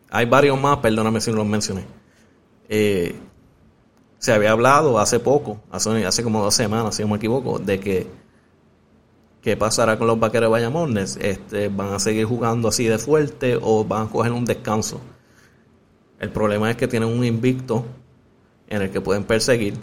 Hay 0.09 0.25
varios 0.25 0.59
más, 0.59 0.77
perdóname 0.77 1.19
si 1.21 1.31
no 1.31 1.37
los 1.37 1.45
mencioné. 1.45 1.83
Eh, 2.69 3.15
se 4.19 4.33
había 4.33 4.51
hablado 4.51 4.99
hace 4.99 5.19
poco, 5.19 5.59
hace, 5.71 6.23
como 6.23 6.41
dos 6.41 6.55
semanas, 6.55 6.95
si 6.95 7.03
no 7.03 7.09
me 7.09 7.17
equivoco, 7.17 7.59
de 7.59 7.79
que 7.79 8.07
qué 9.47 9.55
pasará 9.55 9.97
con 9.97 10.07
los 10.07 10.19
vaqueros 10.19 10.47
de 10.47 10.51
Bayamón. 10.51 10.97
Este, 10.97 11.69
van 11.69 11.93
a 11.93 11.99
seguir 11.99 12.25
jugando 12.25 12.67
así 12.67 12.83
de 12.83 12.97
fuerte 12.97 13.57
o 13.61 13.85
van 13.85 14.07
a 14.07 14.09
coger 14.09 14.33
un 14.33 14.43
descanso. 14.43 14.99
El 16.19 16.31
problema 16.31 16.69
es 16.69 16.75
que 16.75 16.85
tienen 16.85 17.07
un 17.07 17.23
invicto 17.23 17.85
en 18.67 18.81
el 18.81 18.91
que 18.91 18.99
pueden 18.99 19.23
perseguir, 19.23 19.75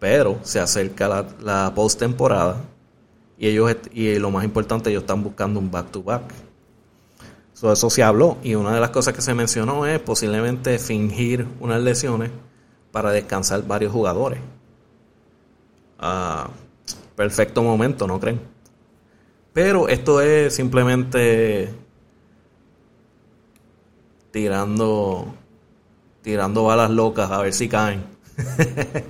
pero 0.00 0.40
se 0.42 0.58
acerca 0.58 1.06
la, 1.06 1.26
la 1.40 1.72
postemporada 1.72 2.56
y 3.38 3.46
ellos 3.46 3.76
y 3.92 4.18
lo 4.18 4.32
más 4.32 4.42
importante 4.44 4.90
ellos 4.90 5.04
están 5.04 5.22
buscando 5.22 5.60
un 5.60 5.70
back 5.70 5.92
to 5.92 6.02
back 6.02 6.22
eso 7.54 7.90
se 7.90 8.02
habló 8.02 8.38
y 8.42 8.56
una 8.56 8.74
de 8.74 8.80
las 8.80 8.90
cosas 8.90 9.14
que 9.14 9.20
se 9.20 9.34
mencionó 9.34 9.86
es 9.86 10.00
posiblemente 10.00 10.80
fingir 10.80 11.46
unas 11.60 11.80
lesiones 11.80 12.32
para 12.90 13.12
descansar 13.12 13.64
varios 13.68 13.92
jugadores. 13.92 14.40
Ah, 16.00 16.48
perfecto 17.18 17.64
momento, 17.64 18.06
¿no 18.06 18.20
creen? 18.20 18.40
Pero 19.52 19.88
esto 19.88 20.20
es 20.20 20.54
simplemente 20.54 21.68
tirando 24.30 25.34
tirando 26.22 26.62
balas 26.62 26.90
locas 26.90 27.28
a 27.32 27.42
ver 27.42 27.52
si 27.52 27.68
caen. 27.68 28.04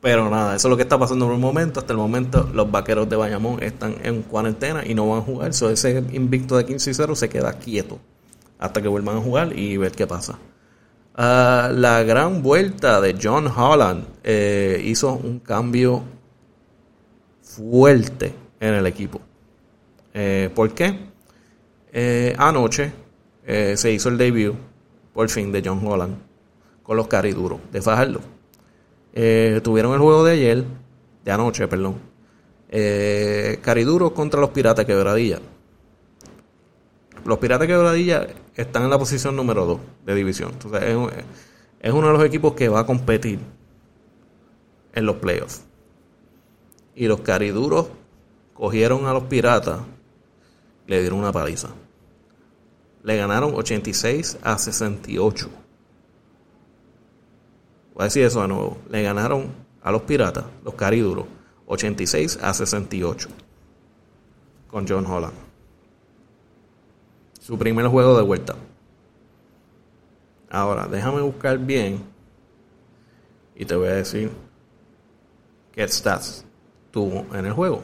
Pero 0.00 0.30
nada, 0.30 0.54
eso 0.54 0.68
es 0.68 0.70
lo 0.70 0.76
que 0.76 0.84
está 0.84 0.96
pasando 0.96 1.26
en 1.26 1.32
el 1.32 1.38
momento. 1.38 1.80
Hasta 1.80 1.92
el 1.92 1.98
momento, 1.98 2.48
los 2.54 2.70
vaqueros 2.70 3.08
de 3.08 3.16
Bayamón 3.16 3.60
están 3.64 3.96
en 4.04 4.22
cuarentena 4.22 4.86
y 4.86 4.94
no 4.94 5.08
van 5.08 5.18
a 5.18 5.22
jugar. 5.22 5.52
So, 5.52 5.70
ese 5.70 6.04
invicto 6.12 6.56
de 6.56 6.66
15 6.66 6.88
y 6.88 6.94
0 6.94 7.16
se 7.16 7.28
queda 7.28 7.54
quieto 7.54 7.98
hasta 8.60 8.80
que 8.80 8.86
vuelvan 8.86 9.16
a 9.16 9.20
jugar 9.20 9.58
y 9.58 9.76
ver 9.76 9.90
qué 9.90 10.06
pasa. 10.06 10.38
Ah, 11.16 11.68
la 11.74 12.04
gran 12.04 12.44
vuelta 12.44 13.00
de 13.00 13.18
John 13.20 13.48
Holland 13.48 14.04
eh, 14.22 14.80
hizo 14.84 15.14
un 15.14 15.40
cambio 15.40 16.04
fuerte 17.56 18.34
en 18.60 18.74
el 18.74 18.86
equipo. 18.86 19.20
Eh, 20.14 20.50
¿Por 20.54 20.72
qué? 20.74 20.98
Eh, 21.92 22.34
anoche 22.38 22.92
se 23.74 23.90
hizo 23.90 24.10
el 24.10 24.16
debut, 24.16 24.54
por 25.12 25.28
fin, 25.28 25.50
de 25.50 25.60
John 25.64 25.84
Holland 25.84 26.30
con 26.90 26.96
los 26.96 27.06
cariduros 27.06 27.60
de 27.70 27.80
Fajardo. 27.80 28.20
Eh, 29.12 29.60
tuvieron 29.62 29.92
el 29.92 30.00
juego 30.00 30.24
de 30.24 30.32
ayer, 30.32 30.64
de 31.24 31.30
anoche, 31.30 31.68
perdón. 31.68 31.96
Eh, 32.68 33.60
Cariduro 33.62 34.12
contra 34.12 34.40
los 34.40 34.50
Piratas 34.50 34.84
Quebradilla. 34.84 35.38
los 37.24 37.38
Piratas 37.38 37.68
Quebradilla 37.68 38.26
están 38.56 38.82
en 38.82 38.90
la 38.90 38.98
posición 38.98 39.36
número 39.36 39.66
2 39.66 39.80
de 40.04 40.14
división. 40.16 40.50
Entonces 40.52 40.82
es, 40.82 40.96
es 41.80 41.92
uno 41.92 42.08
de 42.08 42.12
los 42.12 42.24
equipos 42.24 42.54
que 42.54 42.68
va 42.68 42.80
a 42.80 42.86
competir 42.86 43.38
en 44.92 45.06
los 45.06 45.14
playoffs. 45.16 45.62
Y 47.00 47.06
los 47.06 47.22
cariduros 47.22 47.86
cogieron 48.52 49.06
a 49.06 49.14
los 49.14 49.22
Piratas 49.22 49.80
le 50.86 51.00
dieron 51.00 51.20
una 51.20 51.32
paliza. 51.32 51.70
Le 53.02 53.16
ganaron 53.16 53.54
86 53.54 54.36
a 54.42 54.58
68. 54.58 55.48
Voy 57.94 58.02
a 58.02 58.04
decir 58.04 58.24
eso 58.24 58.42
de 58.42 58.48
nuevo. 58.48 58.76
Le 58.90 59.02
ganaron 59.02 59.46
a 59.82 59.90
los 59.90 60.02
Piratas, 60.02 60.44
los 60.62 60.74
cariduros, 60.74 61.24
86 61.68 62.38
a 62.42 62.52
68. 62.52 63.30
Con 64.68 64.86
John 64.86 65.06
Holland. 65.06 65.38
Su 67.40 67.56
primer 67.56 67.86
juego 67.86 68.14
de 68.14 68.24
vuelta. 68.24 68.56
Ahora, 70.50 70.86
déjame 70.86 71.22
buscar 71.22 71.56
bien 71.56 72.02
y 73.56 73.64
te 73.64 73.74
voy 73.74 73.88
a 73.88 73.94
decir 73.94 74.30
qué 75.72 75.88
stats 75.88 76.44
tuvo 76.90 77.26
en 77.34 77.46
el 77.46 77.52
juego. 77.52 77.82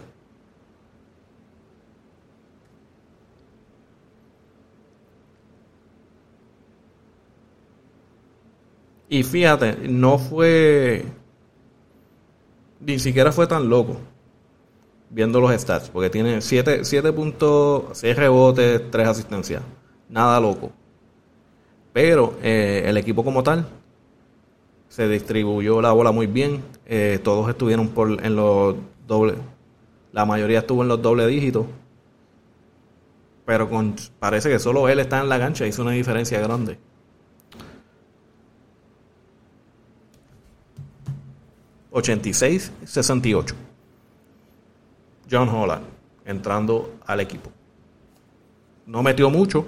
Y 9.08 9.22
fíjate, 9.22 9.88
no 9.88 10.18
fue. 10.18 11.04
Ni 12.80 12.98
siquiera 12.98 13.32
fue 13.32 13.46
tan 13.46 13.68
loco. 13.68 13.98
Viendo 15.10 15.40
los 15.40 15.52
stats. 15.52 15.90
Porque 15.90 16.10
tiene 16.10 16.40
7, 16.40 16.84
7 16.84 17.12
puntos, 17.12 17.84
6 17.92 18.16
rebotes, 18.16 18.90
3 18.90 19.08
asistencias. 19.08 19.62
Nada 20.08 20.40
loco. 20.40 20.72
Pero 21.92 22.34
eh, 22.42 22.82
el 22.86 22.96
equipo 22.96 23.24
como 23.24 23.42
tal 23.42 23.66
se 24.88 25.08
distribuyó 25.08 25.80
la 25.80 25.92
bola 25.92 26.10
muy 26.12 26.26
bien. 26.26 26.62
Eh, 26.86 27.20
todos 27.22 27.48
estuvieron 27.48 27.88
por, 27.88 28.24
en 28.24 28.36
los 28.36 28.76
dobles. 29.06 29.36
La 30.12 30.24
mayoría 30.24 30.60
estuvo 30.60 30.82
en 30.82 30.88
los 30.88 31.00
doble 31.02 31.26
dígitos. 31.26 31.66
Pero 33.44 33.68
con, 33.68 33.94
parece 34.18 34.48
que 34.48 34.58
solo 34.58 34.88
él 34.88 34.98
está 34.98 35.20
en 35.20 35.28
la 35.28 35.38
cancha. 35.38 35.66
Hizo 35.66 35.82
una 35.82 35.92
diferencia 35.92 36.40
grande. 36.40 36.78
...86-68... 41.92 43.54
John 45.30 45.48
Holland... 45.48 45.82
...entrando 46.26 46.96
al 47.06 47.20
equipo... 47.20 47.50
...no 48.84 49.02
metió 49.02 49.30
mucho... 49.30 49.66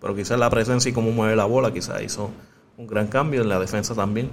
Pero 0.00 0.14
quizás 0.14 0.38
la 0.38 0.48
presencia 0.48 0.90
y 0.90 0.92
cómo 0.92 1.10
mueve 1.10 1.36
la 1.36 1.44
bola, 1.44 1.72
quizás 1.72 2.02
hizo 2.02 2.30
un 2.76 2.86
gran 2.86 3.06
cambio 3.06 3.42
en 3.42 3.48
la 3.48 3.58
defensa 3.58 3.94
también. 3.94 4.30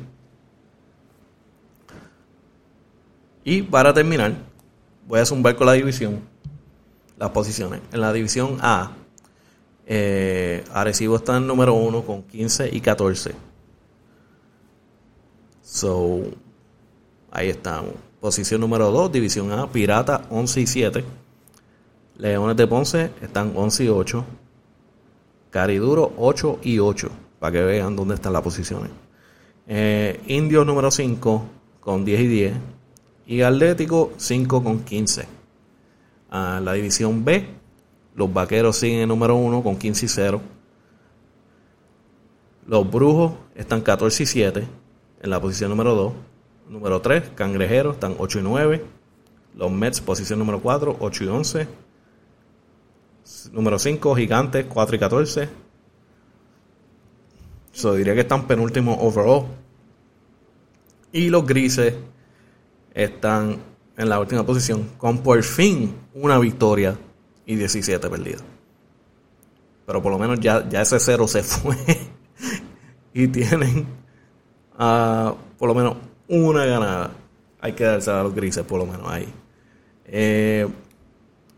Y 3.43 3.61
para 3.63 3.93
terminar, 3.93 4.35
voy 5.07 5.19
a 5.19 5.25
zumbar 5.25 5.55
con 5.55 5.67
la 5.67 5.73
división, 5.73 6.21
las 7.17 7.29
posiciones. 7.31 7.81
En 7.91 8.01
la 8.01 8.13
división 8.13 8.57
A, 8.61 8.91
eh, 9.85 10.63
Arecibo 10.73 11.17
está 11.17 11.37
en 11.37 11.47
número 11.47 11.73
1 11.73 12.03
con 12.03 12.23
15 12.23 12.69
y 12.71 12.79
14. 12.79 13.35
So, 15.61 16.21
ahí 17.31 17.49
estamos. 17.49 17.93
Posición 18.21 18.61
número 18.61 18.91
2, 18.91 19.11
división 19.11 19.51
A, 19.51 19.69
Pirata 19.69 20.25
11 20.29 20.61
y 20.61 20.67
7. 20.67 21.03
Leones 22.17 22.55
de 22.55 22.67
Ponce 22.67 23.11
están 23.21 23.51
11 23.55 23.83
y 23.83 23.87
8. 23.89 24.25
Cariduro 25.49 26.13
8 26.17 26.59
y 26.63 26.79
8, 26.79 27.09
para 27.39 27.51
que 27.51 27.61
vean 27.63 27.95
dónde 27.95 28.15
están 28.15 28.33
las 28.33 28.41
posiciones. 28.41 28.91
Eh, 29.67 30.21
Indio 30.27 30.63
número 30.63 30.89
5 30.89 31.43
con 31.79 32.05
10 32.05 32.21
y 32.21 32.27
10. 32.27 32.53
Y 33.25 33.41
Atlético 33.41 34.11
5 34.17 34.63
con 34.63 34.83
15. 34.83 35.25
Ah, 36.29 36.59
la 36.63 36.73
división 36.73 37.23
B, 37.23 37.47
los 38.15 38.33
Vaqueros 38.33 38.77
siguen 38.77 39.01
en 39.01 39.09
número 39.09 39.35
1 39.35 39.63
con 39.63 39.77
15 39.77 40.05
y 40.05 40.09
0. 40.09 40.41
Los 42.67 42.89
Brujos 42.89 43.33
están 43.55 43.81
14 43.81 44.23
y 44.23 44.25
7 44.25 44.67
en 45.21 45.29
la 45.29 45.41
posición 45.41 45.69
número 45.69 45.95
2. 45.95 46.13
Número 46.69 47.01
3, 47.01 47.31
Cangrejeros 47.35 47.95
están 47.95 48.15
8 48.17 48.39
y 48.39 48.41
9. 48.41 48.83
Los 49.55 49.71
Mets, 49.71 50.01
posición 50.01 50.39
número 50.39 50.61
4, 50.61 50.97
8 50.99 51.23
y 51.23 51.27
11. 51.27 51.67
Número 53.51 53.79
5, 53.79 54.15
Gigantes, 54.15 54.65
4 54.67 54.95
y 54.95 54.99
14. 54.99 55.49
So, 57.71 57.95
diría 57.95 58.13
que 58.13 58.21
están 58.21 58.47
penúltimo 58.47 58.93
overall. 59.01 59.45
Y 61.11 61.29
los 61.29 61.45
Grises 61.45 61.95
están 62.93 63.57
en 63.97 64.09
la 64.09 64.19
última 64.19 64.45
posición 64.45 64.89
con 64.97 65.19
por 65.19 65.41
fin 65.43 65.95
una 66.13 66.39
victoria 66.39 66.97
y 67.45 67.55
17 67.55 68.09
perdidas. 68.09 68.43
Pero 69.85 70.01
por 70.01 70.11
lo 70.11 70.19
menos 70.19 70.39
ya, 70.39 70.67
ya 70.67 70.81
ese 70.81 70.99
cero 70.99 71.27
se 71.27 71.43
fue. 71.43 71.75
y 73.13 73.27
tienen 73.27 73.85
uh, 74.79 75.33
por 75.57 75.67
lo 75.67 75.75
menos 75.75 75.95
una 76.27 76.65
ganada. 76.65 77.11
Hay 77.59 77.73
que 77.73 77.83
darse 77.83 78.11
a 78.11 78.23
los 78.23 78.33
grises 78.33 78.63
por 78.63 78.79
lo 78.79 78.85
menos 78.85 79.07
ahí. 79.09 79.27
Eh, 80.05 80.67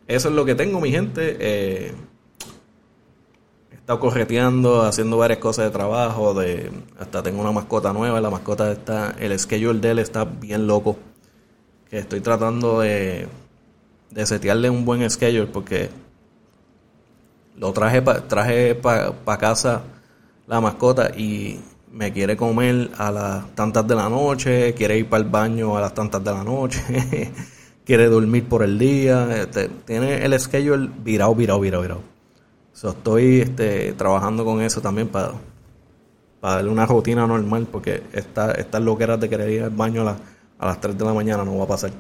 eso 0.08 0.30
es 0.30 0.36
lo 0.36 0.46
que 0.46 0.54
tengo, 0.54 0.80
mi 0.80 0.92
gente. 0.92 1.36
Eh, 1.40 1.94
he 3.72 3.76
estado 3.76 4.00
correteando, 4.00 4.84
haciendo 4.84 5.18
varias 5.18 5.40
cosas 5.40 5.66
de 5.66 5.72
trabajo. 5.72 6.36
De, 6.36 6.72
hasta 7.00 7.24
tengo 7.24 7.42
una 7.42 7.52
mascota 7.52 7.92
nueva. 7.92 8.22
La 8.22 8.30
mascota 8.30 8.72
está. 8.72 9.16
El 9.20 9.38
schedule 9.40 9.80
de 9.80 9.92
él 9.92 10.00
está 10.00 10.26
bien 10.26 10.68
loco. 10.68 10.98
Que 11.90 12.00
estoy 12.00 12.22
tratando 12.22 12.80
de, 12.82 13.28
de 14.12 14.26
setearle 14.26 14.70
un 14.70 14.86
buen 14.86 15.10
schedule 15.10 15.48
porque 15.48 15.90
lo 17.58 17.72
traje 17.74 18.02
para 18.02 18.28
traje 18.28 18.76
para 18.76 19.38
casa 19.38 19.84
la 20.48 20.62
mascota 20.62 21.12
y 21.16 21.60
me 21.92 22.12
quiere 22.12 22.36
comer 22.36 22.92
a 22.98 23.12
las 23.12 23.56
tantas 23.56 23.88
de 23.88 23.96
la 23.96 24.10
noche, 24.10 24.74
quiere 24.74 24.98
ir 24.98 25.08
para 25.08 25.24
el 25.24 25.30
baño 25.30 25.78
a 25.78 25.82
las 25.82 25.94
tantas 25.94 26.24
de 26.24 26.32
la 26.32 26.44
noche. 26.44 27.32
quiere 27.86 28.08
dormir 28.08 28.46
por 28.50 28.64
el 28.64 28.78
día, 28.78 29.44
este, 29.44 29.70
tiene 29.86 30.26
el 30.26 30.38
schedule 30.40 30.90
virado, 31.04 31.36
virado, 31.36 31.60
virado, 31.60 31.84
virado. 31.84 32.02
estoy 32.74 33.42
este, 33.42 33.94
trabajando 33.94 34.44
con 34.44 34.62
eso 34.62 34.82
también 34.82 35.08
para, 35.08 35.34
para 36.42 36.56
darle 36.56 36.72
una 36.72 36.86
rutina 36.86 37.28
normal, 37.28 37.68
porque 37.72 38.04
esta, 38.12 38.52
estas 38.54 38.82
loqueras 38.82 39.20
de 39.20 39.30
querer 39.30 39.50
ir 39.52 39.64
al 39.64 39.70
baño 39.70 40.08
a, 40.10 40.18
a 40.58 40.68
las 40.68 40.80
3 40.80 40.98
de 40.98 41.06
la 41.06 41.14
mañana 41.14 41.44
no 41.44 41.58
va 41.58 41.66
a 41.66 41.68
pasar. 41.68 41.92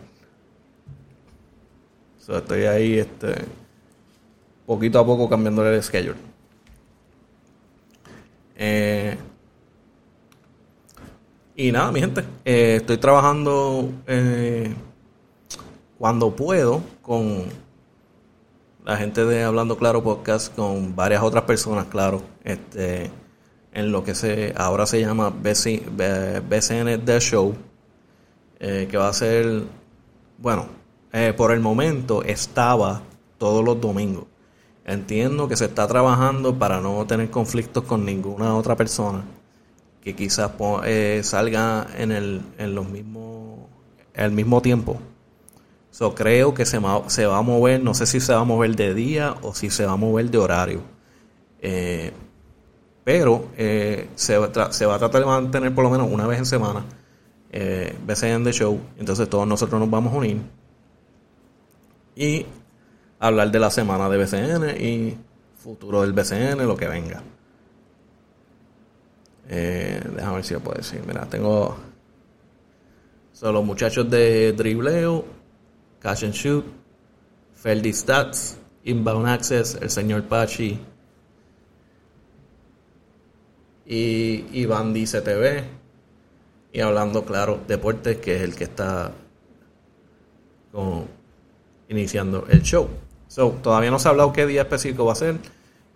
estoy 2.27 2.63
ahí 2.65 2.99
este, 2.99 3.35
poquito 4.65 4.99
a 4.99 5.05
poco 5.05 5.29
cambiando 5.29 5.65
el 5.69 5.81
schedule. 5.83 6.19
Eh, 8.57 9.17
y 11.55 11.71
nada, 11.71 11.91
mi 11.91 11.99
gente, 11.99 12.23
eh, 12.43 12.77
estoy 12.77 12.97
trabajando 12.97 13.89
eh, 14.07 14.73
cuando 15.97 16.35
puedo 16.35 16.81
con 17.01 17.45
la 18.83 18.97
gente 18.97 19.25
de 19.25 19.43
Hablando 19.43 19.77
Claro 19.77 20.03
Podcast, 20.03 20.53
con 20.53 20.95
varias 20.95 21.23
otras 21.23 21.43
personas, 21.43 21.85
claro, 21.85 22.21
este, 22.43 23.09
en 23.73 23.91
lo 23.91 24.03
que 24.03 24.15
se 24.15 24.53
ahora 24.57 24.85
se 24.85 25.01
llama 25.01 25.29
BCN 25.29 27.05
The 27.05 27.19
Show, 27.19 27.55
eh, 28.59 28.87
que 28.89 28.97
va 28.97 29.09
a 29.09 29.13
ser, 29.13 29.63
bueno, 30.37 30.67
eh, 31.13 31.33
por 31.35 31.51
el 31.51 31.59
momento 31.59 32.23
estaba 32.23 33.01
todos 33.37 33.63
los 33.63 33.79
domingos. 33.79 34.25
Entiendo 34.85 35.47
que 35.47 35.57
se 35.57 35.65
está 35.65 35.87
trabajando 35.87 36.57
para 36.59 36.79
no 36.79 37.05
tener 37.07 37.29
conflictos 37.29 37.83
con 37.85 38.05
ninguna 38.05 38.55
otra 38.55 38.75
persona 38.75 39.23
que 40.01 40.15
quizás 40.15 40.51
eh, 40.85 41.21
salga 41.23 41.87
en 41.97 42.11
el 42.11 42.41
en 42.59 42.75
los 42.75 42.87
mismos 42.87 43.59
el 44.13 44.31
mismo 44.31 44.61
tiempo 44.61 44.99
So, 45.89 46.13
creo 46.13 46.53
que 46.53 46.65
se, 46.65 46.79
se, 47.07 47.25
va 47.25 47.37
a 47.37 47.41
mover, 47.41 47.81
no 47.81 47.93
sé 47.93 48.05
si 48.05 48.19
se 48.19 48.33
va 48.33 48.41
a 48.41 48.43
mover 48.43 48.75
de 48.75 48.93
día 48.93 49.33
o 49.41 49.55
si 49.55 49.69
se 49.69 49.85
va 49.85 49.93
a 49.93 49.95
mover 49.95 50.29
de 50.29 50.37
horario. 50.37 50.81
Pero 53.05 53.45
eh, 53.55 54.09
se, 54.15 54.37
va 54.37 54.73
se, 54.73 54.85
va 54.85 54.95
a 54.95 54.99
tratar 54.99 55.21
de 55.21 55.27
mantener 55.27 55.73
por 55.73 55.83
lo 55.83 55.91
menos 55.91 56.09
una 56.11 56.25
vez 56.27 56.39
en 56.39 56.45
semana 56.45 56.83
eh, 57.55 57.95
BCN 58.05 58.43
The 58.43 58.51
Show. 58.51 58.79
Entonces 58.99 59.29
todos 59.29 59.47
nosotros 59.47 59.79
nos 59.79 59.89
vamos 59.89 60.13
a 60.13 60.17
unir 60.17 60.41
y 62.15 62.45
hablar 63.19 63.49
de 63.49 63.59
la 63.59 63.71
semana 63.71 64.09
de 64.09 64.17
BCN 64.17 64.81
y 64.81 65.17
futuro 65.57 66.01
del 66.01 66.11
BCN, 66.11 66.67
lo 66.67 66.75
que 66.75 66.87
venga. 66.87 67.23
Eh, 69.47 70.01
déjame 70.15 70.35
ver 70.35 70.43
si 70.43 70.53
lo 70.53 70.59
puedo 70.59 70.77
decir. 70.77 71.01
Mira, 71.07 71.25
tengo... 71.25 71.77
Son 73.31 73.53
los 73.53 73.65
muchachos 73.65 74.09
de 74.09 74.53
dribleo 74.53 75.25
Cash 75.99 76.23
and 76.23 76.33
Shoot, 76.33 76.65
Feldy 77.53 77.91
Stats 77.91 78.57
Inbound 78.83 79.27
Access, 79.27 79.77
el 79.81 79.89
señor 79.89 80.23
Pachi 80.23 80.79
y 83.85 84.45
Iván 84.53 84.93
Dice 84.93 85.21
TV 85.21 85.84
y 86.75 86.81
hablando 86.81 87.23
claro 87.23 87.61
deportes 87.69 88.17
que 88.17 88.35
es 88.35 88.41
el 88.41 88.53
que 88.53 88.65
está 88.65 89.13
iniciando 91.87 92.45
el 92.49 92.61
show. 92.63 92.89
So, 93.29 93.51
todavía 93.63 93.91
no 93.91 93.97
se 93.97 94.09
ha 94.09 94.11
hablado 94.11 94.33
qué 94.33 94.45
día 94.45 94.63
específico 94.63 95.05
va 95.05 95.13
a 95.13 95.15
ser. 95.15 95.37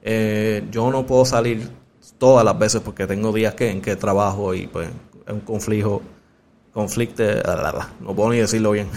Eh, 0.02 0.64
yo 0.72 0.90
no 0.90 1.06
puedo 1.06 1.26
salir 1.26 1.70
todas 2.18 2.46
las 2.46 2.58
veces 2.58 2.80
porque 2.80 3.06
tengo 3.08 3.34
días 3.34 3.56
que, 3.56 3.70
en 3.70 3.82
que 3.82 3.98
trabajo 3.98 4.54
y 4.54 4.68
pues 4.68 4.88
es 5.28 5.34
un 5.34 5.42
conflicto, 5.42 6.02
conflicto, 6.72 7.24
no 8.00 8.16
puedo 8.16 8.30
ni 8.30 8.38
decirlo 8.38 8.72
bien. 8.72 8.88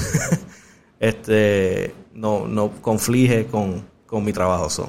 este, 1.01 1.93
no, 2.14 2.47
no 2.47 2.70
conflige 2.80 3.47
con, 3.47 3.91
mi 4.24 4.33
trabajo. 4.33 4.70
So, 4.70 4.89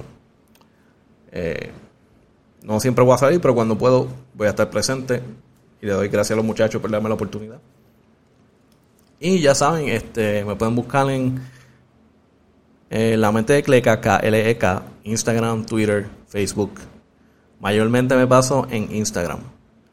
eh, 1.31 1.71
no 2.61 2.79
siempre 2.79 3.03
voy 3.03 3.15
a 3.15 3.17
salir, 3.17 3.41
pero 3.41 3.55
cuando 3.55 3.79
puedo 3.79 4.09
voy 4.35 4.45
a 4.45 4.51
estar 4.51 4.69
presente 4.69 5.23
y 5.83 5.85
le 5.85 5.91
doy 5.91 6.07
gracias 6.07 6.31
a 6.31 6.37
los 6.37 6.45
muchachos 6.45 6.81
por 6.81 6.89
darme 6.89 7.09
la 7.09 7.15
oportunidad. 7.15 7.59
Y 9.19 9.41
ya 9.41 9.53
saben, 9.53 9.89
este, 9.89 10.45
me 10.45 10.55
pueden 10.55 10.75
buscar 10.77 11.09
en 11.09 11.41
eh, 12.89 13.17
La 13.17 13.33
Mente 13.33 13.51
de 13.51 13.63
Cleca, 13.63 13.99
K-L-E-K, 13.99 14.83
Instagram, 15.03 15.65
Twitter, 15.65 16.07
Facebook. 16.25 16.79
Mayormente 17.59 18.15
me 18.15 18.25
paso 18.25 18.65
en 18.69 18.95
Instagram, 18.95 19.39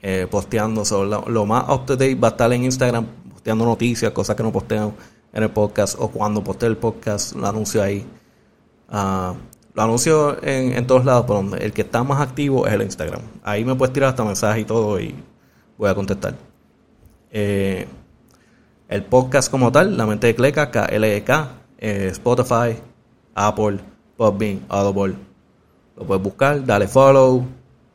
eh, 0.01 0.28
posteando 0.30 0.84
sobre 0.84 1.11
lo, 1.11 1.45
más 1.45 1.68
up 1.68 1.86
to 1.86 1.97
date 1.97 2.14
va 2.14 2.28
a 2.28 2.30
estar 2.30 2.53
en 2.53 2.62
Instagram, 2.62 3.07
posteando 3.32 3.64
noticias, 3.64 4.12
cosas 4.12 4.36
que 4.36 4.45
no 4.45 4.53
posteo 4.53 4.95
en 5.32 5.43
el 5.43 5.51
podcast, 5.51 5.97
o 5.99 6.09
cuando 6.09 6.45
posteo 6.45 6.68
el 6.68 6.76
podcast, 6.76 7.34
lo 7.34 7.49
anuncio 7.49 7.82
ahí. 7.82 8.07
Uh, 8.93 9.34
lo 9.74 9.82
anuncio 9.82 10.41
en, 10.45 10.72
en, 10.72 10.86
todos 10.86 11.05
lados, 11.05 11.24
pero 11.26 11.57
el 11.57 11.72
que 11.72 11.82
está 11.82 12.05
más 12.05 12.20
activo 12.20 12.68
es 12.68 12.74
el 12.74 12.82
Instagram. 12.82 13.22
Ahí 13.43 13.64
me 13.64 13.74
puedes 13.74 13.93
tirar 13.93 14.11
hasta 14.11 14.24
mensajes 14.24 14.62
y 14.62 14.64
todo 14.64 15.01
y 15.01 15.14
voy 15.81 15.89
a 15.89 15.95
contestar. 15.95 16.35
Eh, 17.33 17.89
el 18.89 19.05
podcast 19.05 19.51
como 19.51 19.72
tal, 19.72 19.97
La 19.97 20.05
Mente 20.05 20.26
de 20.26 20.35
Cleca, 20.35 20.70
K-L-E-K, 20.70 21.53
e 21.78 21.89
eh, 21.89 22.09
Spotify, 22.09 22.76
Apple, 23.35 23.81
Podbean, 24.16 24.61
Audible. 24.68 25.16
Lo 25.97 26.05
puedes 26.05 26.22
buscar, 26.22 26.64
dale 26.66 26.87
follow, 26.87 27.47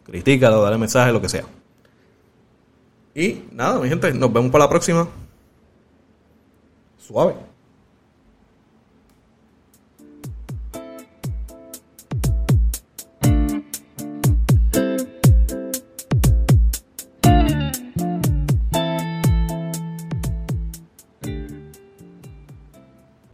critícalo, 0.04 0.64
dale 0.64 0.80
mensaje, 0.80 1.12
lo 1.12 1.22
que 1.22 1.30
sea. 1.30 1.46
Y 3.14 3.44
nada, 3.52 3.80
mi 3.80 3.88
gente, 3.88 4.12
nos 4.14 4.34
vemos 4.34 4.52
para 4.52 4.64
la 4.64 4.70
próxima. 4.70 5.08
Suave. 6.98 7.36